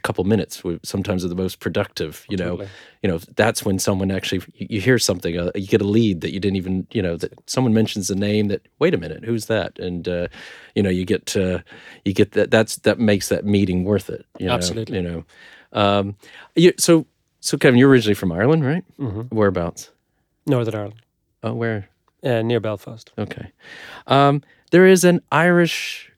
couple 0.02 0.24
minutes 0.24 0.62
sometimes 0.84 1.24
are 1.24 1.28
the 1.28 1.36
most 1.36 1.60
productive. 1.60 2.26
You 2.30 2.38
know, 2.38 2.68
you 3.04 3.10
know 3.10 3.18
that's 3.36 3.64
when 3.66 3.80
someone 3.80 4.12
actually 4.12 4.42
you, 4.56 4.68
you 4.70 4.82
hear 4.82 5.00
something, 5.00 5.38
uh, 5.38 5.52
you 5.56 5.68
get 5.68 5.82
a 5.82 5.88
lead 5.88 6.22
that 6.22 6.34
you 6.34 6.40
didn't 6.40 6.58
even 6.58 6.88
you 6.92 7.02
know 7.02 7.18
that 7.18 7.34
someone 7.50 7.74
mentions 7.74 8.10
a 8.10 8.16
name 8.16 8.48
that 8.48 8.68
wait 8.80 8.94
a 8.94 8.98
minute 8.98 9.24
who's 9.26 9.46
that 9.46 9.78
and 9.80 10.08
uh, 10.08 10.28
you 10.76 10.84
know 10.84 10.90
you 10.90 11.06
get 11.06 11.36
uh, 11.36 11.60
you 12.06 12.14
get 12.14 12.32
that 12.32 12.52
that's 12.52 12.78
that 12.78 13.00
makes 13.00 13.30
that 13.30 13.46
meeting 13.46 13.84
worth 13.84 14.10
it. 14.10 14.26
You 14.40 14.48
know, 14.48 14.54
Absolutely. 14.54 14.98
You 14.98 15.04
know, 15.04 15.26
um, 15.74 16.16
you, 16.56 16.74
so 16.78 17.06
so 17.42 17.58
Kevin, 17.58 17.78
you're 17.80 17.90
originally 17.90 18.16
from 18.16 18.32
Ireland, 18.32 18.66
right? 18.66 18.84
Mm-hmm. 19.00 19.36
Whereabouts? 19.36 19.92
northern 20.48 20.74
ireland 20.74 21.02
Oh, 21.44 21.54
where? 21.54 21.90
uh, 22.24 22.42
near 22.42 22.60
belfast 22.60 23.12
Okay. 23.18 23.52
Um, 24.08 24.42
there 24.72 24.86
is 24.88 25.04
an 25.04 25.22
Irish 25.32 26.09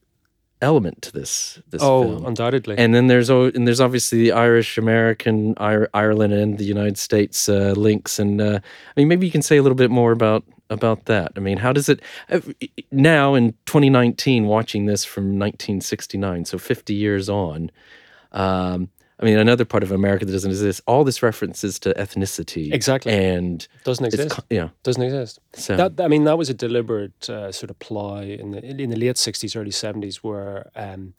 element 0.61 1.01
to 1.01 1.11
this 1.11 1.59
this 1.69 1.81
oh 1.83 2.03
film. 2.03 2.25
undoubtedly 2.25 2.75
And 2.77 2.93
then 2.93 3.07
there's 3.07 3.29
o- 3.29 3.51
and 3.55 3.67
there's 3.67 3.81
obviously 3.81 4.19
the 4.19 4.31
Irish 4.31 4.77
American 4.77 5.55
Ireland 5.57 6.33
and 6.33 6.57
the 6.57 6.63
United 6.65 6.97
States 6.97 7.49
uh, 7.49 7.73
links 7.75 8.19
and 8.19 8.39
uh, 8.41 8.59
I 8.61 8.99
mean 8.99 9.07
maybe 9.07 9.25
you 9.25 9.31
can 9.31 9.41
say 9.41 9.57
a 9.57 9.61
little 9.63 9.75
bit 9.75 9.91
more 9.91 10.11
about 10.11 10.43
about 10.69 11.05
that. 11.05 11.31
I 11.35 11.39
mean 11.39 11.57
how 11.57 11.73
does 11.73 11.89
it 11.89 12.01
uh, 12.29 12.39
now 12.91 13.33
in 13.35 13.53
2019 13.65 14.45
watching 14.45 14.85
this 14.85 15.03
from 15.03 15.23
1969 15.39 16.45
so 16.45 16.57
50 16.57 16.93
years 16.93 17.27
on 17.29 17.71
um, 18.31 18.89
I 19.21 19.25
mean 19.25 19.37
another 19.37 19.65
part 19.65 19.83
of 19.83 19.91
America 19.91 20.25
that 20.25 20.31
doesn't 20.31 20.51
exist 20.51 20.81
all 20.87 21.03
this 21.03 21.21
references 21.21 21.79
to 21.79 21.93
ethnicity. 21.93 22.73
Exactly. 22.73 23.11
and 23.13 23.67
doesn't 23.83 24.05
exist. 24.05 24.39
yeah. 24.49 24.69
Doesn't 24.83 25.03
exist. 25.03 25.39
So 25.53 25.75
That 25.77 25.99
I 26.01 26.07
mean, 26.07 26.23
that 26.25 26.37
was 26.37 26.49
a 26.49 26.53
deliberate 26.53 27.29
uh, 27.29 27.51
sort 27.51 27.69
of 27.69 27.77
ploy 27.79 28.37
in 28.39 28.51
the 28.51 28.59
in 28.83 28.89
the 28.89 28.97
late 28.97 29.17
sixties, 29.17 29.55
early 29.55 29.71
seventies, 29.71 30.23
where 30.23 30.69
um, 30.75 31.13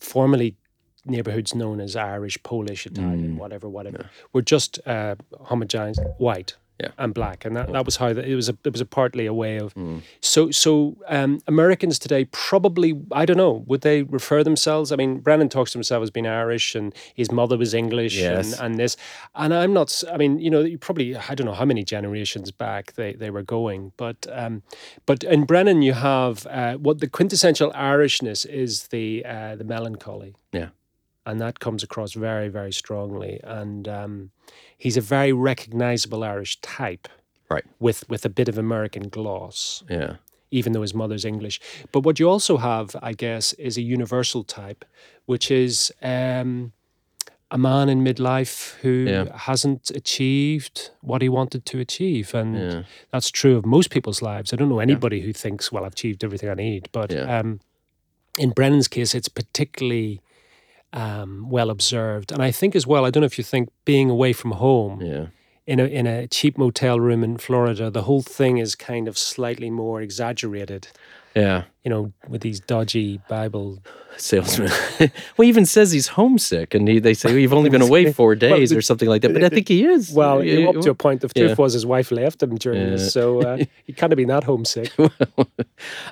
formerly 0.00 0.56
neighborhoods 1.04 1.54
known 1.54 1.80
as 1.80 1.96
Irish, 1.96 2.36
Polish, 2.42 2.86
Italian, 2.86 3.34
Mm. 3.34 3.38
whatever, 3.38 3.68
whatever, 3.68 4.10
were 4.32 4.42
just 4.42 4.78
uh, 4.86 5.14
homogenized 5.50 6.00
white 6.18 6.56
Yeah. 6.80 6.90
and 6.96 7.12
black, 7.12 7.44
and 7.44 7.56
that, 7.56 7.72
that 7.72 7.84
was 7.84 7.96
how 7.96 8.12
the, 8.12 8.24
it 8.24 8.34
was. 8.36 8.48
A, 8.48 8.56
it 8.64 8.70
was 8.72 8.80
a 8.80 8.86
partly 8.86 9.26
a 9.26 9.34
way 9.34 9.56
of 9.58 9.74
Mm. 9.74 10.02
so 10.20 10.50
so 10.52 10.96
um, 11.08 11.40
Americans 11.48 11.98
today 11.98 12.24
probably 12.26 12.94
I 13.10 13.26
don't 13.26 13.36
know 13.36 13.64
would 13.66 13.80
they 13.80 14.02
refer 14.04 14.44
themselves? 14.44 14.92
I 14.92 14.96
mean, 14.96 15.18
Brennan 15.18 15.48
talks 15.48 15.72
to 15.72 15.78
himself 15.78 16.02
as 16.04 16.10
being 16.10 16.26
Irish, 16.26 16.74
and 16.76 16.94
his 17.14 17.32
mother 17.32 17.56
was 17.58 17.74
English, 17.74 18.16
Yes. 18.16 18.52
and, 18.52 18.60
and 18.64 18.78
this, 18.80 18.96
and 19.34 19.52
I'm 19.52 19.72
not. 19.72 20.02
I 20.12 20.16
mean, 20.16 20.38
you 20.38 20.50
know, 20.50 20.60
you 20.60 20.78
probably 20.78 21.16
I 21.16 21.34
don't 21.34 21.46
know 21.46 21.54
how 21.62 21.64
many 21.64 21.82
generations 21.84 22.52
back 22.52 22.92
they, 22.94 23.12
they 23.14 23.30
were 23.30 23.42
going, 23.42 23.92
but 23.96 24.26
um, 24.30 24.62
but 25.06 25.24
in 25.24 25.44
Brennan 25.46 25.82
you 25.82 25.94
have 25.94 26.46
uh, 26.46 26.74
what 26.76 27.00
the 27.00 27.08
quintessential 27.08 27.72
Irishness 27.72 28.46
is 28.46 28.86
the 28.88 29.24
uh, 29.26 29.56
the 29.56 29.64
melancholy, 29.64 30.34
Yeah. 30.52 30.68
And 31.28 31.40
that 31.40 31.58
comes 31.60 31.82
across 31.82 32.12
very 32.14 32.48
very 32.58 32.72
strongly, 32.82 33.34
and 33.44 33.86
um, 34.00 34.30
he's 34.84 34.96
a 34.96 35.00
very 35.16 35.32
recognizable 35.50 36.22
Irish 36.24 36.54
type, 36.60 37.06
Right. 37.50 37.64
With 37.86 37.98
with 38.12 38.24
a 38.24 38.28
bit 38.38 38.48
of 38.48 38.58
American 38.58 39.08
gloss 39.16 39.82
yeah 39.88 40.16
even 40.50 40.72
though 40.72 40.80
his 40.88 40.94
mother's 40.94 41.24
English. 41.26 41.60
But 41.92 42.04
what 42.06 42.18
you 42.18 42.26
also 42.30 42.56
have, 42.56 42.86
I 43.10 43.12
guess, 43.12 43.52
is 43.68 43.76
a 43.76 43.82
universal 43.82 44.42
type, 44.44 44.82
which 45.26 45.50
is 45.50 45.92
um, 46.02 46.72
a 47.50 47.58
man 47.58 47.88
in 47.90 47.98
midlife 48.02 48.54
who 48.82 48.94
Yeah. 49.08 49.36
hasn't 49.50 49.90
achieved 49.90 50.76
what 51.02 51.20
he 51.20 51.28
wanted 51.28 51.62
to 51.66 51.76
achieve. 51.86 52.34
And 52.40 52.54
yeah 52.56 52.82
that's 53.12 53.30
true 53.30 53.56
of 53.58 53.64
most 53.66 53.90
people's 53.90 54.22
lives. 54.22 54.52
I 54.52 54.56
don't 54.56 54.70
know 54.70 54.80
anybody 54.80 55.20
who 55.20 55.32
thinks, 55.34 55.70
well, 55.72 55.84
I've 55.84 55.92
achieved 55.98 56.24
everything 56.24 56.48
I 56.50 56.54
need. 56.54 56.82
But 56.92 57.10
Yeah. 57.12 57.38
um, 57.38 57.60
in 58.44 58.50
Brennan's 58.56 58.88
case, 58.88 59.14
it's 59.18 59.28
particularly 59.42 60.20
um, 60.92 61.48
well 61.50 61.70
observed. 61.70 62.32
And 62.32 62.42
I 62.42 62.50
think 62.50 62.74
as 62.74 62.86
well, 62.86 63.04
I 63.04 63.10
don't 63.10 63.22
know 63.22 63.26
if 63.26 63.38
you 63.38 63.44
think 63.44 63.68
being 63.84 64.10
away 64.10 64.32
from 64.32 64.52
home 64.52 65.00
yeah 65.00 65.26
in 65.68 65.78
a 65.80 65.84
in 65.84 66.06
a 66.06 66.26
cheap 66.26 66.56
motel 66.56 66.98
room 66.98 67.22
in 67.22 67.36
Florida, 67.36 67.90
the 67.90 68.02
whole 68.02 68.22
thing 68.22 68.56
is 68.56 68.74
kind 68.74 69.06
of 69.06 69.18
slightly 69.18 69.70
more 69.70 70.00
exaggerated 70.00 70.88
Yeah. 71.34 71.64
You 71.88 71.94
know, 71.94 72.12
with 72.28 72.42
these 72.42 72.60
dodgy 72.60 73.18
Bible 73.30 73.78
salesmen. 74.18 74.70
well, 75.00 75.10
he 75.38 75.48
even 75.48 75.64
says 75.64 75.90
he's 75.90 76.08
homesick, 76.08 76.74
and 76.74 76.86
he, 76.86 76.98
they 76.98 77.14
say 77.14 77.30
well, 77.30 77.38
you've 77.38 77.54
only 77.54 77.70
been 77.70 77.80
away 77.80 78.12
four 78.20 78.34
days 78.34 78.72
well, 78.72 78.78
or 78.78 78.82
something 78.82 79.08
like 79.08 79.22
that. 79.22 79.32
But 79.32 79.42
I 79.42 79.48
think 79.48 79.68
he 79.68 79.86
is. 79.86 80.12
Well, 80.12 80.40
up 80.68 80.82
to 80.82 80.90
a 80.90 80.94
point. 80.94 81.22
The 81.22 81.28
truth 81.28 81.48
yeah. 81.48 81.54
was 81.56 81.72
his 81.72 81.86
wife 81.86 82.10
left 82.10 82.42
him 82.42 82.56
during 82.56 82.82
yeah. 82.82 82.90
this, 82.90 83.10
so 83.10 83.40
uh, 83.40 83.56
he 83.84 83.94
can't 83.94 84.12
have 84.12 84.18
been 84.18 84.28
that 84.28 84.44
homesick. 84.44 84.92
I, 84.98 85.08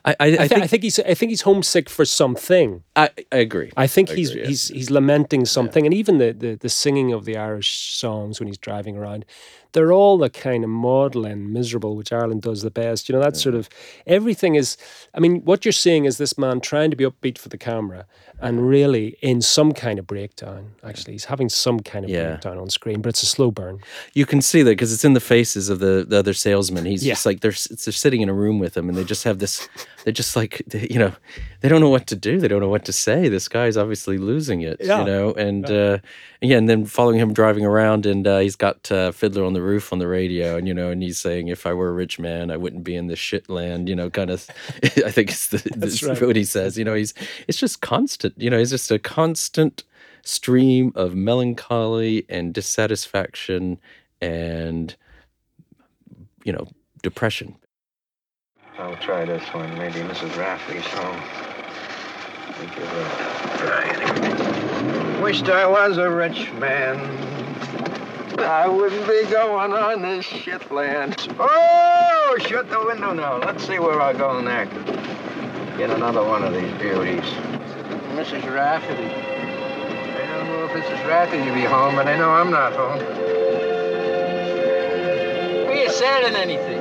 I, 0.05 0.15
I, 0.19 0.27
I, 0.27 0.49
think, 0.49 0.63
I, 0.63 0.67
think, 0.67 0.83
he's 0.83 0.99
I 0.99 1.13
think 1.13 1.29
he's 1.29 1.43
homesick 1.43 1.91
for 1.91 2.07
something. 2.07 2.83
I, 2.95 3.11
agree. 3.31 3.71
I 3.77 3.87
think 3.87 4.09
he's 4.09 4.31
agree, 4.31 4.47
he's 4.47 4.69
he's 4.69 4.91
lamenting 4.91 5.45
something, 5.45 5.85
and 5.85 5.93
even 5.93 6.17
the, 6.17 6.33
the 6.33 6.55
the 6.55 6.71
singing 6.71 7.13
of 7.13 7.27
the 7.27 7.37
Irish 7.37 7.93
songs 7.93 8.41
when 8.41 8.47
he's 8.47 8.57
driving 8.59 8.97
around 8.97 9.27
they're 9.77 9.93
all 9.93 10.17
the 10.17 10.31
kind 10.31 10.65
of 10.65 10.71
maudlin, 10.71 11.53
miserable, 11.53 11.97
which 11.97 12.11
Ireland 12.11 12.41
does 12.41 12.63
the 12.63 12.71
best. 12.71 13.11
You 13.11 13.15
know, 13.15 13.21
that 13.21 13.37
sort 13.37 13.55
of 13.55 13.69
everything 14.07 14.55
is. 14.55 14.79
I 15.13 15.21
mean, 15.21 15.43
what 15.45 15.66
you're 15.67 15.73
seeing 15.73 16.07
is 16.07 16.17
this 16.17 16.39
man 16.39 16.61
trying 16.61 16.91
to 16.91 16.97
be 16.97 17.05
upbeat 17.05 17.37
for 17.37 17.51
the 17.51 17.59
camera 17.59 18.07
and 18.41 18.69
really 18.69 19.17
in 19.21 19.43
some 19.43 19.73
kind 19.73 19.99
of 19.99 20.07
breakdown. 20.07 20.73
Actually, 20.85 21.15
he's 21.15 21.27
having 21.27 21.49
some 21.49 21.81
kind 21.81 22.05
of 22.05 22.11
yeah. 22.11 22.29
breakdown 22.29 22.59
on 22.59 22.71
screen, 22.71 23.03
but 23.03 23.11
it's 23.11 23.23
a 23.23 23.27
slow 23.27 23.51
burn. 23.51 23.81
You 24.15 24.27
can 24.27 24.41
see 24.41 24.63
that 24.63 24.71
because 24.71 24.93
it's 24.93 25.05
in 25.05 25.15
the 25.15 25.21
faces 25.21 25.69
of 25.69 25.79
the, 25.79 26.07
the 26.09 26.19
other 26.19 26.35
salesmen. 26.35 26.85
He's 26.85 27.05
yeah. 27.05 27.13
just 27.13 27.27
like 27.27 27.41
they're 27.41 27.51
they're 27.51 27.93
sitting 27.93 28.21
in 28.21 28.29
a 28.29 28.35
room 28.35 28.59
with 28.59 28.77
him, 28.77 28.89
and 28.89 28.97
they 28.97 29.05
just 29.05 29.25
have 29.25 29.39
this. 29.39 29.69
They're 30.05 30.13
just 30.13 30.37
like 30.37 30.63
you 30.73 30.99
know, 30.99 31.13
they 31.67 31.71
don't 31.71 31.81
know 31.81 31.89
what 31.89 32.07
to 32.07 32.15
do. 32.15 32.39
They 32.39 32.47
don't 32.47 32.61
know 32.61 32.69
what 32.69 32.85
to 32.85 32.93
say. 32.93 33.29
This 33.29 33.49
guy's 33.49 33.77
obviously 33.77 34.19
losing 34.19 34.61
it. 34.61 34.77
Yeah. 34.81 35.01
You 35.01 35.05
know, 35.05 35.33
and 35.33 35.69
yeah. 35.69 35.77
Uh, 35.77 35.99
yeah, 36.41 36.59
and 36.59 36.69
then 36.69 36.85
following 36.85 37.19
him 37.19 37.33
driving 37.33 37.65
around, 37.65 38.07
and 38.07 38.25
uh, 38.25 38.39
he's 38.39 38.55
got 38.55 38.93
uh, 38.93 39.11
Fiddler 39.11 39.45
on 39.45 39.53
the 39.53 39.61
Roof 39.61 39.93
on 39.93 39.99
the 39.99 40.07
radio, 40.07 40.57
and 40.57 40.69
you 40.69 40.75
know, 40.75 40.91
and 40.91 41.03
he's 41.03 41.19
saying, 41.19 41.49
"If 41.49 41.67
I 41.67 41.73
were 41.73 41.89
a 41.89 41.93
rich 41.93 42.21
man, 42.21 42.53
I 42.53 42.57
wouldn't 42.57 42.85
be 42.85 42.95
in 42.95 43.09
this 43.09 43.19
shit 43.19 43.49
land." 43.49 43.89
You 43.89 43.97
know, 43.97 44.11
kind 44.11 44.31
of. 44.31 44.49
I 44.85 45.11
think 45.11 45.31
it's 45.31 45.49
the, 45.49 45.59
this, 45.77 46.05
right. 46.05 46.23
what 46.23 46.37
he 46.37 46.45
says. 46.45 46.79
You 46.79 46.85
know, 46.85 46.95
he's 46.95 47.15
it's 47.49 47.59
just 47.59 47.81
constant. 47.81 48.35
You 48.37 48.49
know, 48.49 48.59
it's 48.59 48.71
just 48.71 48.93
a 48.93 49.01
constant 49.01 49.83
stream 50.23 50.93
of 50.95 51.17
melancholy 51.17 52.27
and 52.29 52.55
dissatisfaction 52.55 53.81
and 54.21 54.95
you 56.45 56.53
know 56.53 56.69
depression. 57.03 57.57
I'll 58.79 58.97
try 58.99 59.25
this 59.25 59.43
one. 59.53 59.77
Maybe 59.77 59.99
Mrs. 59.99 60.37
Rafferty's 60.37 60.85
home. 60.85 61.46
Wished 65.21 65.49
I 65.51 65.67
was 65.67 65.99
a 65.99 66.11
rich 66.11 66.51
man. 66.55 66.97
I 68.39 68.67
wouldn't 68.67 69.07
be 69.07 69.25
going 69.31 69.75
on 69.75 70.01
this 70.01 70.25
shit 70.25 70.73
land. 70.73 71.29
Oh, 71.39 72.39
shut 72.41 72.71
the 72.71 72.83
window 72.83 73.13
now. 73.13 73.37
Let's 73.37 73.67
see 73.67 73.79
where 73.79 74.01
I 74.01 74.15
go 74.15 74.41
next. 74.41 74.73
Get 75.77 75.91
another 75.91 76.25
one 76.25 76.45
of 76.45 76.55
these 76.55 76.73
beauties. 76.81 77.25
Mrs. 78.15 78.51
Rafferty. 78.51 79.05
I 79.05 80.27
don't 80.27 80.47
know 80.47 80.65
if 80.65 80.71
Mrs. 80.71 81.07
Rafferty 81.07 81.43
will 81.43 81.55
be 81.55 81.61
home, 81.61 81.95
but 81.97 82.07
I 82.07 82.17
know 82.17 82.31
I'm 82.31 82.51
not 82.51 82.73
home. 82.73 83.01
We 85.69 85.87
Are 85.87 85.91
selling 85.91 86.37
anything? 86.37 86.81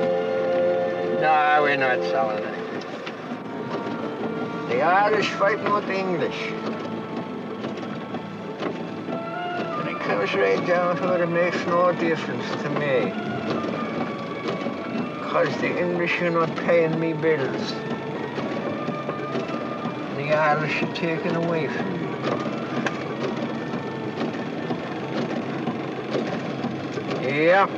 No, 1.20 1.58
we're 1.60 1.76
not 1.76 2.00
selling 2.10 2.38
anything. 2.38 2.55
The 4.76 4.82
Irish 4.82 5.30
fighting 5.30 5.72
with 5.72 5.86
the 5.86 5.94
English. 5.94 6.52
And 9.08 9.88
it 9.88 9.98
comes 10.00 10.34
right 10.34 10.66
down 10.66 10.96
to 10.96 11.14
it, 11.14 11.22
it 11.22 11.30
makes 11.30 11.56
no 11.64 11.92
difference 11.92 12.44
to 12.62 12.68
me. 12.68 13.10
Because 15.14 15.56
the 15.62 15.78
English 15.80 16.20
are 16.20 16.28
not 16.28 16.54
paying 16.56 17.00
me 17.00 17.14
bills. 17.14 17.72
The 20.16 20.34
Irish 20.34 20.82
are 20.82 20.94
taken 20.94 21.36
away 21.36 21.68
from 21.68 21.92
me. 21.94 22.08
Yep. 27.46 27.70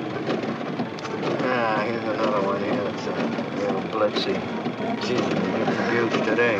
Ah, 1.44 1.82
here's 1.87 2.02
another 2.02 2.42
one 2.44 2.61
here. 2.64 2.90
It's 2.92 3.06
a 3.06 3.14
little 3.61 3.82
blitzy. 3.82 5.67
Jesus, 5.88 6.12
confused 6.12 6.29
today. 6.29 6.59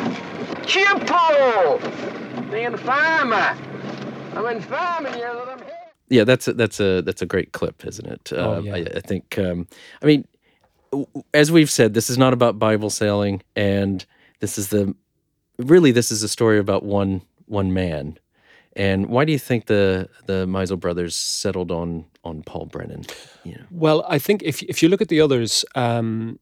Chimpo! 0.65 1.79
The 2.51 2.65
infamer! 2.65 3.57
I'm 4.35 4.55
infaming 4.55 5.13
you 5.13 5.19
that 5.19 5.47
I'm 5.49 5.59
here. 5.59 5.75
Yeah, 6.09 6.23
that's 6.23 6.47
a, 6.47 6.53
that's 6.53 6.79
a 6.79 7.01
that's 7.01 7.21
a 7.21 7.25
great 7.25 7.51
clip, 7.51 7.85
isn't 7.85 8.07
it? 8.07 8.31
Oh, 8.35 8.55
uh, 8.55 8.59
yeah. 8.61 8.75
I, 8.75 8.77
I 8.95 8.99
think. 9.01 9.37
Um, 9.37 9.67
I 10.01 10.05
mean, 10.05 10.27
as 11.33 11.51
we've 11.51 11.69
said, 11.69 11.93
this 11.93 12.09
is 12.09 12.17
not 12.17 12.33
about 12.33 12.57
Bible 12.57 12.89
sailing, 12.89 13.43
and 13.55 14.03
this 14.39 14.57
is 14.57 14.69
the 14.69 14.95
really 15.57 15.91
this 15.91 16.11
is 16.11 16.23
a 16.23 16.27
story 16.29 16.57
about 16.57 16.83
one 16.83 17.21
one 17.45 17.73
man. 17.73 18.17
And 18.73 19.07
why 19.07 19.25
do 19.25 19.31
you 19.31 19.39
think 19.39 19.65
the 19.65 20.09
the 20.25 20.45
Maysles 20.47 20.79
brothers 20.79 21.15
settled 21.15 21.71
on 21.71 22.05
on 22.23 22.43
Paul 22.43 22.65
Brennan? 22.65 23.05
You 23.43 23.55
know? 23.55 23.65
Well, 23.69 24.05
I 24.07 24.17
think 24.17 24.41
if 24.43 24.63
if 24.63 24.81
you 24.81 24.89
look 24.89 25.01
at 25.01 25.09
the 25.09 25.21
others, 25.21 25.65
um, 25.75 26.39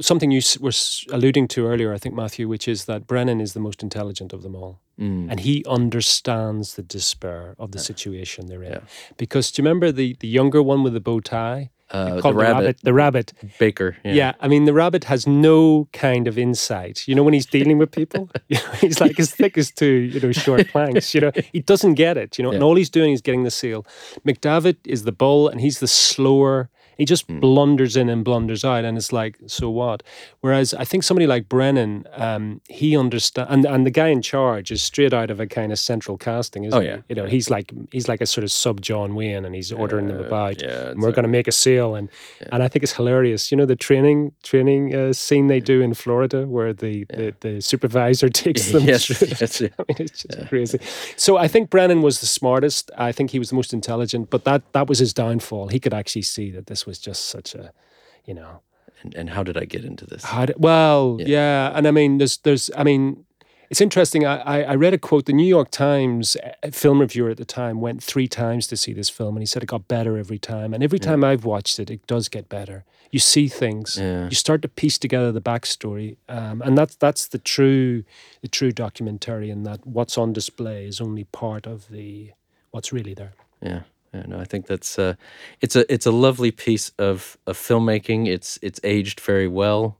something 0.00 0.30
you 0.30 0.40
were 0.60 0.72
alluding 1.10 1.48
to 1.48 1.66
earlier, 1.66 1.92
I 1.92 1.98
think, 1.98 2.14
Matthew, 2.14 2.48
which 2.48 2.68
is 2.68 2.84
that 2.86 3.06
Brennan 3.06 3.40
is 3.40 3.52
the 3.52 3.60
most 3.60 3.82
intelligent 3.82 4.32
of 4.32 4.42
them 4.42 4.54
all. 4.54 4.80
Mm. 4.98 5.30
And 5.30 5.40
he 5.40 5.64
understands 5.66 6.74
the 6.74 6.82
despair 6.82 7.54
of 7.58 7.72
the 7.72 7.78
yeah. 7.78 7.84
situation 7.84 8.46
they're 8.46 8.62
in. 8.62 8.72
Yeah. 8.72 8.80
Because 9.16 9.50
do 9.50 9.60
you 9.60 9.66
remember 9.66 9.90
the, 9.92 10.16
the 10.20 10.28
younger 10.28 10.62
one 10.62 10.82
with 10.82 10.92
the 10.92 11.00
bow 11.00 11.20
tie? 11.20 11.70
Uh, 11.90 12.20
the, 12.20 12.32
rabbit. 12.32 12.34
rabbit. 12.34 12.80
The 12.82 12.94
rabbit. 12.94 13.32
Baker. 13.58 13.96
Yeah. 14.02 14.12
yeah. 14.12 14.32
I 14.40 14.48
mean, 14.48 14.64
the 14.64 14.72
rabbit 14.72 15.04
has 15.04 15.26
no 15.26 15.88
kind 15.92 16.26
of 16.26 16.38
insight. 16.38 17.06
You 17.06 17.14
know, 17.14 17.22
when 17.22 17.34
he's 17.34 17.44
dealing 17.44 17.76
with 17.76 17.90
people, 17.90 18.30
you 18.48 18.56
know, 18.56 18.72
he's 18.80 18.98
like 18.98 19.20
as 19.20 19.34
thick 19.34 19.58
as 19.58 19.70
two, 19.70 19.86
you 19.86 20.20
know, 20.20 20.32
short 20.32 20.68
planks. 20.72 21.14
You 21.14 21.20
know, 21.20 21.32
he 21.52 21.60
doesn't 21.60 21.94
get 21.94 22.16
it. 22.16 22.38
You 22.38 22.44
know, 22.44 22.50
and 22.50 22.62
all 22.62 22.76
he's 22.76 22.88
doing 22.88 23.12
is 23.12 23.20
getting 23.20 23.42
the 23.42 23.50
seal. 23.50 23.86
McDevitt 24.26 24.78
is 24.86 25.04
the 25.04 25.12
bull, 25.12 25.48
and 25.48 25.60
he's 25.60 25.80
the 25.80 25.88
slower 25.88 26.70
he 27.02 27.04
just 27.04 27.26
mm. 27.26 27.40
blunders 27.40 27.96
in 27.96 28.08
and 28.08 28.24
blunders 28.24 28.64
out, 28.64 28.84
and 28.84 28.96
it's 28.96 29.12
like, 29.12 29.36
so 29.48 29.68
what? 29.68 30.04
Whereas 30.40 30.72
I 30.72 30.84
think 30.84 31.02
somebody 31.02 31.26
like 31.26 31.48
Brennan, 31.48 32.06
um, 32.12 32.60
he 32.68 32.96
understands, 32.96 33.50
and, 33.50 33.64
and 33.64 33.84
the 33.84 33.90
guy 33.90 34.06
in 34.06 34.22
charge 34.22 34.70
is 34.70 34.84
straight 34.84 35.12
out 35.12 35.28
of 35.28 35.40
a 35.40 35.48
kind 35.48 35.72
of 35.72 35.80
central 35.80 36.16
casting, 36.16 36.62
isn't 36.62 36.78
oh, 36.78 36.80
yeah. 36.80 36.98
he? 36.98 37.02
You 37.08 37.16
know, 37.16 37.26
he's 37.26 37.50
like 37.50 37.72
he's 37.90 38.06
like 38.06 38.20
a 38.20 38.26
sort 38.26 38.44
of 38.44 38.52
sub 38.52 38.80
John 38.80 39.16
Wayne, 39.16 39.44
and 39.44 39.52
he's 39.52 39.72
ordering 39.72 40.06
them 40.06 40.20
about. 40.20 40.62
Yeah, 40.62 40.90
and 40.90 41.02
we're 41.02 41.10
going 41.10 41.24
to 41.24 41.28
make 41.28 41.48
a 41.48 41.52
sale, 41.52 41.96
and 41.96 42.08
yeah. 42.40 42.50
and 42.52 42.62
I 42.62 42.68
think 42.68 42.84
it's 42.84 42.92
hilarious. 42.92 43.50
You 43.50 43.56
know, 43.56 43.66
the 43.66 43.74
training 43.74 44.30
training 44.44 44.94
uh, 44.94 45.12
scene 45.12 45.48
they 45.48 45.58
do 45.58 45.80
in 45.80 45.94
Florida, 45.94 46.46
where 46.46 46.72
the 46.72 47.04
the, 47.06 47.34
the, 47.40 47.60
supervisor 47.60 48.28
takes 48.44 48.70
them. 48.70 48.84
yes, 48.84 49.10
yes, 49.40 49.60
I 49.60 49.66
mean, 49.88 49.96
it's 49.98 50.22
just 50.22 50.48
crazy. 50.48 50.78
So 51.16 51.36
I 51.36 51.48
think 51.48 51.68
Brennan 51.68 52.00
was 52.00 52.20
the 52.20 52.26
smartest. 52.26 52.92
I 52.96 53.10
think 53.10 53.32
he 53.32 53.40
was 53.40 53.48
the 53.48 53.56
most 53.56 53.72
intelligent, 53.72 54.30
but 54.30 54.44
that 54.44 54.62
that 54.72 54.88
was 54.88 55.00
his 55.00 55.12
downfall. 55.12 55.66
He 55.66 55.80
could 55.80 55.94
actually 55.94 56.22
see 56.22 56.52
that 56.52 56.68
this 56.68 56.86
was 56.86 56.91
just 56.98 57.26
such 57.26 57.54
a, 57.54 57.72
you 58.24 58.34
know. 58.34 58.60
And, 59.02 59.14
and 59.14 59.30
how 59.30 59.42
did 59.42 59.56
I 59.56 59.64
get 59.64 59.84
into 59.84 60.06
this? 60.06 60.24
Did, 60.30 60.54
well, 60.56 61.16
yeah. 61.18 61.26
yeah. 61.26 61.72
and 61.74 61.88
I 61.88 61.90
mean, 61.90 62.18
there's, 62.18 62.38
there's, 62.38 62.70
I 62.76 62.84
mean, 62.84 63.24
it's 63.72 63.80
interesting. 63.80 64.26
I, 64.26 64.64
I 64.64 64.74
read 64.74 64.92
a 64.92 64.98
quote. 64.98 65.24
The 65.24 65.32
New 65.32 65.46
York 65.46 65.70
Times 65.70 66.36
film 66.72 67.00
reviewer 67.00 67.30
at 67.30 67.38
the 67.38 67.46
time 67.46 67.80
went 67.80 68.02
three 68.02 68.28
times 68.28 68.66
to 68.66 68.76
see 68.76 68.92
this 68.92 69.08
film, 69.08 69.34
and 69.34 69.40
he 69.42 69.46
said 69.46 69.62
it 69.62 69.66
got 69.66 69.88
better 69.88 70.18
every 70.18 70.38
time. 70.38 70.74
And 70.74 70.84
every 70.84 70.98
time 70.98 71.22
yeah. 71.22 71.30
I've 71.30 71.46
watched 71.46 71.78
it, 71.78 71.90
it 71.90 72.06
does 72.06 72.28
get 72.28 72.50
better. 72.50 72.84
You 73.10 73.18
see 73.18 73.48
things. 73.48 73.96
Yeah. 73.98 74.28
You 74.28 74.34
start 74.34 74.60
to 74.60 74.68
piece 74.68 74.98
together 74.98 75.32
the 75.32 75.40
backstory, 75.40 76.18
um, 76.28 76.60
and 76.60 76.76
that's 76.76 76.96
that's 76.96 77.26
the 77.28 77.38
true 77.38 78.04
the 78.42 78.48
true 78.48 78.72
documentary. 78.72 79.48
And 79.48 79.64
that 79.64 79.86
what's 79.86 80.18
on 80.18 80.34
display 80.34 80.84
is 80.84 81.00
only 81.00 81.24
part 81.24 81.66
of 81.66 81.88
the 81.88 82.32
what's 82.72 82.92
really 82.92 83.14
there. 83.14 83.32
Yeah. 83.62 83.84
Yeah, 84.14 84.24
no, 84.26 84.38
I 84.38 84.44
think 84.44 84.66
that's 84.66 84.98
uh, 84.98 85.14
it's 85.60 85.74
a 85.74 85.90
it's 85.92 86.06
a 86.06 86.10
lovely 86.10 86.50
piece 86.50 86.90
of, 86.98 87.38
of 87.46 87.56
filmmaking. 87.56 88.28
It's 88.28 88.58
it's 88.62 88.78
aged 88.84 89.20
very 89.20 89.48
well. 89.48 89.98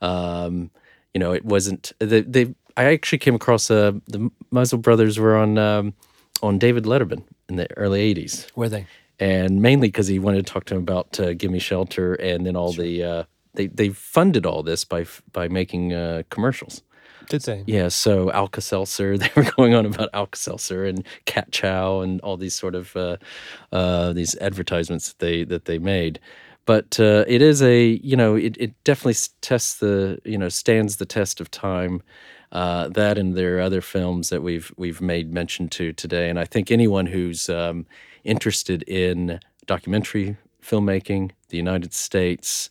Um, 0.00 0.70
you 1.12 1.18
know, 1.18 1.32
it 1.32 1.44
wasn't 1.44 1.92
they, 1.98 2.22
they 2.22 2.54
I 2.76 2.84
actually 2.84 3.18
came 3.18 3.34
across 3.34 3.70
uh, 3.70 3.92
the 4.06 4.30
Maysles 4.52 4.80
brothers 4.80 5.18
were 5.18 5.36
on 5.36 5.58
um, 5.58 5.94
on 6.42 6.58
David 6.58 6.84
Letterman 6.84 7.24
in 7.48 7.56
the 7.56 7.70
early 7.76 8.14
'80s. 8.14 8.54
Were 8.56 8.68
they? 8.68 8.86
And 9.18 9.60
mainly 9.60 9.88
because 9.88 10.06
he 10.06 10.18
wanted 10.18 10.46
to 10.46 10.50
talk 10.50 10.64
to 10.66 10.74
him 10.76 10.80
about 10.80 11.20
uh, 11.20 11.34
"Give 11.34 11.50
Me 11.50 11.58
Shelter" 11.58 12.14
and 12.14 12.46
then 12.46 12.56
all 12.56 12.72
sure. 12.72 12.84
the 12.84 13.04
uh, 13.04 13.24
they 13.54 13.66
they 13.66 13.90
funded 13.90 14.46
all 14.46 14.62
this 14.62 14.84
by 14.84 15.04
by 15.32 15.48
making 15.48 15.92
uh, 15.92 16.22
commercials. 16.30 16.82
Did 17.30 17.42
they? 17.42 17.64
Yeah. 17.66 17.88
So 17.88 18.30
Alka 18.32 18.60
Seltzer, 18.60 19.16
they 19.18 19.30
were 19.34 19.50
going 19.56 19.72
on 19.72 19.86
about 19.86 20.10
Alka 20.12 20.36
Seltzer 20.36 20.84
and 20.84 21.06
Cat 21.24 21.50
Chow 21.52 22.00
and 22.00 22.20
all 22.20 22.36
these 22.36 22.54
sort 22.54 22.74
of 22.74 22.94
uh, 22.94 23.16
uh, 23.72 24.12
these 24.12 24.36
advertisements 24.38 25.08
that 25.08 25.18
they 25.20 25.44
that 25.44 25.64
they 25.64 25.78
made. 25.78 26.20
But 26.66 27.00
uh, 27.00 27.24
it 27.26 27.40
is 27.40 27.62
a 27.62 27.84
you 28.02 28.16
know 28.16 28.34
it, 28.34 28.56
it 28.58 28.72
definitely 28.84 29.18
tests 29.40 29.78
the 29.78 30.20
you 30.24 30.36
know 30.36 30.50
stands 30.50 30.96
the 30.96 31.06
test 31.06 31.40
of 31.40 31.50
time. 31.50 32.02
Uh, 32.52 32.88
that 32.88 33.16
and 33.16 33.36
there 33.36 33.58
are 33.58 33.60
other 33.60 33.80
films 33.80 34.28
that 34.30 34.42
we've 34.42 34.72
we've 34.76 35.00
made 35.00 35.32
mention 35.32 35.68
to 35.68 35.92
today, 35.92 36.28
and 36.28 36.38
I 36.38 36.44
think 36.44 36.70
anyone 36.70 37.06
who's 37.06 37.48
um, 37.48 37.86
interested 38.24 38.82
in 38.88 39.38
documentary 39.66 40.36
filmmaking, 40.60 41.30
the 41.48 41.56
United 41.56 41.94
States, 41.94 42.70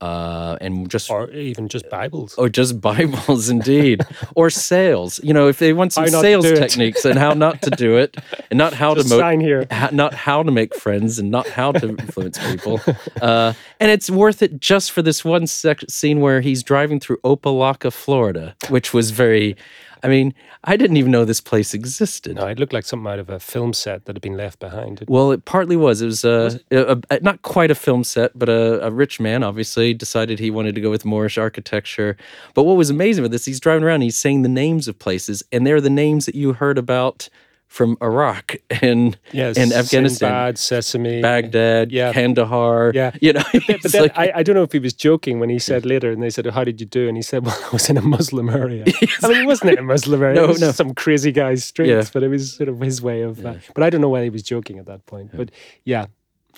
uh, 0.00 0.56
and 0.60 0.90
just 0.90 1.10
or 1.10 1.30
even 1.30 1.68
just 1.68 1.88
Bibles, 1.90 2.34
or 2.36 2.48
just 2.48 2.80
Bibles, 2.80 3.48
indeed, 3.50 4.02
or 4.34 4.50
sales. 4.50 5.20
You 5.22 5.34
know, 5.34 5.48
if 5.48 5.58
they 5.58 5.72
want 5.72 5.92
some 5.92 6.04
sales 6.08 6.44
techniques 6.58 7.04
and 7.04 7.18
how 7.18 7.34
not 7.34 7.62
to 7.62 7.70
do 7.70 7.96
it, 7.96 8.16
and 8.50 8.58
not 8.58 8.72
how 8.72 8.94
just 8.94 9.08
to 9.08 9.14
mo- 9.14 9.20
sign 9.20 9.40
here, 9.40 9.66
ha- 9.70 9.90
not 9.92 10.14
how 10.14 10.42
to 10.42 10.50
make 10.50 10.74
friends, 10.74 11.18
and 11.18 11.30
not 11.30 11.46
how 11.48 11.72
to 11.72 11.88
influence 11.88 12.38
people. 12.50 12.80
Uh, 13.20 13.52
and 13.78 13.90
it's 13.90 14.08
worth 14.10 14.42
it 14.42 14.60
just 14.60 14.92
for 14.92 15.02
this 15.02 15.24
one 15.24 15.46
sec- 15.46 15.88
scene 15.88 16.20
where 16.20 16.40
he's 16.40 16.62
driving 16.62 17.00
through 17.00 17.18
Opa-locka, 17.18 17.92
Florida, 17.92 18.54
which 18.68 18.94
was 18.94 19.10
very. 19.10 19.56
I 20.02 20.08
mean, 20.08 20.34
I 20.64 20.76
didn't 20.76 20.96
even 20.96 21.10
know 21.10 21.24
this 21.24 21.40
place 21.40 21.74
existed. 21.74 22.36
No, 22.36 22.46
it 22.46 22.58
looked 22.58 22.72
like 22.72 22.84
something 22.84 23.10
out 23.10 23.18
of 23.18 23.28
a 23.28 23.38
film 23.38 23.72
set 23.72 24.04
that 24.04 24.16
had 24.16 24.22
been 24.22 24.36
left 24.36 24.58
behind. 24.58 25.04
Well, 25.08 25.30
it 25.32 25.44
partly 25.44 25.76
was. 25.76 26.02
It 26.02 26.06
was, 26.06 26.24
uh, 26.24 26.28
was 26.44 26.54
it? 26.54 26.64
A, 26.72 27.02
a, 27.10 27.20
not 27.20 27.42
quite 27.42 27.70
a 27.70 27.74
film 27.74 28.04
set, 28.04 28.38
but 28.38 28.48
a, 28.48 28.86
a, 28.86 28.90
rich 28.90 29.20
man 29.20 29.42
obviously 29.42 29.94
decided 29.94 30.38
he 30.38 30.50
wanted 30.50 30.74
to 30.74 30.80
go 30.80 30.90
with 30.90 31.04
Moorish 31.04 31.38
architecture. 31.38 32.16
But 32.54 32.64
what 32.64 32.76
was 32.76 32.90
amazing 32.90 33.22
with 33.22 33.32
this, 33.32 33.44
he's 33.44 33.60
driving 33.60 33.84
around, 33.84 34.00
he's 34.02 34.18
saying 34.18 34.42
the 34.42 34.48
names 34.48 34.88
of 34.88 34.98
places, 34.98 35.42
and 35.52 35.66
they're 35.66 35.80
the 35.80 35.90
names 35.90 36.26
that 36.26 36.34
you 36.34 36.54
heard 36.54 36.78
about 36.78 37.28
from 37.70 37.96
Iraq 38.02 38.56
and 38.82 39.16
yes, 39.30 39.56
and 39.56 39.72
Afghanistan, 39.72 40.28
Sinbad, 40.28 40.58
Sesame, 40.58 41.22
Baghdad, 41.22 41.92
yeah. 41.92 42.12
Kandahar. 42.12 42.90
Yeah, 42.92 43.12
you 43.20 43.32
know. 43.32 43.44
But, 43.52 43.82
but 43.82 43.92
then 43.92 44.02
like, 44.02 44.18
I, 44.18 44.32
I 44.34 44.42
don't 44.42 44.56
know 44.56 44.64
if 44.64 44.72
he 44.72 44.80
was 44.80 44.92
joking 44.92 45.38
when 45.38 45.50
he 45.50 45.60
said 45.60 45.86
later, 45.86 46.10
and 46.10 46.20
they 46.20 46.30
said, 46.30 46.46
"How 46.46 46.64
did 46.64 46.80
you 46.80 46.86
do?" 46.86 47.06
And 47.06 47.16
he 47.16 47.22
said, 47.22 47.44
"Well, 47.46 47.56
I 47.64 47.70
was 47.70 47.88
in 47.88 47.96
a 47.96 48.02
Muslim 48.02 48.50
area." 48.50 48.84
I 49.22 49.28
mean, 49.28 49.40
he 49.40 49.46
wasn't 49.46 49.70
in 49.70 49.78
a 49.78 49.82
Muslim 49.82 50.20
area. 50.20 50.34
no, 50.34 50.46
no, 50.48 50.72
some 50.72 50.94
crazy 50.94 51.30
guy's 51.30 51.64
streets, 51.64 51.88
yeah. 51.88 52.10
but 52.12 52.24
it 52.24 52.28
was 52.28 52.52
sort 52.54 52.68
of 52.68 52.80
his 52.80 53.00
way 53.00 53.22
of. 53.22 53.38
Uh, 53.38 53.50
yeah. 53.50 53.54
Uh, 53.56 53.60
but 53.74 53.84
I 53.84 53.90
don't 53.90 54.00
know 54.00 54.08
why 54.08 54.24
he 54.24 54.30
was 54.30 54.42
joking 54.42 54.80
at 54.80 54.86
that 54.86 55.06
point. 55.06 55.30
But 55.32 55.52
yeah, 55.84 56.06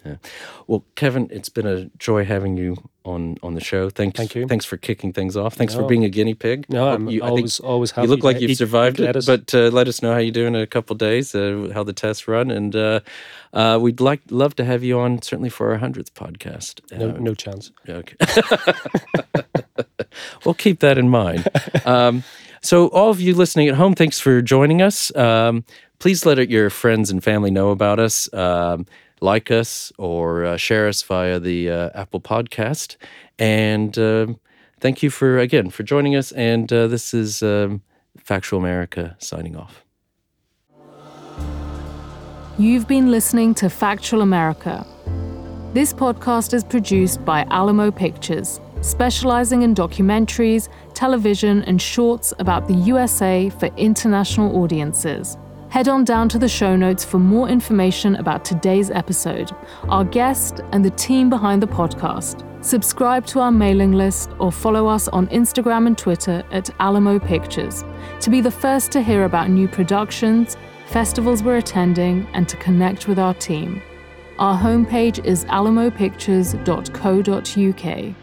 yeah. 0.06 0.16
Well, 0.66 0.82
Kevin, 0.94 1.28
it's 1.30 1.50
been 1.50 1.66
a 1.66 1.90
joy 1.98 2.24
having 2.24 2.56
you 2.56 2.78
on 3.04 3.36
on 3.42 3.54
the 3.54 3.60
show. 3.60 3.90
Thanks, 3.90 4.16
Thank 4.16 4.34
you. 4.34 4.46
Thanks 4.46 4.64
for 4.64 4.76
kicking 4.76 5.12
things 5.12 5.36
off. 5.36 5.54
Thanks 5.54 5.74
no. 5.74 5.80
for 5.80 5.86
being 5.86 6.04
a 6.04 6.08
guinea 6.08 6.34
pig. 6.34 6.66
No, 6.68 6.88
I'm 6.88 7.08
you, 7.08 7.22
always 7.22 7.60
always 7.60 7.90
happy. 7.90 8.06
You 8.06 8.10
look 8.14 8.24
like 8.24 8.40
you've 8.40 8.56
survived 8.56 9.00
it, 9.00 9.16
us. 9.16 9.26
but 9.26 9.54
uh, 9.54 9.68
let 9.68 9.88
us 9.88 10.02
know 10.02 10.12
how 10.12 10.18
you 10.18 10.30
do 10.30 10.46
in 10.46 10.54
a 10.54 10.66
couple 10.66 10.96
days, 10.96 11.34
uh, 11.34 11.70
how 11.74 11.82
the 11.82 11.92
tests 11.92 12.28
run, 12.28 12.50
and 12.50 12.74
uh, 12.76 13.00
uh, 13.52 13.78
we'd 13.80 14.00
like 14.00 14.20
love 14.30 14.54
to 14.56 14.64
have 14.64 14.82
you 14.82 14.98
on 14.98 15.22
certainly 15.22 15.50
for 15.50 15.70
our 15.70 15.78
hundredth 15.78 16.14
podcast. 16.14 16.80
No, 16.96 17.10
uh, 17.10 17.18
no 17.18 17.34
chance. 17.34 17.70
Okay. 17.88 18.16
we'll 20.44 20.54
keep 20.54 20.80
that 20.80 20.98
in 20.98 21.08
mind. 21.08 21.48
Um, 21.84 22.24
so, 22.62 22.88
all 22.88 23.10
of 23.10 23.20
you 23.20 23.34
listening 23.34 23.68
at 23.68 23.74
home, 23.74 23.94
thanks 23.94 24.20
for 24.20 24.40
joining 24.40 24.82
us. 24.82 25.14
Um, 25.16 25.64
please 25.98 26.24
let 26.24 26.48
your 26.48 26.70
friends 26.70 27.10
and 27.10 27.22
family 27.22 27.50
know 27.50 27.70
about 27.70 27.98
us. 27.98 28.32
Um, 28.32 28.86
like 29.22 29.50
us 29.50 29.92
or 29.98 30.44
uh, 30.44 30.56
share 30.56 30.88
us 30.88 31.02
via 31.02 31.38
the 31.38 31.70
uh, 31.70 31.90
Apple 31.94 32.20
Podcast. 32.20 32.96
And 33.38 33.96
uh, 33.96 34.26
thank 34.80 35.02
you 35.02 35.10
for, 35.10 35.38
again, 35.38 35.70
for 35.70 35.84
joining 35.84 36.16
us. 36.16 36.32
And 36.32 36.70
uh, 36.72 36.88
this 36.88 37.14
is 37.14 37.42
um, 37.42 37.82
Factual 38.18 38.58
America 38.58 39.16
signing 39.18 39.56
off. 39.56 39.84
You've 42.58 42.86
been 42.86 43.10
listening 43.10 43.54
to 43.54 43.70
Factual 43.70 44.20
America. 44.20 44.86
This 45.72 45.94
podcast 45.94 46.52
is 46.52 46.62
produced 46.64 47.24
by 47.24 47.46
Alamo 47.50 47.90
Pictures, 47.90 48.60
specializing 48.82 49.62
in 49.62 49.74
documentaries, 49.74 50.68
television, 50.92 51.62
and 51.62 51.80
shorts 51.80 52.34
about 52.38 52.68
the 52.68 52.74
USA 52.74 53.48
for 53.48 53.66
international 53.76 54.54
audiences 54.54 55.38
head 55.72 55.88
on 55.88 56.04
down 56.04 56.28
to 56.28 56.38
the 56.38 56.50
show 56.50 56.76
notes 56.76 57.02
for 57.02 57.18
more 57.18 57.48
information 57.48 58.16
about 58.16 58.44
today's 58.44 58.90
episode, 58.90 59.50
our 59.88 60.04
guest, 60.04 60.60
and 60.72 60.84
the 60.84 60.90
team 60.90 61.30
behind 61.30 61.62
the 61.62 61.66
podcast. 61.66 62.46
Subscribe 62.62 63.24
to 63.24 63.40
our 63.40 63.50
mailing 63.50 63.92
list 63.92 64.32
or 64.38 64.52
follow 64.52 64.86
us 64.86 65.08
on 65.08 65.28
Instagram 65.28 65.86
and 65.86 65.96
Twitter 65.96 66.42
at 66.52 66.68
Alamo 66.78 67.18
Pictures 67.18 67.84
to 68.20 68.28
be 68.28 68.42
the 68.42 68.50
first 68.50 68.92
to 68.92 69.00
hear 69.00 69.24
about 69.24 69.48
new 69.48 69.66
productions, 69.66 70.58
festivals 70.88 71.42
we're 71.42 71.56
attending, 71.56 72.28
and 72.34 72.46
to 72.50 72.58
connect 72.58 73.08
with 73.08 73.18
our 73.18 73.32
team. 73.32 73.80
Our 74.38 74.58
homepage 74.58 75.24
is 75.24 75.46
alamopictures.co.uk. 75.46 78.14